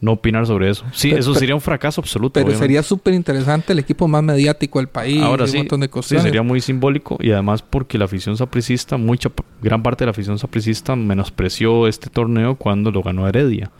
no 0.00 0.12
opinar 0.12 0.46
sobre 0.46 0.70
eso. 0.70 0.84
Sí, 0.92 1.10
eso 1.10 1.34
sería 1.34 1.54
un 1.54 1.60
fracaso 1.60 2.00
absoluto. 2.00 2.40
Pero 2.42 2.56
sería 2.58 2.82
súper 2.82 3.14
interesante 3.14 3.72
el 3.72 3.78
equipo 3.78 4.08
más 4.08 4.22
mediático 4.22 4.78
del 4.78 4.88
país. 4.88 5.20
Ahora 5.22 5.46
sí, 5.46 5.56
un 5.56 5.64
montón 5.64 5.80
de 5.80 5.90
cosas. 5.90 6.18
Sí, 6.18 6.24
sería 6.24 6.42
muy 6.42 6.60
simbólico 6.60 7.18
y 7.20 7.30
además 7.30 7.62
porque 7.62 7.98
la 7.98 8.06
afición 8.06 8.36
sapricista, 8.36 8.96
mucha, 8.96 9.30
gran 9.62 9.82
parte 9.82 10.04
de 10.04 10.06
la 10.06 10.12
afición 10.12 10.38
sapricista 10.38 10.96
menospreció 10.96 11.86
este 11.86 12.08
torneo 12.08 12.56
cuando 12.56 12.90
lo 12.90 13.02
ganó 13.02 13.28
Heredia. 13.28 13.70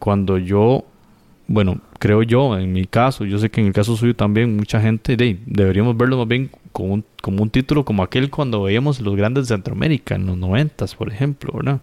Cuando 0.00 0.36
yo, 0.36 0.84
bueno, 1.46 1.80
creo 2.00 2.24
yo, 2.24 2.58
en 2.58 2.72
mi 2.72 2.86
caso, 2.86 3.24
yo 3.24 3.38
sé 3.38 3.50
que 3.50 3.60
en 3.60 3.68
el 3.68 3.72
caso 3.72 3.96
suyo 3.96 4.16
también, 4.16 4.56
mucha 4.56 4.80
gente, 4.80 5.16
de, 5.16 5.38
deberíamos 5.46 5.96
verlo 5.96 6.18
más 6.18 6.26
bien 6.26 6.50
como 6.72 6.94
un, 6.94 7.04
como 7.20 7.42
un 7.42 7.50
título 7.50 7.84
como 7.84 8.02
aquel 8.02 8.30
cuando 8.30 8.64
veíamos 8.64 9.00
los 9.00 9.14
grandes 9.14 9.44
de 9.46 9.54
Centroamérica, 9.54 10.16
en 10.16 10.26
los 10.26 10.36
noventas, 10.36 10.96
por 10.96 11.12
ejemplo, 11.12 11.52
¿verdad? 11.54 11.80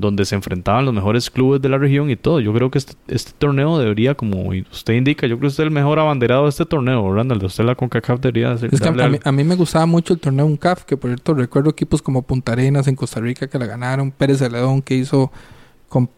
Donde 0.00 0.24
se 0.24 0.34
enfrentaban 0.34 0.84
los 0.84 0.94
mejores 0.94 1.30
clubes 1.30 1.60
de 1.60 1.68
la 1.68 1.78
región 1.78 2.10
y 2.10 2.16
todo. 2.16 2.40
Yo 2.40 2.52
creo 2.52 2.70
que 2.70 2.78
este, 2.78 2.94
este 3.08 3.32
torneo 3.38 3.78
debería, 3.78 4.14
como 4.14 4.50
usted 4.70 4.94
indica, 4.94 5.26
yo 5.26 5.36
creo 5.36 5.42
que 5.42 5.46
usted 5.48 5.64
es 5.64 5.68
el 5.68 5.72
mejor 5.72 5.98
abanderado 5.98 6.44
de 6.44 6.50
este 6.50 6.66
torneo, 6.66 7.14
Randall. 7.14 7.44
Usted 7.44 7.64
la 7.64 7.74
CONCACAF 7.74 8.20
debería 8.20 8.56
ser. 8.58 8.74
Es 8.74 8.80
que 8.80 8.88
a, 8.88 9.32
mí, 9.32 9.44
me 9.44 9.54
gustaba 9.54 9.86
mucho 9.86 10.14
el 10.14 10.20
torneo 10.20 10.46
UNCAF, 10.46 10.84
que 10.84 10.96
por 10.96 11.10
cierto 11.10 11.34
recuerdo 11.34 11.70
equipos 11.70 12.02
como 12.02 12.22
Punta 12.22 12.52
Arenas 12.52 12.88
en 12.88 12.96
Costa 12.96 13.20
Rica 13.20 13.48
que 13.48 13.58
la 13.58 13.66
ganaron, 13.66 14.10
Pérez 14.10 14.38
Celedón 14.38 14.82
que 14.82 14.94
hizo 14.94 15.30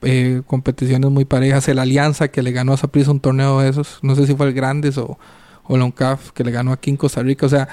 eh, 0.03 0.43
competiciones 0.47 1.11
muy 1.11 1.25
parejas, 1.25 1.69
el 1.69 1.79
Alianza 1.79 2.29
que 2.29 2.43
le 2.43 2.53
ganó 2.53 2.75
a 2.75 2.77
Saprissa 2.77 3.11
un 3.11 3.21
torneo 3.21 3.61
de 3.61 3.71
esos, 3.71 3.99
no 4.03 4.15
sé 4.15 4.27
si 4.27 4.35
fue 4.35 4.47
el 4.47 4.53
Grandes 4.53 4.99
o, 4.99 5.19
o 5.65 5.77
el 5.77 5.83
UNCAF 5.83 6.31
que 6.33 6.45
le 6.45 6.51
ganó 6.51 6.73
aquí 6.73 6.91
en 6.91 6.97
Costa 6.97 7.23
Rica, 7.23 7.47
o 7.47 7.49
sea 7.49 7.69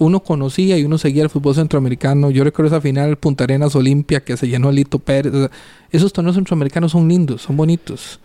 uno 0.00 0.20
conocía 0.20 0.78
y 0.78 0.84
uno 0.84 0.96
seguía 0.96 1.22
el 1.22 1.28
fútbol 1.28 1.54
centroamericano. 1.54 2.30
Yo 2.30 2.42
recuerdo 2.42 2.74
esa 2.74 2.80
final 2.80 3.16
Punta 3.16 3.44
Arenas 3.44 3.76
Olimpia 3.76 4.20
que 4.20 4.36
se 4.38 4.48
llenó 4.48 4.72
Lito 4.72 4.98
Pérez. 4.98 5.50
esos 5.92 6.12
torneos 6.12 6.36
centroamericanos 6.36 6.92
son 6.92 7.06
lindos, 7.06 7.42
son 7.42 7.56
bonitos. 7.56 8.18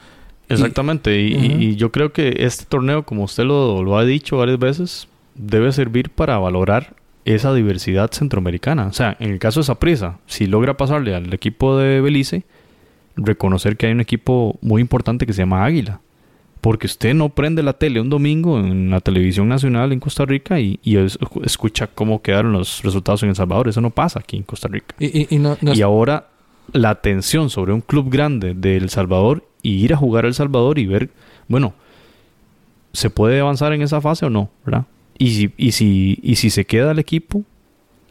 Exactamente, 0.47 1.19
y, 1.19 1.75
yo 1.75 1.91
creo 1.91 2.13
que 2.13 2.35
este 2.39 2.65
torneo, 2.65 3.03
como 3.03 3.23
usted 3.23 3.43
lo, 3.43 3.97
ha 3.97 4.05
dicho 4.05 4.37
varias 4.37 4.59
veces, 4.59 5.07
debe 5.33 5.71
servir 5.71 6.11
para 6.11 6.37
valorar 6.37 6.95
esa 7.25 7.53
diversidad 7.53 8.11
centroamericana. 8.11 8.85
O 8.85 8.93
sea, 8.93 9.17
en 9.19 9.31
el 9.31 9.39
caso 9.39 9.59
de 9.59 9.65
Saprisa, 9.65 10.19
si 10.27 10.45
logra 10.45 10.77
pasarle 10.77 11.15
al 11.15 11.33
equipo 11.33 11.77
de 11.77 11.99
Belice, 11.99 12.43
reconocer 13.17 13.75
que 13.75 13.87
hay 13.87 13.91
un 13.91 14.01
equipo 14.01 14.57
muy 14.61 14.81
importante 14.81 15.25
que 15.25 15.33
se 15.33 15.41
llama 15.41 15.65
Águila 15.65 15.99
porque 16.65 16.87
usted 16.87 17.13
no 17.13 17.29
prende 17.29 17.61
la 17.61 17.73
tele 17.73 18.01
un 18.01 18.09
domingo 18.09 18.57
en 18.57 18.89
la 18.89 18.99
televisión 18.99 19.47
nacional 19.47 19.93
en 19.93 19.99
Costa 19.99 20.25
Rica 20.25 20.59
y, 20.59 20.79
escucha 21.43 21.85
cómo 21.85 22.23
quedaron 22.23 22.53
los 22.53 22.81
resultados 22.81 23.21
en 23.21 23.29
El 23.29 23.35
Salvador. 23.35 23.67
Eso 23.67 23.81
no 23.81 23.91
pasa 23.91 24.21
aquí 24.21 24.37
en 24.37 24.41
Costa 24.41 24.67
Rica. 24.67 24.95
Y, 24.97 25.81
ahora 25.83 26.29
la 26.71 26.89
atención 26.89 27.51
sobre 27.51 27.71
un 27.71 27.81
club 27.81 28.09
grande 28.09 28.55
de 28.55 28.77
El 28.77 28.89
Salvador 28.89 29.47
y 29.61 29.73
ir 29.73 29.93
a 29.93 29.97
jugar 29.97 30.25
a 30.25 30.27
El 30.27 30.33
Salvador 30.33 30.79
y 30.79 30.87
ver, 30.87 31.11
bueno, 31.47 31.75
¿se 32.93 33.11
puede 33.11 33.39
avanzar 33.39 33.71
en 33.71 33.83
esa 33.83 34.01
fase 34.01 34.25
o 34.25 34.31
no? 34.31 34.49
¿verdad? 34.65 34.85
Y 35.19 35.35
si, 35.35 35.51
y 35.57 35.71
si, 35.73 36.19
y 36.23 36.37
si 36.37 36.49
se 36.49 36.65
queda 36.65 36.93
el 36.93 36.97
equipo, 36.97 37.43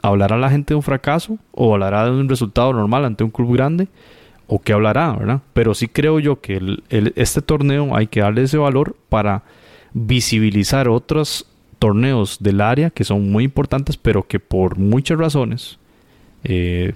¿hablará 0.00 0.38
la 0.38 0.48
gente 0.48 0.74
de 0.74 0.76
un 0.76 0.84
fracaso 0.84 1.38
o 1.50 1.74
hablará 1.74 2.04
de 2.04 2.12
un 2.12 2.28
resultado 2.28 2.72
normal 2.72 3.04
ante 3.04 3.24
un 3.24 3.30
club 3.30 3.52
grande? 3.52 3.88
O 4.46 4.60
qué 4.60 4.72
hablará, 4.72 5.12
¿verdad? 5.12 5.40
Pero 5.52 5.74
sí 5.74 5.88
creo 5.88 6.20
yo 6.20 6.40
que 6.40 6.56
el, 6.56 6.82
este 7.16 7.42
torneo 7.42 7.96
hay 7.96 8.06
que 8.06 8.20
darle 8.20 8.42
ese 8.42 8.58
valor 8.58 8.96
para 9.08 9.42
visibilizar 9.92 10.88
otros 10.88 11.46
torneos 11.78 12.38
del 12.40 12.60
área 12.60 12.90
que 12.90 13.04
son 13.04 13.30
muy 13.30 13.44
importantes, 13.44 13.96
pero 13.96 14.26
que 14.26 14.40
por 14.40 14.78
muchas 14.78 15.18
razones, 15.18 15.78
eh, 16.42 16.94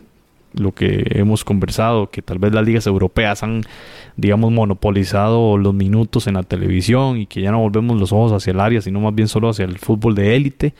lo 0.55 0.73
que 0.73 1.05
hemos 1.11 1.45
conversado, 1.45 2.11
que 2.11 2.23
tal 2.23 2.39
vez 2.39 2.53
las 2.53 2.65
ligas 2.65 2.87
europeas 2.87 3.43
han, 3.43 3.63
digamos, 4.17 4.51
monopolizado 4.51 5.59
los 5.59 5.75
minutos 5.75 6.27
en 6.27 6.35
la 6.35 6.43
televisión 6.43 7.19
y 7.19 7.27
que 7.27 7.41
ya 7.41 7.53
no 7.53 7.61
volvemos 7.61 7.99
los 7.99 8.13
ojos 8.13 8.33
hacia 8.33 8.53
el 8.53 8.61
área, 8.61 8.81
sino 8.81 9.01
más 9.01 9.15
bien 9.15 9.29
solo 9.29 9.51
hacia 9.51 9.65
el 9.65 9.79
fútbol 9.79 10.15
de 10.15 10.37
élite 10.37 10.75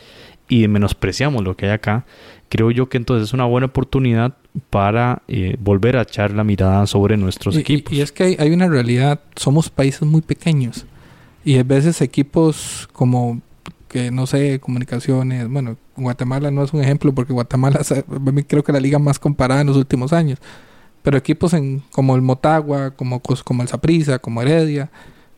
y 0.49 0.67
menospreciamos 0.69 1.45
lo 1.45 1.57
que 1.57 1.67
hay 1.67 1.73
acá, 1.73 2.07
creo 2.49 2.71
yo 2.71 2.89
que 2.89 2.97
entonces 2.97 3.29
es 3.29 3.35
una 3.35 3.45
buena 3.45 3.67
oportunidad 3.67 4.35
para 4.71 5.23
eh, 5.29 5.57
volver 5.61 5.97
a 5.97 6.03
echar 6.03 6.33
la 6.33 6.45
mirada 6.45 6.87
sobre 6.87 7.17
nuestros 7.17 7.57
y, 7.57 7.61
equipos. 7.61 7.93
Y, 7.93 8.01
es 8.01 8.13
que 8.13 8.25
hay, 8.25 8.37
hay, 8.39 8.51
una 8.51 8.69
realidad, 8.69 9.21
somos 9.37 9.71
países 9.71 10.03
muy 10.03 10.21
pequeños 10.21 10.87
y 11.45 11.59
a 11.59 11.63
veces 11.63 12.01
equipos 12.01 12.89
como 12.93 13.41
que 13.89 14.11
no 14.11 14.27
sé, 14.27 14.61
comunicaciones, 14.61 15.49
bueno, 15.49 15.77
Guatemala 15.97 16.51
no 16.51 16.63
es 16.63 16.73
un 16.73 16.83
ejemplo 16.83 17.13
porque 17.15 17.33
Guatemala 17.33 17.81
creo 18.47 18.63
que 18.63 18.73
la 18.73 18.81
liga 18.81 18.99
más 18.99 19.19
comparada 19.19 19.63
en 19.63 19.67
los 19.67 19.77
últimos 19.77 20.13
años, 20.13 20.39
pero 21.03 21.17
equipos 21.17 21.55
en, 21.55 21.83
como 21.91 22.15
el 22.15 22.23
Motagua, 22.23 22.91
como, 22.93 23.21
como 23.45 23.63
el 23.63 23.69
Saprissa, 23.69 24.19
como 24.19 24.43
Heredia, 24.43 24.91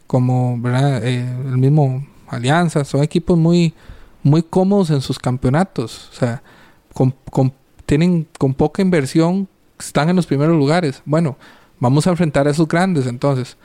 como 0.07 0.61
¿verdad? 0.61 1.05
Eh, 1.07 1.25
el 1.47 1.59
mismo 1.59 2.05
Alianza, 2.29 2.85
son 2.85 3.03
equipos 3.03 3.39
muy, 3.39 3.73
muy 4.23 4.43
cómodos 4.43 4.91
en 4.91 5.01
sus 5.01 5.19
campeonatos, 5.19 6.11
o 6.13 6.17
sea, 6.17 6.43
con, 6.93 7.15
con, 7.31 7.53
tienen 7.91 8.29
con 8.39 8.55
poca 8.55 8.83
inversión, 8.83 9.49
están 9.77 10.09
en 10.09 10.15
los 10.15 10.25
primeros 10.25 10.57
lugares. 10.57 11.03
Bueno, 11.05 11.37
vamos 11.81 12.07
a 12.07 12.11
enfrentar 12.11 12.47
a 12.47 12.53
esos 12.53 12.69
grandes 12.69 13.09
entonces. 13.09 13.57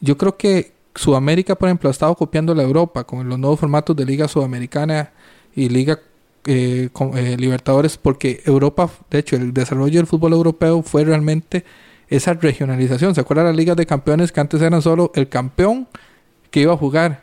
Yo 0.00 0.16
creo 0.16 0.36
que 0.36 0.70
Sudamérica, 0.94 1.56
por 1.56 1.68
ejemplo, 1.68 1.88
ha 1.88 1.90
estado 1.90 2.14
copiando 2.14 2.54
la 2.54 2.62
Europa 2.62 3.02
con 3.02 3.28
los 3.28 3.36
nuevos 3.36 3.58
formatos 3.58 3.96
de 3.96 4.04
Liga 4.04 4.28
Sudamericana 4.28 5.10
y 5.56 5.68
Liga 5.70 5.98
eh, 6.44 6.88
con, 6.92 7.18
eh, 7.18 7.36
Libertadores, 7.36 7.96
porque 7.96 8.42
Europa, 8.46 8.88
de 9.10 9.18
hecho, 9.18 9.34
el 9.34 9.52
desarrollo 9.52 9.98
del 9.98 10.06
fútbol 10.06 10.34
europeo 10.34 10.80
fue 10.82 11.04
realmente 11.04 11.64
esa 12.08 12.34
regionalización. 12.34 13.12
¿Se 13.12 13.22
acuerdan 13.22 13.46
las 13.46 13.56
ligas 13.56 13.76
de 13.76 13.86
campeones 13.86 14.30
que 14.30 14.38
antes 14.38 14.62
eran 14.62 14.82
solo 14.82 15.10
el 15.16 15.28
campeón 15.28 15.88
que 16.52 16.60
iba 16.60 16.74
a 16.74 16.76
jugar? 16.76 17.22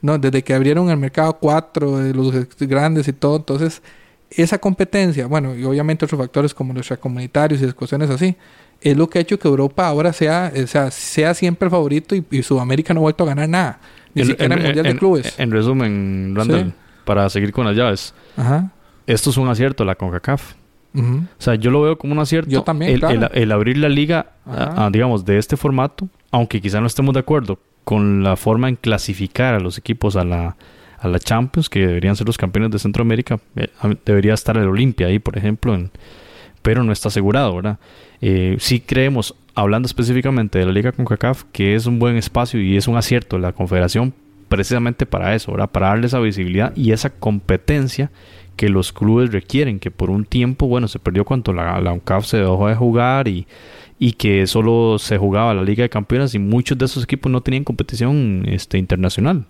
No, 0.00 0.16
desde 0.16 0.42
que 0.42 0.54
abrieron 0.54 0.88
el 0.88 0.96
mercado 0.96 1.36
cuatro 1.38 1.98
de 1.98 2.14
los 2.14 2.32
grandes 2.58 3.06
y 3.06 3.12
todo, 3.12 3.36
entonces 3.36 3.82
esa 4.30 4.58
competencia, 4.58 5.26
bueno, 5.26 5.54
y 5.56 5.64
obviamente 5.64 6.04
otros 6.04 6.20
factores 6.20 6.54
como 6.54 6.72
los 6.72 6.88
comunitarios 7.00 7.60
y 7.62 7.72
cuestiones 7.72 8.10
así, 8.10 8.36
es 8.80 8.96
lo 8.96 9.08
que 9.08 9.18
ha 9.18 9.22
hecho 9.22 9.38
que 9.38 9.48
Europa 9.48 9.86
ahora 9.86 10.12
sea, 10.12 10.52
o 10.54 10.66
sea, 10.66 10.90
sea 10.90 11.34
siempre 11.34 11.66
el 11.66 11.70
favorito 11.70 12.14
y, 12.14 12.42
Sudamérica 12.42 12.94
no 12.94 13.00
ha 13.00 13.02
vuelto 13.02 13.24
a 13.24 13.28
ganar 13.28 13.48
nada. 13.48 13.80
Ni 14.14 14.24
siquiera 14.24 14.54
en, 14.54 14.60
el 14.60 14.66
Mundial 14.66 14.86
de 14.86 14.96
Clubes. 14.96 15.38
En 15.38 15.50
resumen, 15.50 16.34
Randall, 16.34 16.72
para 17.04 17.28
seguir 17.28 17.52
con 17.52 17.66
las 17.66 17.76
llaves. 17.76 18.14
Ajá. 18.36 18.72
Esto 19.06 19.30
es 19.30 19.36
un 19.36 19.48
acierto, 19.48 19.84
la 19.84 19.94
CONCACAF. 19.94 20.54
O 20.92 21.22
sea, 21.38 21.54
yo 21.54 21.70
lo 21.70 21.82
veo 21.82 21.98
como 21.98 22.12
un 22.12 22.18
acierto. 22.18 22.50
Yo 22.50 22.62
también, 22.62 23.00
el, 23.32 23.52
abrir 23.52 23.78
la 23.78 23.88
liga, 23.88 24.32
digamos, 24.90 25.24
de 25.24 25.38
este 25.38 25.56
formato, 25.56 26.08
aunque 26.30 26.60
quizá 26.60 26.80
no 26.80 26.86
estemos 26.86 27.14
de 27.14 27.20
acuerdo 27.20 27.58
con 27.84 28.22
la 28.22 28.36
forma 28.36 28.68
en 28.68 28.76
clasificar 28.76 29.54
a 29.54 29.60
los 29.60 29.78
equipos 29.78 30.16
a 30.16 30.24
la, 30.24 30.56
a 31.00 31.08
la 31.08 31.18
Champions, 31.18 31.68
que 31.68 31.86
deberían 31.86 32.16
ser 32.16 32.26
los 32.26 32.38
campeones 32.38 32.70
de 32.70 32.78
Centroamérica, 32.78 33.40
eh, 33.56 33.68
debería 34.04 34.34
estar 34.34 34.56
el 34.56 34.68
Olimpia 34.68 35.06
ahí, 35.06 35.18
por 35.18 35.36
ejemplo, 35.36 35.76
pero 36.62 36.84
no 36.84 36.92
está 36.92 37.08
asegurado, 37.08 37.56
¿verdad? 37.56 37.78
Eh, 38.20 38.56
sí 38.60 38.80
creemos, 38.80 39.34
hablando 39.54 39.86
específicamente 39.86 40.58
de 40.58 40.66
la 40.66 40.72
Liga 40.72 40.92
CONCACAF, 40.92 41.44
que 41.52 41.74
es 41.74 41.86
un 41.86 41.98
buen 41.98 42.16
espacio 42.16 42.60
y 42.60 42.76
es 42.76 42.86
un 42.86 42.96
acierto 42.96 43.38
la 43.38 43.52
Confederación 43.52 44.12
precisamente 44.48 45.06
para 45.06 45.34
eso, 45.34 45.52
¿verdad? 45.52 45.70
Para 45.70 45.88
darle 45.88 46.06
esa 46.08 46.18
visibilidad 46.18 46.76
y 46.76 46.92
esa 46.92 47.10
competencia 47.10 48.10
que 48.56 48.68
los 48.68 48.92
clubes 48.92 49.32
requieren, 49.32 49.78
que 49.78 49.90
por 49.90 50.10
un 50.10 50.24
tiempo, 50.26 50.66
bueno, 50.66 50.86
se 50.86 50.98
perdió 50.98 51.24
cuando 51.24 51.54
la, 51.54 51.80
la 51.80 51.92
UNCAF 51.92 52.26
se 52.26 52.38
dejó 52.38 52.68
de 52.68 52.74
jugar 52.74 53.26
y, 53.26 53.46
y 53.98 54.12
que 54.12 54.46
solo 54.46 54.98
se 54.98 55.16
jugaba 55.18 55.54
la 55.54 55.62
Liga 55.62 55.82
de 55.82 55.88
Campeones 55.88 56.34
y 56.34 56.38
muchos 56.38 56.76
de 56.76 56.86
esos 56.86 57.04
equipos 57.04 57.30
no 57.30 57.42
tenían 57.42 57.64
competición 57.64 58.44
este, 58.46 58.76
internacional. 58.76 59.46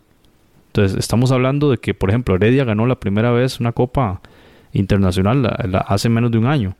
Entonces, 0.70 0.96
estamos 0.96 1.32
hablando 1.32 1.68
de 1.68 1.78
que, 1.78 1.94
por 1.94 2.10
ejemplo, 2.10 2.36
Heredia 2.36 2.64
ganó 2.64 2.86
la 2.86 2.94
primera 2.94 3.32
vez 3.32 3.58
una 3.58 3.72
Copa 3.72 4.20
Internacional 4.72 5.82
hace 5.84 6.08
menos 6.08 6.30
de 6.30 6.38
un 6.38 6.46
año. 6.46 6.76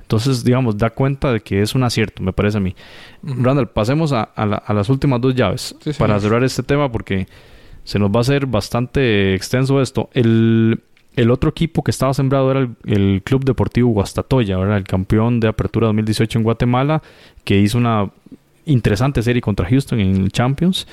Entonces, 0.00 0.42
digamos, 0.42 0.76
da 0.76 0.90
cuenta 0.90 1.32
de 1.32 1.38
que 1.38 1.62
es 1.62 1.76
un 1.76 1.84
acierto, 1.84 2.20
me 2.20 2.32
parece 2.32 2.58
a 2.58 2.60
mí. 2.60 2.74
Randall, 3.22 3.68
pasemos 3.68 4.12
a, 4.12 4.28
las 4.68 4.88
últimas 4.88 5.20
dos 5.20 5.36
llaves 5.36 5.76
para 5.98 6.18
cerrar 6.18 6.42
este 6.42 6.64
tema 6.64 6.90
porque 6.90 7.28
se 7.84 8.00
nos 8.00 8.10
va 8.10 8.16
a 8.16 8.20
hacer 8.22 8.46
bastante 8.46 9.34
extenso 9.36 9.80
esto. 9.80 10.10
El, 10.14 10.80
otro 11.30 11.50
equipo 11.50 11.84
que 11.84 11.92
estaba 11.92 12.12
sembrado 12.14 12.50
era 12.50 12.68
el, 12.86 13.22
Club 13.22 13.44
Deportivo 13.44 13.90
Guastatoya, 13.90 14.58
el 14.58 14.84
campeón 14.84 15.38
de 15.38 15.46
Apertura 15.46 15.86
2018 15.86 16.40
en 16.40 16.42
Guatemala, 16.42 17.02
que 17.44 17.56
hizo 17.56 17.78
una 17.78 18.10
interesante 18.64 19.22
serie 19.22 19.40
contra 19.40 19.68
Houston 19.68 20.00
en 20.00 20.16
el 20.16 20.32
Champions 20.32 20.88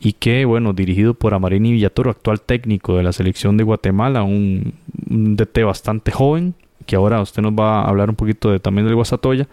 y 0.00 0.14
que, 0.14 0.46
bueno, 0.46 0.72
dirigido 0.72 1.12
por 1.12 1.34
Amarini 1.34 1.72
Villatoro, 1.72 2.10
actual 2.10 2.40
técnico 2.40 2.96
de 2.96 3.02
la 3.02 3.12
selección 3.12 3.58
de 3.58 3.64
Guatemala, 3.64 4.22
un, 4.22 4.72
DT 4.94 5.62
bastante 5.62 6.10
joven, 6.10 6.54
que 6.86 6.96
ahora 6.96 7.20
usted 7.20 7.42
nos 7.42 7.52
va 7.52 7.82
a 7.82 7.88
hablar 7.88 8.08
un 8.08 8.16
poquito 8.16 8.50
de, 8.50 8.58
también 8.58 8.86
del 8.86 8.96
Guasatoya. 8.96 9.46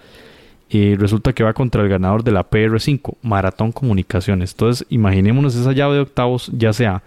Y 0.69 0.95
resulta 0.95 1.33
que 1.33 1.43
va 1.43 1.53
contra 1.53 1.81
el 1.81 1.89
ganador 1.89 2.23
de 2.23 2.31
la 2.31 2.49
PR5, 2.49 3.15
Maratón 3.21 3.71
Comunicaciones. 3.71 4.51
Entonces, 4.51 4.85
imaginémonos 4.89 5.55
esa 5.55 5.71
llave 5.73 5.95
de 5.95 6.01
octavos, 6.01 6.49
ya 6.53 6.71
sea 6.73 7.03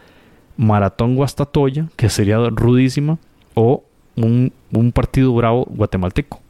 Maratón 0.57 1.15
Guastatoya, 1.17 1.89
que 1.97 2.09
sería 2.11 2.39
rudísima, 2.51 3.19
o 3.55 3.83
un, 4.17 4.53
partido 4.93 5.33
bravo 5.35 5.67
guatemalteco, 5.71 6.41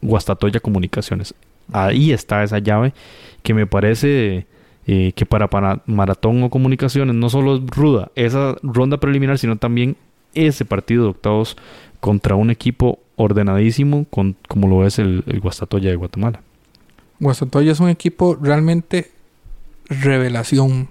Guastatoya 0.00 0.60
Comunicaciones. 0.60 1.34
Ahí 1.72 2.12
está 2.12 2.42
esa 2.44 2.58
llave 2.58 2.92
que 3.42 3.54
me 3.54 3.66
parece 3.66 4.46
eh, 4.86 5.12
que 5.14 5.26
para, 5.26 5.48
para 5.48 5.82
Maratón 5.86 6.42
o 6.42 6.50
Comunicaciones 6.50 7.14
no 7.14 7.30
solo 7.30 7.56
es 7.56 7.66
ruda 7.66 8.10
esa 8.16 8.56
ronda 8.62 8.96
preliminar, 8.98 9.38
sino 9.38 9.56
también 9.56 9.96
ese 10.34 10.64
partido 10.64 11.04
de 11.04 11.10
octavos 11.10 11.56
contra 12.00 12.34
un 12.34 12.50
equipo 12.50 12.98
ordenadísimo 13.16 14.06
con, 14.10 14.36
como 14.48 14.66
lo 14.66 14.86
es 14.86 14.98
el, 14.98 15.22
Guastatoya 15.40 15.90
de 15.90 15.96
Guatemala. 15.96 16.40
Guastatoya 17.20 17.72
es 17.72 17.80
un 17.80 17.88
equipo 17.88 18.36
realmente 18.40 19.12
revelación. 19.88 20.88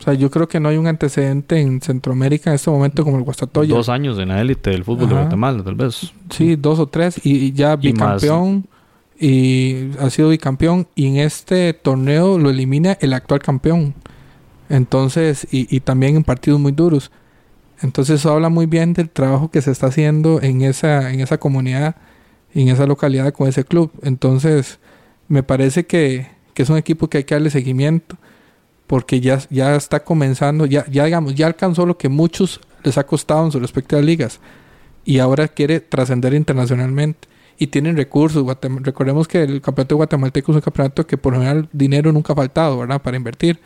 O 0.00 0.02
sea, 0.02 0.14
yo 0.14 0.32
creo 0.32 0.48
que 0.48 0.58
no 0.58 0.68
hay 0.68 0.78
un 0.78 0.88
antecedente 0.88 1.60
en 1.60 1.80
Centroamérica 1.80 2.50
en 2.50 2.56
este 2.56 2.70
momento 2.70 3.04
como 3.04 3.18
el 3.18 3.22
Guastatoya. 3.22 3.72
Dos 3.72 3.88
años 3.88 4.18
en 4.18 4.30
la 4.30 4.40
élite 4.40 4.70
del 4.70 4.82
fútbol 4.82 5.08
de 5.08 5.14
Guatemala, 5.14 5.62
tal 5.62 5.76
vez. 5.76 6.12
Sí, 6.30 6.56
dos 6.56 6.80
o 6.80 6.88
tres. 6.88 7.24
Y, 7.24 7.52
ya 7.52 7.76
bicampeón. 7.76 8.64
Y, 8.66 8.81
ha 9.18 10.10
sido 10.10 10.28
bicampeón. 10.28 10.88
Y 10.94 11.06
en 11.06 11.16
este 11.18 11.72
torneo 11.72 12.38
lo 12.38 12.50
elimina 12.50 12.96
el 13.00 13.12
actual 13.12 13.40
campeón. 13.40 13.94
Entonces, 14.68 15.46
y, 15.50 15.74
y 15.74 15.80
también 15.80 16.16
en 16.16 16.24
partidos 16.24 16.60
muy 16.60 16.72
duros. 16.72 17.10
Entonces 17.82 18.20
eso 18.20 18.32
habla 18.32 18.48
muy 18.48 18.66
bien 18.66 18.94
del 18.94 19.10
trabajo 19.10 19.50
que 19.50 19.60
se 19.60 19.72
está 19.72 19.88
haciendo 19.88 20.40
en 20.40 20.62
esa, 20.62 21.12
en 21.12 21.20
esa 21.20 21.38
comunidad 21.38 21.96
y 22.54 22.62
en 22.62 22.68
esa 22.68 22.86
localidad 22.86 23.32
con 23.32 23.48
ese 23.48 23.64
club. 23.64 23.90
Entonces 24.02 24.78
me 25.28 25.42
parece 25.42 25.84
que, 25.84 26.28
es 26.54 26.70
un 26.70 26.76
equipo 26.76 27.08
que 27.08 27.18
hay 27.18 27.24
que 27.24 27.34
darle 27.34 27.50
seguimiento 27.50 28.16
porque 28.86 29.20
ya, 29.20 29.40
ya 29.50 29.74
está 29.74 30.04
comenzando, 30.04 30.64
ya, 30.66 30.86
ya 30.88 31.04
digamos, 31.06 31.34
ya 31.34 31.46
alcanzó 31.46 31.86
lo 31.86 31.98
que 31.98 32.08
muchos 32.08 32.60
les 32.84 32.98
ha 32.98 33.06
costado 33.06 33.44
en 33.44 33.50
su 33.50 33.58
respectivas 33.58 34.04
ligas 34.04 34.40
y 35.04 35.18
ahora 35.18 35.48
quiere 35.48 35.80
trascender 35.80 36.34
internacionalmente 36.34 37.26
y 37.62 37.68
tienen 37.68 37.96
recursos. 37.96 38.44
recordemos 38.80 39.28
que 39.28 39.42
el 39.42 39.60
campeonato 39.60 39.96
guatemalteco 39.96 40.50
es 40.50 40.56
un 40.56 40.62
campeonato 40.62 41.06
que 41.06 41.16
por 41.16 41.32
lo 41.32 41.38
general 41.38 41.68
dinero 41.72 42.10
nunca 42.10 42.32
ha 42.32 42.36
faltado, 42.36 42.78
¿verdad? 42.78 43.00
Para 43.00 43.16
invertir. 43.16 43.60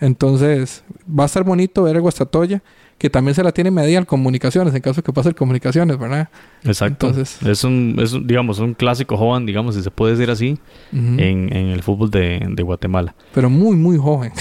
Entonces 0.00 0.82
va 1.06 1.24
a 1.24 1.26
estar 1.26 1.44
bonito 1.44 1.82
ver 1.82 1.96
a 1.96 2.00
Guastatoya 2.00 2.62
que 2.96 3.10
también 3.10 3.34
se 3.34 3.42
la 3.42 3.52
tiene 3.52 3.70
medida 3.70 4.04
comunicaciones, 4.04 4.72
en 4.74 4.80
caso 4.80 5.00
de 5.00 5.02
que 5.02 5.12
pase 5.12 5.34
comunicaciones, 5.34 5.98
¿verdad? 5.98 6.28
Exacto. 6.62 7.08
Entonces, 7.08 7.42
es 7.42 7.64
un, 7.64 7.96
es 7.98 8.16
digamos, 8.24 8.60
un 8.60 8.74
clásico 8.74 9.16
joven, 9.16 9.44
digamos, 9.44 9.74
si 9.74 9.82
se 9.82 9.90
puede 9.90 10.12
decir 10.12 10.30
así, 10.30 10.56
en, 10.92 11.52
el 11.52 11.82
fútbol 11.82 12.10
de, 12.10 12.62
Guatemala. 12.62 13.14
Pero 13.34 13.50
muy, 13.50 13.76
muy 13.76 13.98
joven. 13.98 14.32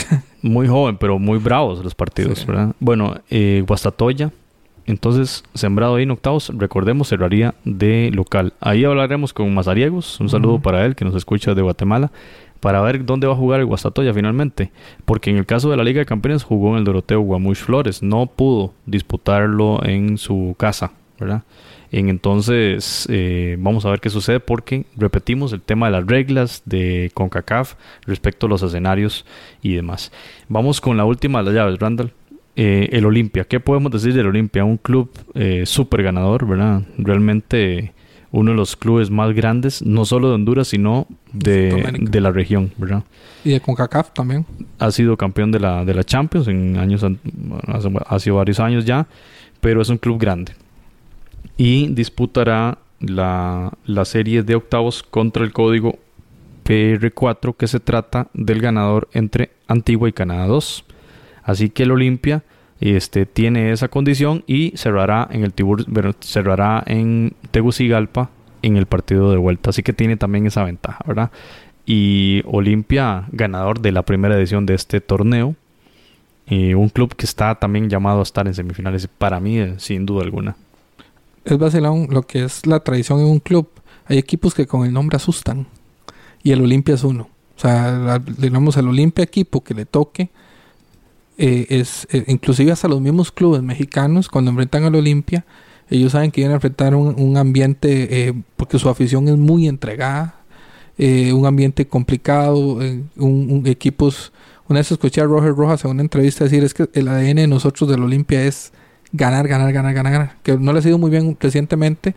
muy 0.44 0.68
joven, 0.68 0.98
pero 0.98 1.18
muy 1.18 1.40
bravos 1.40 1.84
los 1.84 1.96
partidos, 1.96 2.46
¿verdad? 2.46 2.76
Bueno, 2.80 3.16
eh, 3.32 3.64
Guastatoya, 3.68 4.32
entonces, 4.92 5.44
sembrado 5.54 5.96
ahí 5.96 6.04
en 6.04 6.12
octavos, 6.12 6.52
recordemos, 6.56 7.10
cerraría 7.10 7.56
de 7.66 8.12
local. 8.14 8.54
Ahí 8.60 8.86
hablaremos 8.86 9.34
con 9.34 9.54
Mazariegos, 9.54 10.20
un 10.20 10.30
saludo 10.30 10.60
para 10.60 10.86
él 10.86 10.96
que 10.96 11.06
nos 11.06 11.16
escucha 11.16 11.54
de 11.54 11.62
Guatemala 11.62 12.12
para 12.62 12.80
ver 12.82 13.04
dónde 13.06 13.28
va 13.28 13.34
a 13.34 13.38
jugar 13.38 13.60
el 13.60 13.66
Guastatoya 13.66 14.14
finalmente. 14.14 14.72
Porque 15.06 15.32
en 15.32 15.38
el 15.38 15.46
caso 15.46 15.70
de 15.70 15.78
la 15.78 15.84
Liga 15.84 16.00
de 16.00 16.06
Campeones 16.06 16.44
jugó 16.44 16.72
en 16.72 16.78
el 16.78 16.84
Doroteo 16.84 17.20
Guamuch 17.20 17.58
Flores. 17.58 18.02
No 18.02 18.28
pudo 18.28 18.74
disputarlo 18.86 19.84
en 19.84 20.18
su 20.18 20.56
casa, 20.58 20.94
¿verdad? 21.20 21.44
En 21.92 22.08
entonces, 22.08 23.06
eh, 23.10 23.58
vamos 23.60 23.86
a 23.86 23.90
ver 23.90 24.00
qué 24.00 24.10
sucede 24.10 24.40
porque 24.40 24.86
repetimos 24.96 25.52
el 25.52 25.62
tema 25.62 25.88
de 25.88 25.92
las 25.92 26.08
reglas 26.08 26.62
de 26.66 27.12
CONCACAF 27.14 27.74
respecto 28.06 28.46
a 28.46 28.50
los 28.50 28.64
escenarios 28.64 29.26
y 29.62 29.74
demás. 29.74 30.12
Vamos 30.48 30.80
con 30.80 30.96
la 30.96 31.04
última 31.04 31.40
de 31.40 31.46
las 31.46 31.54
llaves, 31.56 31.80
Randall. 31.80 32.14
Eh, 32.56 32.90
el 32.92 33.06
Olimpia. 33.06 33.46
¿Qué 33.46 33.60
podemos 33.62 33.92
decir 33.92 34.14
del 34.14 34.28
Olimpia? 34.28 34.66
Un 34.66 34.78
club 34.78 35.10
eh, 35.36 35.66
súper 35.66 36.04
ganador, 36.04 36.46
¿verdad? 36.46 36.82
Realmente 36.98 37.94
uno 38.32 38.52
de 38.52 38.58
los 38.58 38.76
clubes 38.76 39.10
más 39.10 39.34
grandes, 39.34 39.82
no 39.82 40.06
solo 40.06 40.30
de 40.30 40.36
Honduras, 40.36 40.70
sino 40.70 41.08
de, 41.34 41.98
de, 42.00 42.22
la 42.22 42.32
región, 42.32 42.72
¿verdad? 42.78 43.04
Y 43.44 43.52
de 43.52 43.60
CONCACAF 43.60 44.14
también. 44.14 44.46
Ha 44.80 44.92
sido 44.92 45.18
campeón 45.18 45.52
de 45.52 45.60
la, 45.60 45.84
de 45.84 45.94
la 45.94 46.04
Champions 46.04 46.48
en 46.48 46.78
años, 46.78 47.06
hace, 48.08 48.32
varios 48.32 48.60
años 48.60 48.86
ya, 48.86 49.08
pero 49.60 49.82
es 49.82 49.90
un 49.90 49.98
club 49.98 50.20
grande. 50.20 50.54
Y 51.58 51.88
disputará 51.88 52.80
la, 53.00 53.74
la 53.86 54.06
serie 54.06 54.44
de 54.44 54.56
octavos 54.56 55.04
contra 55.04 55.44
el 55.44 55.52
código 55.52 56.00
PR4 56.64 57.56
que 57.56 57.68
se 57.68 57.80
trata 57.80 58.28
del 58.34 58.62
ganador 58.62 59.10
entre 59.14 59.52
Antigua 59.68 60.08
y 60.08 60.14
Canadá 60.14 60.48
2. 60.48 60.86
Así 61.44 61.70
que 61.70 61.84
el 61.84 61.92
Olimpia 61.92 62.44
este, 62.80 63.26
tiene 63.26 63.72
esa 63.72 63.88
condición 63.88 64.44
y 64.48 64.74
cerrará 64.76 65.28
en 65.32 65.44
el 65.44 65.54
Tibur, 65.54 65.86
cerrará 66.22 66.84
en 66.86 67.34
Tegucigalpa 67.52 68.32
en 68.62 68.78
el 68.78 68.88
partido 68.88 69.32
de 69.32 69.38
vuelta. 69.38 69.70
Así 69.70 69.84
que 69.84 69.94
tiene 69.94 70.18
también 70.18 70.48
esa 70.48 70.64
ventaja, 70.64 71.04
¿verdad? 71.08 71.32
Y 71.86 72.42
Olimpia, 72.46 73.28
ganador 73.32 73.82
de 73.82 73.92
la 73.92 74.04
primera 74.04 74.36
edición 74.36 74.66
de 74.66 74.76
este 74.76 75.02
torneo. 75.02 75.56
Y 76.48 76.74
un 76.74 76.90
club 76.90 77.16
que 77.16 77.26
está 77.26 77.56
también 77.56 77.90
llamado 77.90 78.20
a 78.20 78.24
estar 78.24 78.48
en 78.48 78.54
semifinales, 78.54 79.08
para 79.08 79.40
mí, 79.40 79.60
eh, 79.60 79.76
sin 79.78 80.06
duda 80.06 80.24
alguna. 80.24 80.56
Es 81.46 81.58
vacilón 81.58 82.08
lo 82.10 82.24
que 82.24 82.44
es 82.44 82.66
la 82.66 82.82
tradición 82.82 83.20
en 83.20 83.28
un 83.28 83.40
club. 83.40 83.70
Hay 84.06 84.18
equipos 84.18 84.54
que 84.54 84.68
con 84.68 84.86
el 84.86 84.94
nombre 84.94 85.16
asustan. 85.16 85.68
Y 86.44 86.52
el 86.52 86.62
Olimpia 86.62 86.96
es 86.96 87.04
uno. 87.04 87.30
O 87.56 87.60
sea, 87.60 88.20
digamos, 88.38 88.76
el 88.78 88.88
Olimpia 88.88 89.24
equipo 89.24 89.64
que 89.64 89.74
le 89.74 89.86
toque 89.86 90.30
eh, 91.38 91.68
es 91.70 92.08
eh, 92.12 92.24
inclusive 92.28 92.72
hasta 92.72 92.88
los 92.88 93.02
mismos 93.02 93.32
clubes 93.32 93.62
mexicanos 93.62 94.28
cuando 94.28 94.52
enfrentan 94.52 94.84
al 94.84 94.96
Olimpia 94.96 95.46
ellos 95.90 96.14
saben 96.14 96.32
que 96.32 96.42
iban 96.42 96.52
a 96.52 96.56
enfrentar 96.56 96.96
un, 96.96 97.38
ambiente 97.38 98.28
eh, 98.28 98.34
porque 98.56 98.80
su 98.80 98.90
afición 98.90 99.28
es 99.28 99.38
muy 99.38 99.68
entregada 99.68 100.36
un 100.98 101.48
ambiente 101.48 101.88
complicado 101.88 102.80
un, 103.18 103.64
equipos 103.66 104.32
una 104.68 104.82
vez 104.82 104.92
escuché 104.92 105.22
a 105.22 105.26
Roger 105.26 105.56
Rojas 105.56 105.84
en 105.84 105.92
una 105.92 106.02
entrevista 106.02 106.44
decir 106.44 106.64
es 106.64 106.76
que 106.76 106.90
el 106.94 107.08
ADN 107.08 107.38
de 107.38 107.48
nosotros 107.48 107.90
del 107.90 108.04
Olimpia 108.04 108.44
es 108.44 108.72
ganar 109.12 109.48
ganar 109.48 109.74
ganar 109.74 109.94
ganar 109.94 110.14
ganar 110.14 110.38
que 110.44 110.58
no 110.58 110.74
le 110.74 110.80
ha 110.80 110.82
sido 110.84 111.00
muy 111.00 111.10
bien 111.10 111.36
recientemente 111.40 112.14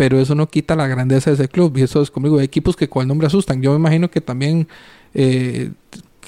pero 0.00 0.18
eso 0.18 0.34
no 0.34 0.48
quita 0.48 0.76
la 0.76 0.86
grandeza 0.86 1.28
de 1.28 1.34
ese 1.34 1.48
club 1.48 1.76
y 1.76 1.82
eso 1.82 2.00
es 2.00 2.10
conmigo. 2.10 2.40
Equipos 2.40 2.74
que 2.74 2.88
con 2.88 3.02
el 3.02 3.08
nombre 3.08 3.26
asustan. 3.26 3.60
Yo 3.60 3.72
me 3.72 3.76
imagino 3.76 4.10
que 4.10 4.22
también 4.22 4.66
eh, 5.12 5.72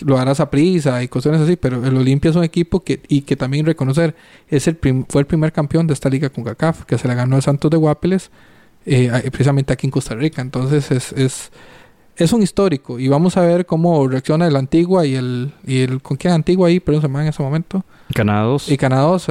lo 0.04 0.18
harás 0.18 0.40
a 0.40 0.50
prisa 0.50 1.02
y 1.02 1.08
cosas 1.08 1.40
así, 1.40 1.56
pero 1.56 1.84
el 1.84 1.96
Olimpia 1.96 2.30
es 2.30 2.36
un 2.36 2.44
equipo 2.44 2.80
que, 2.80 3.00
y 3.08 3.22
que 3.22 3.36
también 3.36 3.66
reconocer, 3.66 4.14
es 4.48 4.66
el 4.68 4.78
fue 5.08 5.22
el 5.22 5.26
primer 5.26 5.52
campeón 5.52 5.86
de 5.86 5.94
esta 5.94 6.08
liga 6.08 6.30
con 6.30 6.44
CACAF, 6.44 6.84
que 6.84 6.98
se 6.98 7.08
le 7.08 7.14
ganó 7.14 7.36
al 7.36 7.42
Santos 7.42 7.70
de 7.70 7.76
Guapiles, 7.76 8.30
eh, 8.84 9.10
precisamente 9.30 9.72
aquí 9.72 9.86
en 9.86 9.90
Costa 9.90 10.14
Rica. 10.14 10.42
Entonces 10.42 10.90
es, 10.90 11.12
es, 11.12 11.52
es, 12.16 12.32
un 12.32 12.42
histórico 12.42 12.98
y 12.98 13.08
vamos 13.08 13.36
a 13.36 13.42
ver 13.42 13.64
cómo 13.64 14.06
reacciona 14.08 14.46
el 14.46 14.56
Antigua 14.56 15.06
y 15.06 15.14
el, 15.14 15.52
y 15.66 15.80
el 15.80 16.02
¿con 16.02 16.16
quién 16.16 16.34
Antigua 16.34 16.68
ahí? 16.68 16.80
Pero 16.80 17.00
se 17.00 17.06
llama 17.06 17.22
en 17.22 17.28
ese 17.28 17.42
momento. 17.42 17.84
Canados. 18.14 18.70
Y 18.70 18.76
Canados. 18.76 19.26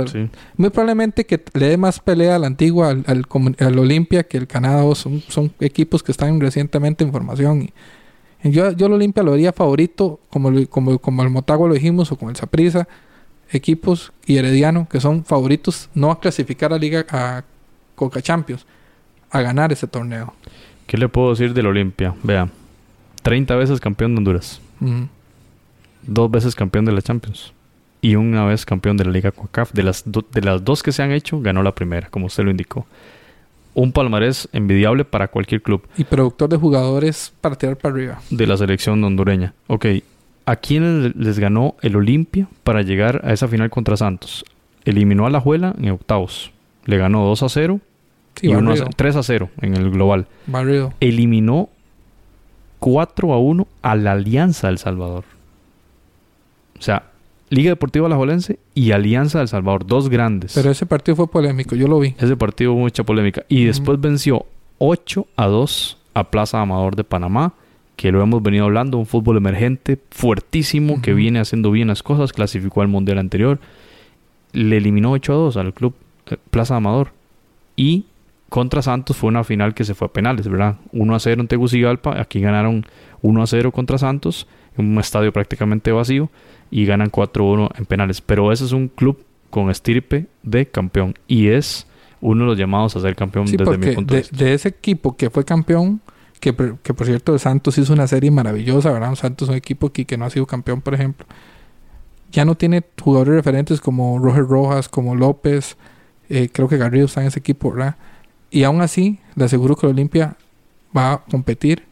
Muy 0.57 0.69
probablemente 0.69 1.25
que 1.25 1.43
le 1.53 1.67
dé 1.67 1.77
más 1.77 1.99
pelea 1.99 2.35
al 2.35 2.45
Antigua, 2.45 2.89
al, 2.89 3.05
al, 3.05 3.79
Olimpia 3.79 4.23
que 4.23 4.37
el 4.37 4.47
Canados. 4.47 4.99
Son, 4.99 5.21
son 5.27 5.51
equipos 5.59 6.01
que 6.03 6.11
están 6.11 6.39
recientemente 6.39 7.03
en 7.03 7.11
formación 7.11 7.63
y 7.63 7.73
yo, 8.43 8.71
yo 8.71 8.87
el 8.87 8.93
Olimpia 8.93 9.23
lo 9.23 9.33
haría 9.33 9.53
favorito, 9.53 10.19
como, 10.29 10.51
como, 10.67 10.99
como 10.99 11.23
el 11.23 11.29
Motagua 11.29 11.67
lo 11.67 11.73
dijimos, 11.73 12.11
o 12.11 12.15
como 12.15 12.31
el 12.31 12.35
Saprisa, 12.35 12.87
equipos 13.51 14.11
y 14.25 14.37
Herediano, 14.37 14.87
que 14.89 14.99
son 14.99 15.23
favoritos 15.25 15.89
no 15.93 16.11
a 16.11 16.19
clasificar 16.19 16.73
a 16.73 16.77
Liga 16.77 17.05
a 17.09 17.43
Coca 17.95 18.21
Champions, 18.21 18.65
a 19.29 19.41
ganar 19.41 19.71
ese 19.71 19.87
torneo. 19.87 20.33
¿Qué 20.87 20.97
le 20.97 21.07
puedo 21.07 21.29
decir 21.31 21.53
del 21.53 21.67
Olimpia? 21.67 22.15
Vea, 22.23 22.49
30 23.21 23.55
veces 23.55 23.79
campeón 23.79 24.15
de 24.15 24.19
Honduras, 24.19 24.59
dos 26.01 26.31
veces 26.31 26.55
campeón 26.55 26.85
de 26.85 26.91
la 26.91 27.01
Champions 27.01 27.53
y 28.01 28.15
una 28.15 28.45
vez 28.45 28.65
campeón 28.65 28.97
de 28.97 29.05
la 29.05 29.11
Liga 29.11 29.31
CONCACAF. 29.31 29.73
De 29.73 29.83
las, 29.83 30.03
de 30.05 30.41
las 30.41 30.65
dos 30.65 30.81
que 30.81 30.91
se 30.91 31.03
han 31.03 31.11
hecho, 31.11 31.39
ganó 31.39 31.61
la 31.61 31.75
primera, 31.75 32.09
como 32.09 32.25
usted 32.25 32.43
lo 32.43 32.51
indicó 32.51 32.87
un 33.73 33.91
palmarés 33.91 34.49
envidiable 34.53 35.05
para 35.05 35.27
cualquier 35.27 35.61
club. 35.61 35.87
Y 35.97 36.03
productor 36.03 36.49
de 36.49 36.57
jugadores 36.57 37.33
para 37.41 37.55
tirar 37.55 37.77
para 37.77 37.93
arriba. 37.93 38.21
De 38.29 38.47
la 38.47 38.57
selección 38.57 39.03
hondureña. 39.03 39.53
Ok, 39.67 39.85
¿a 40.45 40.55
quiénes 40.55 41.15
les 41.15 41.39
ganó 41.39 41.75
el 41.81 41.95
Olimpia 41.95 42.47
para 42.63 42.81
llegar 42.81 43.21
a 43.23 43.33
esa 43.33 43.47
final 43.47 43.69
contra 43.69 43.97
Santos? 43.97 44.45
Eliminó 44.85 45.25
a 45.25 45.29
la 45.29 45.39
Juela 45.39 45.75
en 45.77 45.91
octavos. 45.91 46.51
Le 46.85 46.97
ganó 46.97 47.23
2 47.25 47.43
a 47.43 47.49
0 47.49 47.79
y 48.41 48.51
3 48.95 49.15
a 49.15 49.23
0 49.23 49.49
en 49.61 49.75
el 49.75 49.91
global. 49.91 50.27
Barrido. 50.47 50.93
Eliminó 50.99 51.69
4 52.79 53.33
a 53.33 53.39
1 53.39 53.67
a 53.83 53.95
la 53.95 54.13
Alianza 54.13 54.67
del 54.67 54.79
Salvador. 54.79 55.23
O 56.79 56.81
sea, 56.81 57.03
Liga 57.49 57.69
Deportiva 57.69 58.07
Alajuelense 58.07 58.57
y 58.73 58.91
Alianza 58.91 59.39
del 59.39 59.47
Salvador, 59.47 59.85
dos 59.85 60.09
grandes. 60.09 60.53
Pero 60.53 60.71
ese 60.71 60.85
partido 60.85 61.15
fue 61.15 61.27
polémico, 61.27 61.75
yo 61.75 61.87
lo 61.87 61.99
vi. 61.99 62.15
Ese 62.17 62.37
partido 62.37 62.73
hubo 62.73 62.81
mucha 62.81 63.03
polémica. 63.03 63.43
Y 63.49 63.65
después 63.65 63.99
venció 63.99 64.45
8 64.77 65.27
a 65.35 65.47
2 65.47 65.97
a 66.13 66.31
Plaza 66.31 66.61
Amador 66.61 66.95
de 66.95 67.03
Panamá, 67.03 67.53
que 67.95 68.11
lo 68.11 68.21
hemos 68.21 68.41
venido 68.41 68.65
hablando, 68.65 68.97
un 68.97 69.05
fútbol 69.05 69.37
emergente 69.37 69.99
fuertísimo 70.09 71.01
que 71.01 71.13
viene 71.13 71.39
haciendo 71.39 71.71
bien 71.71 71.89
las 71.89 72.01
cosas, 72.01 72.33
clasificó 72.33 72.81
al 72.81 72.87
Mundial 72.87 73.17
anterior. 73.17 73.59
Le 74.53 74.77
eliminó 74.77 75.11
8 75.11 75.33
a 75.33 75.35
2 75.35 75.57
al 75.57 75.73
club 75.73 75.93
eh, 76.29 76.37
Plaza 76.49 76.75
Amador. 76.75 77.11
Y 77.75 78.05
contra 78.49 78.81
Santos 78.81 79.17
fue 79.17 79.29
una 79.29 79.43
final 79.43 79.73
que 79.73 79.83
se 79.83 79.93
fue 79.93 80.07
a 80.07 80.11
penales, 80.11 80.47
¿verdad? 80.47 80.77
1 80.93 81.15
a 81.15 81.19
0 81.19 81.41
en 81.41 81.47
Tegucigalpa, 81.47 82.19
aquí 82.19 82.39
ganaron 82.39 82.85
1 83.21 83.43
a 83.43 83.47
0 83.47 83.71
contra 83.71 83.97
Santos, 83.97 84.47
en 84.77 84.91
un 84.91 84.99
estadio 84.99 85.31
prácticamente 85.33 85.91
vacío 85.91 86.29
y 86.71 86.85
ganan 86.85 87.11
4-1 87.11 87.69
en 87.77 87.85
penales. 87.85 88.21
Pero 88.21 88.51
ese 88.51 88.65
es 88.65 88.71
un 88.71 88.87
club 88.87 89.23
con 89.49 89.69
estirpe 89.69 90.27
de 90.41 90.65
campeón 90.65 91.13
y 91.27 91.49
es 91.49 91.85
uno 92.21 92.45
de 92.45 92.49
los 92.51 92.57
llamados 92.57 92.95
a 92.95 93.01
ser 93.01 93.15
campeón 93.15 93.45
desde 93.45 93.77
mi 93.77 93.93
punto 93.93 94.13
de, 94.13 94.21
vista. 94.21 94.37
De 94.37 94.53
ese 94.53 94.69
equipo 94.69 95.15
que 95.15 95.29
fue 95.29 95.43
campeón, 95.43 96.01
que, 96.39 96.55
que 96.81 96.93
por 96.93 97.05
cierto 97.05 97.37
Santos 97.37 97.77
hizo 97.77 97.93
una 97.93 98.07
serie 98.07 98.31
maravillosa, 98.31 98.91
¿verdad? 98.91 99.13
Santos 99.15 99.47
es 99.47 99.51
un 99.51 99.57
equipo 99.57 99.91
que, 99.91 100.05
que 100.05 100.17
no 100.17 100.25
ha 100.25 100.29
sido 100.29 100.45
campeón, 100.45 100.81
por 100.81 100.93
ejemplo. 100.93 101.27
Ya 102.31 102.45
no 102.45 102.55
tiene 102.55 102.83
jugadores 103.01 103.35
referentes 103.35 103.81
como 103.81 104.17
Roger 104.17 104.45
Rojas, 104.45 104.87
como 104.87 105.15
López, 105.15 105.75
eh, 106.29 106.49
creo 106.51 106.69
que 106.69 106.77
Garrido 106.77 107.07
está 107.07 107.19
en 107.19 107.27
ese 107.27 107.39
equipo, 107.39 107.71
¿verdad? 107.73 107.97
Y 108.49 108.63
aún 108.63 108.81
así, 108.81 109.19
le 109.35 109.43
aseguro 109.43 109.75
que 109.75 109.85
la 109.85 109.91
Olimpia 109.91 110.37
va 110.95 111.13
a 111.13 111.17
competir 111.25 111.83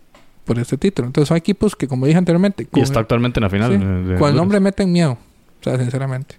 por 0.50 0.58
este 0.58 0.80
título. 0.80 1.08
Entonces 1.08 1.28
son 1.28 1.38
equipos 1.38 1.76
que, 1.76 1.88
como 1.88 2.08
dije 2.08 2.18
anteriormente... 2.18 2.68
y 2.74 2.80
está 2.80 3.02
actualmente 3.02 3.40
en 3.40 3.44
la 3.44 3.50
final. 3.52 4.18
con 4.18 4.30
el 4.30 4.36
nombre 4.36 4.60
meten 4.60 4.92
miedo, 4.92 5.12
o 5.12 5.64
sea, 5.64 5.78
sinceramente. 5.78 6.38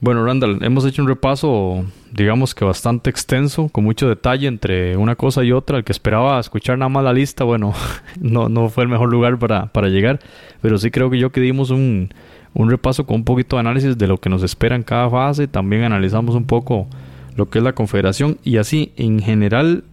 Bueno, 0.00 0.24
Randall, 0.24 0.64
hemos 0.64 0.86
hecho 0.86 1.02
un 1.02 1.08
repaso, 1.08 1.84
digamos 2.10 2.54
que 2.54 2.64
bastante 2.64 3.10
extenso, 3.10 3.68
con 3.68 3.84
mucho 3.84 4.08
detalle 4.08 4.48
entre 4.48 4.96
una 4.96 5.14
cosa 5.14 5.44
y 5.44 5.52
otra. 5.52 5.76
El 5.76 5.84
que 5.84 5.92
esperaba 5.92 6.40
escuchar 6.40 6.78
nada 6.78 6.88
más 6.88 7.04
la 7.04 7.12
lista, 7.12 7.44
bueno, 7.44 7.74
no, 8.18 8.48
no 8.48 8.70
fue 8.70 8.84
el 8.84 8.88
mejor 8.88 9.10
lugar 9.10 9.38
para, 9.38 9.66
para 9.66 9.88
llegar, 9.88 10.18
pero 10.62 10.78
sí 10.78 10.90
creo 10.90 11.10
que 11.10 11.18
yo 11.18 11.32
que 11.32 11.42
dimos 11.42 11.68
un, 11.68 12.14
un 12.54 12.70
repaso 12.70 13.04
con 13.04 13.16
un 13.16 13.24
poquito 13.24 13.56
de 13.56 13.60
análisis 13.60 13.98
de 13.98 14.06
lo 14.06 14.16
que 14.16 14.30
nos 14.30 14.42
espera 14.42 14.74
en 14.74 14.84
cada 14.84 15.10
fase. 15.10 15.48
También 15.48 15.82
analizamos 15.82 16.34
un 16.34 16.46
poco 16.46 16.88
lo 17.36 17.50
que 17.50 17.58
es 17.58 17.64
la 17.64 17.74
confederación 17.74 18.38
y 18.42 18.56
así, 18.56 18.92
en 18.96 19.20
general, 19.20 19.84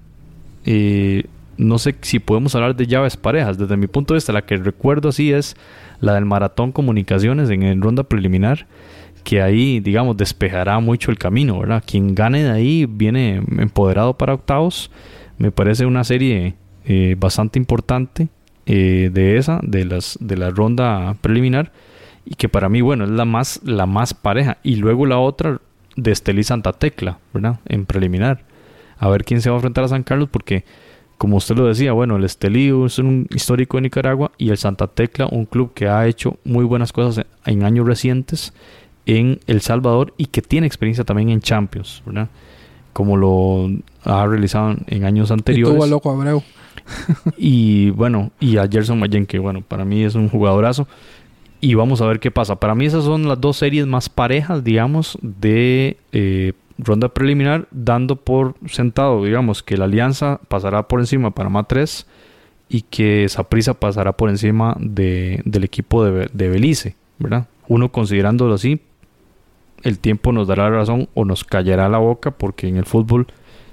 eh, 0.66 1.26
no 1.60 1.78
sé 1.78 1.94
si 2.02 2.20
podemos 2.20 2.56
hablar 2.56 2.76
de 2.76 2.88
llaves 2.88 3.18
parejas. 3.18 3.58
Desde 3.58 3.78
mi 3.78 3.88
punto 3.88 4.14
de 4.14 4.18
vista, 4.18 4.32
la 4.32 4.44
que 4.44 4.56
recuerdo 4.56 5.10
así 5.10 5.32
es 5.34 5.56
la 6.00 6.14
del 6.14 6.26
Maratón 6.26 6.72
Comunicaciones 6.72 7.50
en, 7.50 7.82
ronda 7.82 8.04
preliminar, 8.04 8.66
que 9.26 9.42
ahí, 9.42 9.82
digamos, 9.82 10.16
despejará 10.16 10.80
mucho 10.80 11.12
el 11.12 11.18
camino, 11.18 11.60
¿verdad? 11.60 11.84
Quien 11.86 12.16
gane 12.16 12.44
de 12.44 12.52
ahí 12.52 12.86
viene 12.90 13.44
empoderado 13.58 14.18
para 14.18 14.34
octavos. 14.34 14.90
Me 15.38 15.52
parece 15.52 15.86
una 15.86 16.06
serie 16.06 16.56
eh, 16.86 17.16
bastante 17.20 17.60
importante 17.60 18.30
eh, 18.66 19.10
de 19.12 19.38
esa, 19.38 19.60
de, 19.62 19.84
las, 19.84 20.18
de 20.22 20.38
la 20.38 20.52
ronda 20.52 21.16
preliminar, 21.20 21.74
y 22.26 22.36
que 22.36 22.48
para 22.48 22.70
mí, 22.70 22.80
bueno, 22.80 23.04
es 23.04 23.10
la 23.10 23.26
más, 23.26 23.60
la 23.66 23.86
más 23.86 24.14
pareja. 24.14 24.60
Y 24.64 24.78
luego 24.78 25.06
la 25.06 25.20
otra 25.20 25.60
de 25.98 26.12
Estelí 26.12 26.44
Santa 26.44 26.72
Tecla, 26.72 27.20
¿verdad? 27.34 27.60
En 27.66 27.86
preliminar. 27.86 28.44
A 28.98 29.10
ver 29.10 29.26
quién 29.26 29.42
se 29.42 29.50
va 29.50 29.58
a 29.58 29.60
enfrentar 29.60 29.84
a 29.84 29.90
San 29.90 30.04
Carlos, 30.04 30.30
porque 30.32 30.64
como 31.20 31.36
usted 31.36 31.58
lo 31.58 31.68
decía, 31.68 31.92
bueno, 31.92 32.16
el 32.16 32.24
Estelí 32.24 32.72
es 32.86 32.98
un 32.98 33.28
histórico 33.30 33.76
de 33.76 33.82
Nicaragua 33.82 34.32
y 34.38 34.52
el 34.52 34.58
Santa 34.58 34.88
Tecla, 34.88 35.28
un 35.30 35.46
club 35.46 35.74
que 35.74 35.90
ha 35.90 36.08
hecho 36.08 36.38
muy 36.46 36.64
buenas 36.64 36.94
cosas 36.94 37.26
en 37.46 37.64
años 37.64 37.86
recientes 37.86 38.54
en 39.06 39.42
El 39.46 39.60
Salvador 39.60 40.14
y 40.16 40.28
que 40.28 40.42
tiene 40.42 40.66
experiencia 40.66 41.04
también 41.04 41.30
en 41.30 41.42
Champions, 41.42 42.02
¿verdad? 42.06 42.30
Como 42.94 43.18
lo 43.18 43.70
ha 44.06 44.26
realizado 44.28 44.78
en 44.88 45.04
años 45.04 45.30
anteriores. 45.30 45.74
Y 45.74 45.76
tuvo 45.76 45.84
a 45.84 45.88
Loco 45.88 46.10
Abreu. 46.10 46.42
y 47.38 47.90
bueno, 47.90 48.32
y 48.40 48.56
a 48.56 48.66
Gerson 48.70 48.98
Mayen, 48.98 49.26
que 49.26 49.40
bueno, 49.40 49.62
para 49.62 49.84
mí 49.84 50.02
es 50.06 50.16
un 50.16 50.30
jugadorazo. 50.30 50.88
Y 51.60 51.74
vamos 51.74 52.00
a 52.00 52.08
ver 52.08 52.22
qué 52.22 52.32
pasa. 52.32 52.56
Para 52.56 52.76
mí 52.76 52.86
esas 52.86 53.04
son 53.04 53.28
las 53.28 53.42
dos 53.42 53.58
series 53.58 53.86
más 53.86 54.08
parejas, 54.08 54.64
digamos, 54.64 55.18
de 55.22 55.98
eh, 56.14 56.54
ronda 56.80 57.10
preliminar, 57.10 57.68
dando 57.72 58.16
por 58.16 58.56
sentado, 58.68 59.24
digamos, 59.24 59.62
que 59.62 59.78
la 59.78 59.86
Alianza 59.86 60.40
pasará 60.48 60.88
por 60.88 61.00
encima 61.00 61.30
de 61.30 61.32
Panamá 61.34 61.66
3 61.66 62.08
y 62.70 62.82
que 62.84 63.28
Saprisa 63.30 63.74
pasará 63.74 64.14
por 64.14 64.30
encima 64.30 64.76
de, 64.80 65.42
del 65.46 65.64
equipo 65.64 66.04
de, 66.04 66.30
de, 66.32 66.50
Belice, 66.50 66.96
¿verdad? 67.18 67.48
Uno 67.68 67.92
considerándolo 67.92 68.54
así, 68.54 68.82
el 69.84 70.00
tiempo 70.00 70.32
nos 70.32 70.48
dará 70.48 70.70
razón 70.70 71.10
o 71.14 71.26
nos 71.26 71.44
callará 71.44 71.90
la 71.90 71.98
boca 71.98 72.32
porque 72.32 72.68
en 72.68 72.78
el 72.78 72.86
fútbol 72.86 73.28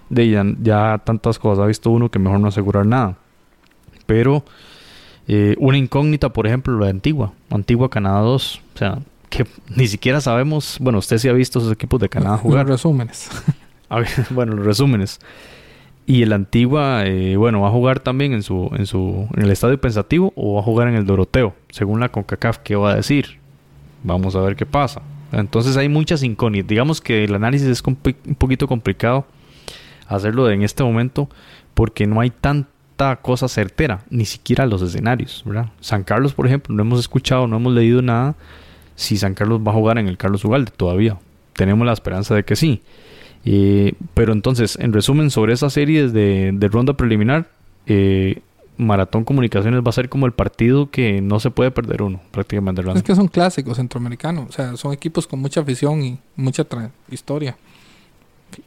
de 0.08 0.30
ya, 0.30 0.44
ya 0.62 1.02
tantas 1.04 1.38
cosas 1.38 1.64
ha 1.64 1.66
visto 1.66 1.90
uno 1.90 2.10
que 2.10 2.18
mejor 2.18 2.40
no 2.40 2.48
asegurar 2.48 2.86
nada. 2.86 3.16
Pero 4.06 4.44
eh, 5.28 5.56
una 5.58 5.78
incógnita, 5.78 6.28
por 6.32 6.46
ejemplo, 6.46 6.78
la 6.78 6.86
de 6.86 6.92
Antigua, 6.92 7.32
Antigua 7.50 7.90
Canadá 7.90 8.20
2, 8.20 8.62
o 8.74 8.78
sea, 8.78 8.98
que 9.28 9.46
ni 9.74 9.86
siquiera 9.86 10.20
sabemos, 10.20 10.78
bueno, 10.80 10.98
usted 10.98 11.18
sí 11.18 11.28
ha 11.28 11.32
visto 11.32 11.58
esos 11.58 11.72
equipos 11.72 12.00
de 12.00 12.08
Canadá 12.08 12.38
jugar. 12.38 12.66
Los 12.66 12.76
resúmenes. 12.76 13.30
bueno, 14.30 14.54
los 14.54 14.64
resúmenes. 14.64 15.20
Y 16.06 16.22
el 16.22 16.32
Antigua, 16.32 17.04
eh, 17.04 17.36
bueno, 17.36 17.62
va 17.62 17.68
a 17.68 17.72
jugar 17.72 18.00
también 18.00 18.32
en 18.32 18.42
su, 18.42 18.70
en 18.76 18.86
su, 18.86 19.28
en 19.34 19.42
el 19.42 19.50
estadio 19.50 19.80
pensativo 19.80 20.32
o 20.36 20.54
va 20.54 20.60
a 20.60 20.62
jugar 20.62 20.88
en 20.88 20.94
el 20.94 21.04
Doroteo, 21.04 21.54
según 21.70 21.98
la 21.98 22.10
CONCACAF, 22.10 22.58
¿qué 22.58 22.76
va 22.76 22.92
a 22.92 22.94
decir? 22.94 23.38
Vamos 24.04 24.36
a 24.36 24.40
ver 24.40 24.54
qué 24.54 24.66
pasa. 24.66 25.02
Entonces 25.32 25.76
hay 25.76 25.88
muchas 25.88 26.22
incógnitas. 26.22 26.68
Digamos 26.68 27.00
que 27.00 27.24
el 27.24 27.34
análisis 27.34 27.66
es 27.66 27.82
un 27.84 27.96
poquito 28.36 28.68
complicado 28.68 29.26
hacerlo 30.06 30.48
en 30.48 30.62
este 30.62 30.84
momento 30.84 31.28
porque 31.74 32.06
no 32.06 32.20
hay 32.20 32.30
tanta 32.30 33.16
cosa 33.16 33.48
certera, 33.48 34.04
ni 34.08 34.24
siquiera 34.24 34.64
los 34.64 34.82
escenarios, 34.82 35.42
¿verdad? 35.44 35.70
San 35.80 36.04
Carlos, 36.04 36.32
por 36.32 36.46
ejemplo, 36.46 36.74
no 36.74 36.82
hemos 36.82 37.00
escuchado, 37.00 37.48
no 37.48 37.56
hemos 37.56 37.74
leído 37.74 38.00
nada 38.00 38.36
si 38.96 39.16
San 39.16 39.34
Carlos 39.34 39.60
va 39.64 39.70
a 39.70 39.74
jugar 39.74 39.98
en 39.98 40.08
el 40.08 40.16
Carlos 40.16 40.44
Ugalde 40.44 40.72
todavía. 40.76 41.18
Tenemos 41.52 41.86
la 41.86 41.92
esperanza 41.92 42.34
de 42.34 42.44
que 42.44 42.56
sí. 42.56 42.82
Eh, 43.44 43.94
pero 44.14 44.32
entonces, 44.32 44.76
en 44.80 44.92
resumen, 44.92 45.30
sobre 45.30 45.52
esas 45.52 45.72
series 45.72 46.12
de, 46.12 46.68
ronda 46.70 46.94
preliminar, 46.94 47.48
eh, 47.86 48.42
Maratón 48.76 49.24
Comunicaciones 49.24 49.80
va 49.80 49.90
a 49.90 49.92
ser 49.92 50.08
como 50.08 50.26
el 50.26 50.32
partido 50.32 50.90
que 50.90 51.20
no 51.20 51.40
se 51.40 51.50
puede 51.50 51.70
perder 51.70 52.02
uno, 52.02 52.20
prácticamente. 52.30 52.82
Es 52.94 53.02
que 53.02 53.14
son 53.14 53.28
clásicos 53.28 53.76
centroamericanos, 53.76 54.48
o 54.48 54.52
sea, 54.52 54.76
son 54.76 54.92
equipos 54.92 55.26
con 55.26 55.40
mucha 55.40 55.60
afición 55.60 56.02
y 56.02 56.18
mucha 56.34 56.66
historia. 57.10 57.56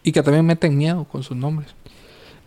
Y 0.03 0.11
que 0.11 0.23
también 0.23 0.45
meten 0.45 0.77
miedo 0.77 1.03
con 1.05 1.23
sus 1.23 1.35
nombres. 1.35 1.75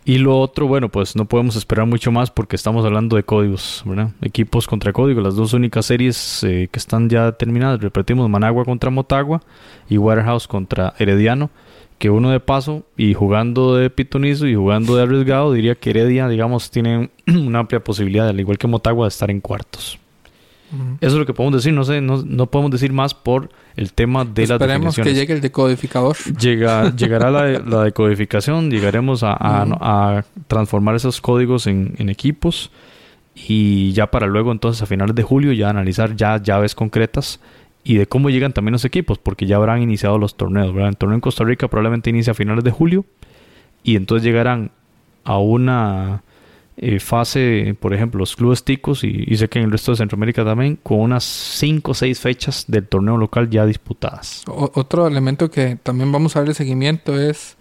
Y 0.05 0.17
lo 0.17 0.37
otro, 0.37 0.67
bueno, 0.67 0.89
pues 0.89 1.15
no 1.15 1.25
podemos 1.25 1.55
esperar 1.55 1.85
mucho 1.85 2.11
más 2.11 2.29
porque 2.29 2.57
estamos 2.57 2.85
hablando 2.85 3.15
de 3.15 3.23
códigos, 3.23 3.83
¿verdad? 3.85 4.11
Equipos 4.21 4.67
contra 4.67 4.91
códigos, 4.91 5.23
las 5.23 5.35
dos 5.35 5.53
únicas 5.53 5.85
series 5.85 6.43
eh, 6.43 6.67
que 6.69 6.79
están 6.79 7.09
ya 7.09 7.31
terminadas. 7.31 7.79
Repetimos, 7.79 8.29
Managua 8.29 8.65
contra 8.65 8.89
Motagua 8.89 9.41
y 9.89 9.97
Waterhouse 9.97 10.47
contra 10.47 10.93
Herediano 10.99 11.49
que 12.03 12.09
uno 12.09 12.31
de 12.31 12.41
paso 12.41 12.83
y 12.97 13.13
jugando 13.13 13.75
de 13.75 13.89
pitonizo 13.89 14.45
y 14.45 14.55
jugando 14.55 14.97
de 14.97 15.03
arriesgado, 15.03 15.53
diría 15.53 15.75
que 15.75 15.91
Heredia, 15.91 16.27
digamos, 16.27 16.69
tiene 16.69 17.11
una 17.27 17.59
amplia 17.59 17.81
posibilidad, 17.81 18.27
al 18.27 18.39
igual 18.41 18.57
que 18.57 18.67
Motagua, 18.67 19.05
de 19.05 19.09
estar 19.09 19.31
en 19.31 19.39
cuartos. 19.39 19.97
Eso 21.01 21.13
es 21.13 21.13
lo 21.13 21.25
que 21.25 21.33
podemos 21.33 21.61
decir, 21.61 21.73
no 21.73 21.83
sé, 21.83 22.01
no, 22.01 22.45
podemos 22.47 22.71
decir 22.71 22.91
más 22.91 23.13
por 23.13 23.49
el 23.75 23.93
tema 23.93 24.25
de 24.25 24.47
la 24.47 24.55
Esperemos 24.55 24.95
que 24.95 25.13
llegue 25.13 25.33
el 25.33 25.41
decodificador. 25.41 26.17
Llega, 26.39 26.89
llegará 26.95 27.29
la, 27.29 27.59
la, 27.59 27.83
decodificación, 27.83 28.71
llegaremos 28.71 29.21
a, 29.23 30.25
transformar 30.47 30.95
esos 30.95 31.21
códigos 31.21 31.67
en, 31.67 31.93
en, 31.97 32.09
equipos 32.09 32.71
y 33.35 33.91
ya 33.93 34.09
para 34.11 34.27
luego 34.27 34.51
entonces 34.51 34.81
a 34.81 34.85
finales 34.85 35.15
de 35.15 35.23
julio 35.23 35.53
ya 35.53 35.69
analizar 35.69 36.15
ya 36.15 36.41
llaves 36.41 36.75
concretas 36.75 37.39
y 37.83 37.95
de 37.95 38.07
cómo 38.07 38.29
llegan 38.29 38.53
también 38.53 38.73
los 38.73 38.85
equipos, 38.85 39.17
porque 39.17 39.45
ya 39.45 39.57
habrán 39.57 39.81
iniciado 39.81 40.17
los 40.17 40.35
torneos. 40.35 40.73
¿verdad? 40.73 40.89
El 40.89 40.97
torneo 40.97 41.15
en 41.15 41.21
Costa 41.21 41.43
Rica 41.43 41.67
probablemente 41.67 42.09
inicia 42.09 42.31
a 42.31 42.33
finales 42.33 42.63
de 42.63 42.71
julio 42.71 43.05
y 43.83 43.95
entonces 43.95 44.23
llegarán 44.23 44.71
a 45.23 45.37
una 45.37 46.23
eh, 46.75 46.99
fase, 46.99 47.75
por 47.79 47.93
ejemplo, 47.93 48.19
los 48.19 48.35
clubes 48.35 48.63
ticos 48.63 49.03
y, 49.03 49.35
sé 49.37 49.47
que 49.47 49.59
en 49.59 49.65
el 49.65 49.71
resto 49.71 49.91
de 49.91 49.97
Centroamérica 49.97 50.43
también, 50.43 50.79
con 50.81 50.99
unas 50.99 51.23
5 51.23 51.91
o 51.91 51.93
6 51.93 52.19
fechas 52.19 52.65
del 52.67 52.87
torneo 52.87 53.17
local 53.17 53.49
ya 53.49 53.65
disputadas. 53.65 54.43
otro 54.47 55.05
elemento 55.07 55.51
que 55.51 55.75
también 55.75 56.11
vamos 56.11 56.35
a 56.35 56.39
darle 56.39 56.55
seguimiento 56.55 57.19
es 57.19 57.57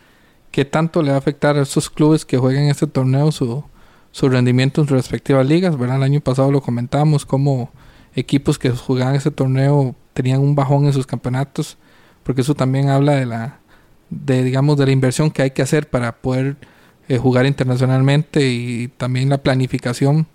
qué 0.51 0.65
tanto 0.65 1.03
le 1.03 1.11
va 1.11 1.17
a 1.17 1.19
afectar 1.19 1.57
a 1.57 1.63
esos 1.63 1.91
clubes 1.91 2.25
que 2.25 2.39
jueguen 2.39 2.69
este 2.69 2.87
torneo 2.87 3.33
su, 3.33 3.65
su 4.13 4.29
rendimiento 4.29 4.81
en 4.81 4.89
sus 4.89 4.97
respectivas 4.97 5.47
ligas. 5.47 5.77
¿verdad? 5.77 5.97
El 5.97 6.05
año 6.05 6.21
pasado 6.21 6.51
lo 6.51 6.63
comentamos, 6.63 7.27
como 7.27 7.71
equipos 8.15 8.59
que 8.59 8.71
jugaban 8.71 9.15
ese 9.15 9.31
torneo 9.31 9.95
tenían 10.15 10.41
un 10.41 10.55
bajón 10.55 10.87
en 10.87 10.93
sus 10.93 11.07
campeonatos, 11.07 11.77
porque 12.23 12.43
eso 12.43 12.55
también 12.55 12.89
habla 12.89 13.13
de 13.13 13.27
la, 13.27 13.61
de 14.11 14.43
digamos, 14.43 14.77
de 14.77 14.87
la 14.87 14.93
inversión 14.93 15.31
que 15.31 15.43
hay 15.43 15.51
que 15.51 15.63
hacer 15.63 15.89
para 15.89 16.17
poder 16.17 16.57
eh, 17.13 17.19
jugar 17.19 17.45
internacionalmente 17.45 18.49
y 18.49 18.89
también 18.89 19.29
la 19.29 19.37
planificación. 19.37 20.27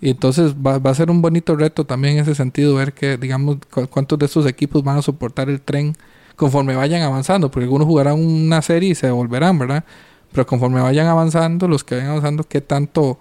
Y 0.00 0.08
entonces 0.08 0.54
va, 0.54 0.78
va, 0.78 0.90
a 0.90 0.94
ser 0.94 1.10
un 1.10 1.20
bonito 1.20 1.54
reto 1.54 1.84
también 1.84 2.14
en 2.14 2.22
ese 2.22 2.34
sentido, 2.34 2.74
ver 2.74 2.94
que, 2.94 3.18
digamos, 3.18 3.58
cuántos 3.90 4.18
de 4.18 4.24
estos 4.24 4.46
equipos 4.46 4.82
van 4.82 4.96
a 4.96 5.02
soportar 5.02 5.50
el 5.50 5.60
tren 5.60 5.94
conforme 6.34 6.76
vayan 6.76 7.02
avanzando, 7.02 7.50
porque 7.50 7.64
algunos 7.64 7.86
jugarán 7.86 8.14
una 8.14 8.62
serie 8.62 8.88
y 8.88 8.94
se 8.94 9.10
volverán, 9.10 9.58
¿verdad? 9.58 9.84
Pero 10.32 10.46
conforme 10.46 10.80
vayan 10.80 11.08
avanzando, 11.08 11.68
los 11.68 11.84
que 11.84 11.96
vayan 11.96 12.12
avanzando, 12.12 12.44
qué 12.44 12.62
tanto 12.62 13.18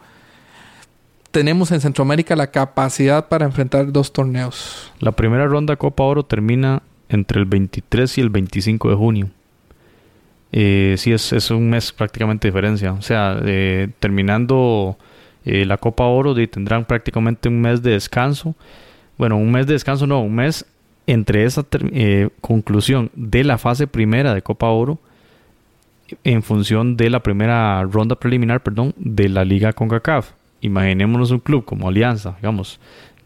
tenemos 1.31 1.73
en 1.73 1.81
Centroamérica 1.81 2.37
la 2.37 2.51
capacidad 2.51 3.27
para 3.27 3.43
enfrentar 3.43 3.91
dos 3.91 4.13
torneos. 4.13 4.93
La 4.99 5.11
primera 5.11 5.45
ronda 5.45 5.75
Copa 5.75 6.03
Oro 6.03 6.23
termina 6.23 6.83
entre 7.09 7.41
el 7.41 7.47
23 7.47 8.17
y 8.17 8.21
el 8.21 8.29
25 8.29 8.89
de 8.89 8.95
junio. 8.95 9.29
Eh, 10.53 10.95
sí, 10.97 11.11
es, 11.11 11.33
es, 11.33 11.51
un 11.51 11.69
mes 11.69 11.91
prácticamente 11.91 12.47
diferencia. 12.47 12.93
O 12.93 13.01
sea, 13.01 13.39
eh, 13.43 13.89
terminando 13.99 14.97
eh, 15.43 15.65
la 15.65 15.77
Copa 15.77 16.05
Oro 16.05 16.33
tendrán 16.47 16.85
prácticamente 16.85 17.49
un 17.49 17.59
mes 17.59 17.81
de 17.81 17.91
descanso. 17.91 18.55
Bueno, 19.17 19.37
un 19.37 19.51
mes 19.51 19.67
de 19.67 19.73
descanso 19.73 20.07
no, 20.07 20.21
un 20.21 20.35
mes 20.35 20.65
entre 21.07 21.43
esa 21.43 21.65
eh, 21.91 22.29
conclusión 22.39 23.11
de 23.15 23.43
la 23.43 23.57
fase 23.57 23.87
primera 23.87 24.33
de 24.33 24.41
Copa 24.41 24.69
Oro 24.69 24.99
en 26.23 26.43
función 26.43 26.95
de 26.95 27.09
la 27.09 27.21
primera 27.21 27.83
ronda 27.83 28.15
preliminar, 28.15 28.61
perdón, 28.61 28.93
de 28.97 29.27
la 29.29 29.43
Liga 29.43 29.73
CONCACAF 29.73 30.31
imaginémonos 30.63 31.31
un 31.31 31.39
club 31.39 31.65
como 31.65 31.87
Alianza, 31.87 32.35
digamos, 32.37 32.79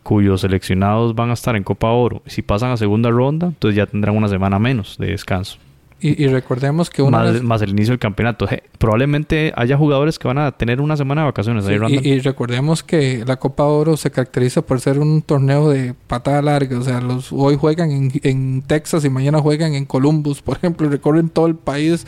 cuyos 0.04 0.42
seleccionados 0.42 1.16
van 1.16 1.30
a 1.30 1.34
estar 1.34 1.56
en 1.56 1.64
Copa 1.64 1.92
Oro. 1.92 2.22
Si 2.26 2.42
pasan 2.42 2.72
a 2.72 2.78
segunda 2.78 3.10
ronda, 3.10 3.48
entonces 3.48 3.78
ya 3.78 3.86
tendrán 3.86 4.16
una 4.16 4.28
semana 4.28 4.60
menos 4.60 4.98
de 4.98 5.08
descanso. 5.08 5.58
Y, 6.00 6.28
recordemos 6.28 6.90
que 6.90 7.02
una 7.02 7.34
más, 7.42 7.62
el 7.62 7.72
inicio 7.72 7.92
del 7.92 8.00
campeonato. 8.00 8.48
probablemente 8.78 9.52
haya 9.56 9.78
jugadores 9.78 10.20
que 10.20 10.28
van 10.28 10.38
a 10.38 10.52
tener 10.52 10.80
una 10.80 10.96
semana 10.96 11.22
de 11.22 11.26
vacaciones. 11.26 11.66
y, 11.90 12.20
recordemos 12.20 12.84
que 12.84 13.24
la 13.26 13.38
Copa 13.38 13.64
Oro 13.64 13.98
se 13.98 14.12
caracteriza 14.12 14.62
por 14.62 14.80
ser 14.80 15.00
un 15.00 15.22
torneo 15.22 15.70
de 15.70 15.96
patada 16.08 16.42
larga. 16.42 16.78
O 16.78 16.84
sea, 16.84 17.02
los 17.02 17.34
hoy 17.34 17.56
juegan 17.56 17.92
en, 17.92 18.12
en 18.24 18.62
Texas 18.62 19.06
y 19.06 19.10
mañana 19.10 19.40
juegan 19.40 19.74
en 19.74 19.86
Columbus, 19.86 20.42
por 20.42 20.58
ejemplo, 20.58 20.86
y 20.86 20.90
recorren 20.90 21.30
todo 21.30 21.48
el 21.48 21.56
país 21.56 22.06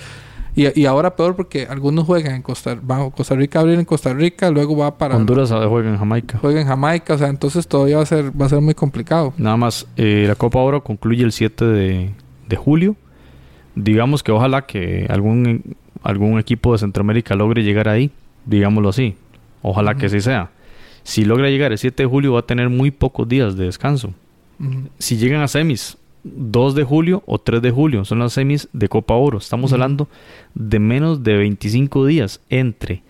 y, 0.56 0.82
y 0.82 0.86
ahora 0.86 1.16
peor 1.16 1.36
porque 1.36 1.68
algunos 1.70 2.06
juegan 2.06 2.36
en 2.36 2.42
Costa 2.42 2.76
Rica, 2.76 3.12
Costa 3.16 3.36
Rica 3.36 3.60
abrir 3.60 3.80
en 3.80 3.86
Costa 3.86 4.14
Rica, 4.14 4.50
luego 4.50 4.76
va 4.76 4.98
para 4.98 5.16
Honduras 5.16 5.52
juega 5.52 5.90
en 5.90 5.98
Jamaica. 5.98 6.38
Juega 6.40 6.62
en 6.62 6.68
Jamaica, 6.68 7.14
o 7.14 7.18
sea, 7.18 7.28
entonces 7.28 7.68
todavía 7.68 7.98
va 7.98 8.04
a 8.04 8.06
ser 8.06 8.40
va 8.40 8.46
a 8.46 8.50
ser 8.50 8.62
muy 8.62 8.74
complicado. 8.74 9.34
Nada 9.38 9.58
más 9.58 9.88
eh, 9.96 10.26
la 10.28 10.36
Copa 10.36 10.60
Oro 10.60 10.84
concluye 10.84 11.24
el 11.24 11.32
7 11.32 11.66
de, 11.66 12.14
de 12.48 12.56
julio. 12.56 12.96
Digamos 13.76 14.24
que 14.24 14.32
ojalá 14.32 14.66
que 14.66 15.06
algún 15.10 15.76
algún 16.04 16.40
equipo 16.40 16.72
de 16.72 16.80
Centroamérica 16.80 17.36
logre 17.36 17.64
llegar 17.64 17.90
ahí, 17.90 18.12
digámoslo 18.46 18.90
así. 18.90 19.16
Ojalá 19.62 19.96
que 19.96 20.06
así 20.06 20.22
sea. 20.22 20.52
Si 21.04 21.26
logra 21.26 21.50
llegar 21.50 21.72
el 21.72 21.78
7 21.78 22.04
de 22.04 22.08
julio 22.08 22.34
va 22.34 22.40
a 22.40 22.46
tener 22.46 22.70
muy 22.70 22.92
pocos 22.92 23.28
días 23.28 23.58
de 23.58 23.66
descanso. 23.66 24.14
Si 24.98 25.18
llegan 25.18 25.42
a 25.42 25.48
semis, 25.48 25.98
2 26.24 26.76
de 26.76 26.84
julio 26.84 27.24
o 27.26 27.40
3 27.40 27.62
de 27.62 27.72
julio. 27.72 28.06
Son 28.06 28.20
las 28.20 28.34
semis 28.34 28.68
de 28.74 28.90
Copa 28.90 29.16
Oro. 29.16 29.38
Estamos 29.38 29.74
hablando 29.74 30.08
de 30.54 30.80
menos 30.80 31.24
de 31.24 31.38
25 31.38 32.06
días 32.06 32.42
entre 32.50 33.04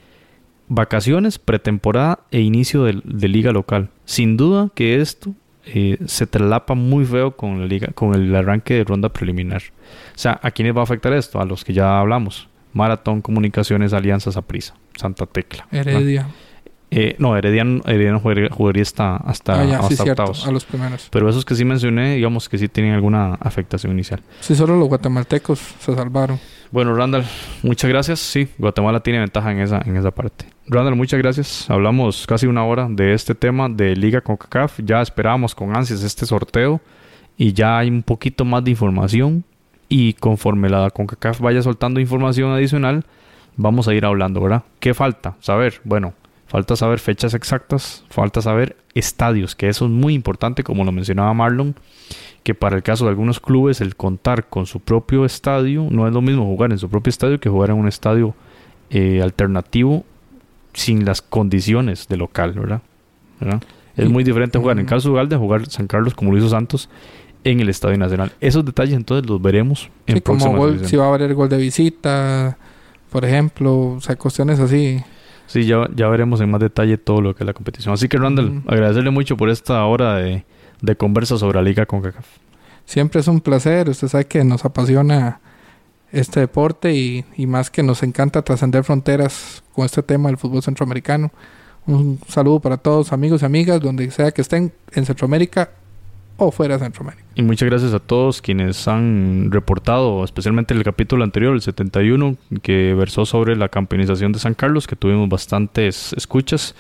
vacaciones, 0.67 1.39
pretemporada 1.39 2.19
e 2.31 2.41
inicio 2.41 2.83
de, 2.83 3.27
liga 3.27 3.51
local. 3.51 3.89
Sin 4.05 4.37
duda 4.37 4.69
que 4.73 5.01
esto 5.01 5.33
eh, 5.73 5.97
se 6.05 6.27
traslapa 6.27 6.73
muy 6.73 7.05
feo 7.05 7.35
con 7.35 7.59
la 7.59 7.65
liga, 7.65 7.89
con 7.93 8.15
el 8.15 8.35
arranque 8.35 8.75
de 8.75 8.83
ronda 8.83 9.09
preliminar. 9.09 9.61
O 10.15 10.17
sea, 10.17 10.39
¿a 10.41 10.51
quiénes 10.51 10.75
va 10.75 10.81
a 10.81 10.83
afectar 10.83 11.13
esto? 11.13 11.39
A 11.39 11.45
los 11.45 11.63
que 11.63 11.73
ya 11.73 11.99
hablamos. 11.99 12.47
Maratón, 12.73 13.21
Comunicaciones, 13.21 13.93
Alianzas, 13.93 14.37
Aprisa, 14.37 14.75
Santa 14.95 15.25
Tecla. 15.25 15.67
Heredia. 15.71 16.27
Eh, 16.91 17.15
no, 17.19 17.37
Herediano, 17.37 17.81
jugaría, 18.19 18.81
hasta, 18.81 19.17
hasta, 19.17 19.61
ah, 19.61 19.81
octavos. 19.81 20.47
A 20.47 20.51
los 20.51 20.65
primeros. 20.65 21.07
Pero 21.11 21.29
esos 21.29 21.45
que 21.45 21.53
sí 21.53 21.63
mencioné, 21.63 22.15
digamos 22.15 22.49
que 22.49 22.57
sí 22.57 22.67
tienen 22.67 22.93
alguna 22.93 23.35
afectación 23.35 23.93
inicial. 23.93 24.21
Sí, 24.39 24.55
solo 24.55 24.75
los 24.77 24.87
guatemaltecos 24.87 25.59
se 25.59 25.93
salvaron. 25.93 26.39
Bueno, 26.71 26.95
Randall, 26.95 27.25
muchas 27.61 27.89
gracias. 27.89 28.19
Sí, 28.19 28.47
Guatemala 28.57 29.01
tiene 29.01 29.19
ventaja 29.19 29.51
en 29.51 29.59
esa, 29.59 29.81
en 29.85 29.97
esa 29.97 30.11
parte. 30.11 30.45
Randall, 30.67 30.95
muchas 30.95 31.19
gracias. 31.19 31.69
Hablamos 31.69 32.25
casi 32.25 32.47
una 32.47 32.63
hora 32.65 32.87
de 32.89 33.13
este 33.13 33.35
tema 33.35 33.69
de 33.69 33.95
Liga 33.95 34.21
CONCACAF. 34.21 34.79
Ya 34.83 35.01
esperábamos 35.01 35.53
con 35.53 35.75
ansias 35.75 36.01
este 36.03 36.25
sorteo 36.25 36.81
y 37.37 37.53
ya 37.53 37.77
hay 37.77 37.89
un 37.89 38.03
poquito 38.03 38.45
más 38.45 38.63
de 38.63 38.71
información. 38.71 39.43
Y 39.91 40.13
conforme 40.13 40.69
la 40.69 40.89
CONCACAF 40.89 41.39
vaya 41.39 41.61
soltando 41.61 41.99
información 41.99 42.51
adicional, 42.51 43.05
vamos 43.55 43.87
a 43.87 43.93
ir 43.93 44.05
hablando, 44.05 44.41
¿verdad? 44.41 44.63
¿Qué 44.79 44.93
falta? 44.93 45.35
Saber, 45.39 45.81
bueno, 45.83 46.13
Falta 46.49 46.75
saber 46.75 46.99
fechas 46.99 47.35
exactas, 47.35 48.03
falta 48.09 48.41
saber 48.41 48.75
estadios, 48.95 49.55
que 49.55 49.69
eso 49.69 49.85
es 49.85 49.91
muy 49.91 50.15
importante, 50.15 50.63
como 50.63 50.83
lo 50.83 50.91
mencionaba 50.91 51.31
Marlon, 51.33 51.75
que 52.43 52.55
para 52.55 52.75
el 52.75 52.81
caso 52.81 53.05
de 53.05 53.11
algunos 53.11 53.39
clubes 53.39 53.81
el 53.81 53.95
contar 53.95 54.49
con 54.49 54.65
su 54.65 54.79
propio 54.79 55.25
estadio 55.25 55.87
no 55.91 56.07
es 56.07 56.13
lo 56.13 56.21
mismo 56.21 56.45
jugar 56.45 56.71
en 56.71 56.79
su 56.79 56.89
propio 56.89 57.11
estadio 57.11 57.39
que 57.39 57.49
jugar 57.49 57.69
en 57.69 57.75
un 57.75 57.87
estadio 57.87 58.33
eh, 58.89 59.21
alternativo 59.21 60.03
sin 60.73 61.05
las 61.05 61.21
condiciones 61.21 62.07
de 62.07 62.17
local, 62.17 62.53
¿verdad? 62.53 62.81
Es 63.95 64.09
muy 64.09 64.23
diferente 64.23 64.57
jugar 64.57 64.79
en 64.79 64.85
Caso 64.85 65.13
de 65.13 65.35
jugar 65.35 65.67
San 65.67 65.85
Carlos 65.85 66.15
como 66.15 66.31
lo 66.31 66.37
hizo 66.39 66.49
Santos 66.49 66.89
en 67.43 67.59
el 67.59 67.69
Estadio 67.69 67.97
Nacional. 67.97 68.31
Esos 68.41 68.65
detalles 68.65 68.95
entonces 68.95 69.29
los 69.29 69.41
veremos 69.41 69.89
en 70.07 70.15
sí, 70.15 70.21
como 70.21 70.55
gol, 70.57 70.85
si 70.85 70.95
va 70.95 71.05
a 71.05 71.13
haber 71.13 71.33
gol 71.35 71.49
de 71.49 71.57
visita, 71.57 72.57
por 73.11 73.25
ejemplo, 73.25 73.91
o 73.91 74.01
sea, 74.01 74.15
cuestiones 74.15 74.59
así. 74.59 75.03
Sí, 75.49 75.65
ya, 75.65 75.89
ya 75.95 76.07
veremos 76.09 76.39
en 76.41 76.51
más 76.51 76.61
detalle 76.61 76.99
todo 76.99 77.21
lo 77.21 77.33
que 77.33 77.43
es 77.43 77.47
la 77.47 77.53
competición. 77.53 77.91
Así 77.91 78.07
que 78.07 78.19
Randall, 78.19 78.61
agradecerle 78.67 79.09
mucho 79.09 79.35
por 79.35 79.49
esta 79.49 79.83
hora 79.83 80.17
de, 80.17 80.45
de 80.79 80.95
conversa 80.95 81.39
sobre 81.39 81.57
la 81.57 81.63
liga 81.63 81.87
con 81.87 82.03
CACAF. 82.03 82.27
Siempre 82.85 83.19
es 83.21 83.27
un 83.27 83.41
placer, 83.41 83.89
usted 83.89 84.09
sabe 84.09 84.25
que 84.25 84.43
nos 84.43 84.63
apasiona 84.63 85.39
este 86.11 86.41
deporte 86.41 86.93
y, 86.93 87.25
y 87.35 87.47
más 87.47 87.71
que 87.71 87.81
nos 87.81 88.03
encanta 88.03 88.43
trascender 88.43 88.83
fronteras 88.83 89.63
con 89.73 89.85
este 89.85 90.03
tema 90.03 90.29
del 90.29 90.37
fútbol 90.37 90.61
centroamericano. 90.61 91.31
Un 91.87 92.19
saludo 92.27 92.59
para 92.59 92.77
todos 92.77 93.11
amigos 93.11 93.41
y 93.41 93.45
amigas, 93.45 93.81
donde 93.81 94.11
sea 94.11 94.31
que 94.31 94.43
estén 94.43 94.71
en 94.91 95.05
Centroamérica 95.07 95.71
o 96.39 96.51
fuera 96.51 96.77
de 96.77 96.83
Centroamérica. 96.83 97.23
Y 97.35 97.43
muchas 97.43 97.69
gracias 97.69 97.93
a 97.93 97.99
todos 97.99 98.41
quienes 98.41 98.87
han 98.87 99.51
reportado, 99.51 100.23
especialmente 100.23 100.73
el 100.73 100.83
capítulo 100.83 101.23
anterior, 101.23 101.53
el 101.53 101.61
71, 101.61 102.35
que 102.61 102.93
versó 102.93 103.25
sobre 103.25 103.55
la 103.55 103.69
campanización 103.69 104.31
de 104.31 104.39
San 104.39 104.53
Carlos, 104.53 104.87
que 104.87 104.95
tuvimos 104.95 105.29
bastantes 105.29 106.13
escuchas 106.13 106.75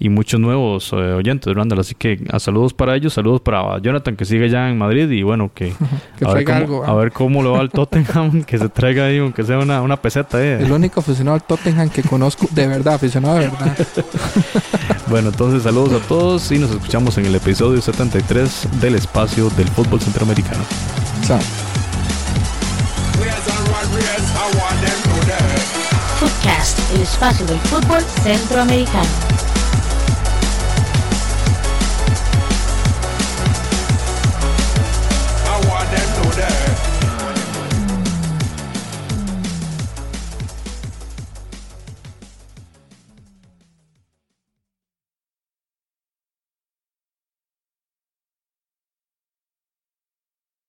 y 0.00 0.08
muchos 0.08 0.38
nuevos 0.38 0.92
eh, 0.92 0.96
oyentes, 0.96 1.52
Randall. 1.54 1.80
Así 1.80 1.94
que 1.94 2.20
a 2.30 2.38
saludos 2.38 2.72
para 2.72 2.94
ellos, 2.94 3.14
saludos 3.14 3.40
para 3.40 3.78
Jonathan 3.80 4.16
que 4.16 4.24
sigue 4.24 4.48
ya 4.48 4.68
en 4.68 4.78
Madrid 4.78 5.10
y 5.10 5.22
bueno, 5.22 5.50
que, 5.52 5.72
a, 6.24 6.32
ver 6.32 6.44
cómo, 6.44 6.56
algo, 6.56 6.84
a, 6.84 6.94
ver 6.94 7.12
cómo, 7.12 7.42
lo 7.42 7.52
va 7.52 7.60
al 7.60 7.70
Tottenham, 7.70 8.42
que 8.46 8.58
se 8.58 8.68
traiga 8.68 9.06
ahí, 9.06 9.18
aunque 9.18 9.42
sea 9.42 9.58
una, 9.58 9.82
una 9.82 9.96
peseta. 9.96 10.42
Eh. 10.42 10.62
El 10.62 10.72
único 10.72 11.00
aficionado 11.00 11.34
al 11.34 11.42
Tottenham 11.42 11.90
que 11.90 12.02
conozco, 12.02 12.46
de 12.50 12.66
verdad, 12.66 12.94
aficionado 12.94 13.38
de 13.38 13.48
verdad. 13.48 13.76
bueno, 15.08 15.30
entonces 15.30 15.62
saludos 15.62 16.00
a 16.00 16.06
todos 16.06 16.50
y 16.52 16.58
nos 16.58 16.70
escuchamos 16.70 17.18
en 17.18 17.26
el 17.26 17.34
episodio 17.34 17.80
73 17.80 18.80
del 18.80 18.94
espacio 18.94 19.50
del 19.50 19.68
fútbol 19.68 20.00
centroamericano. 20.00 20.62
Chao. 21.26 21.38
Podcast, 26.20 26.78
el 26.94 27.02
espacio 27.02 27.46
del 27.46 27.58
fútbol 27.60 28.02
centroamericano. 28.22 29.47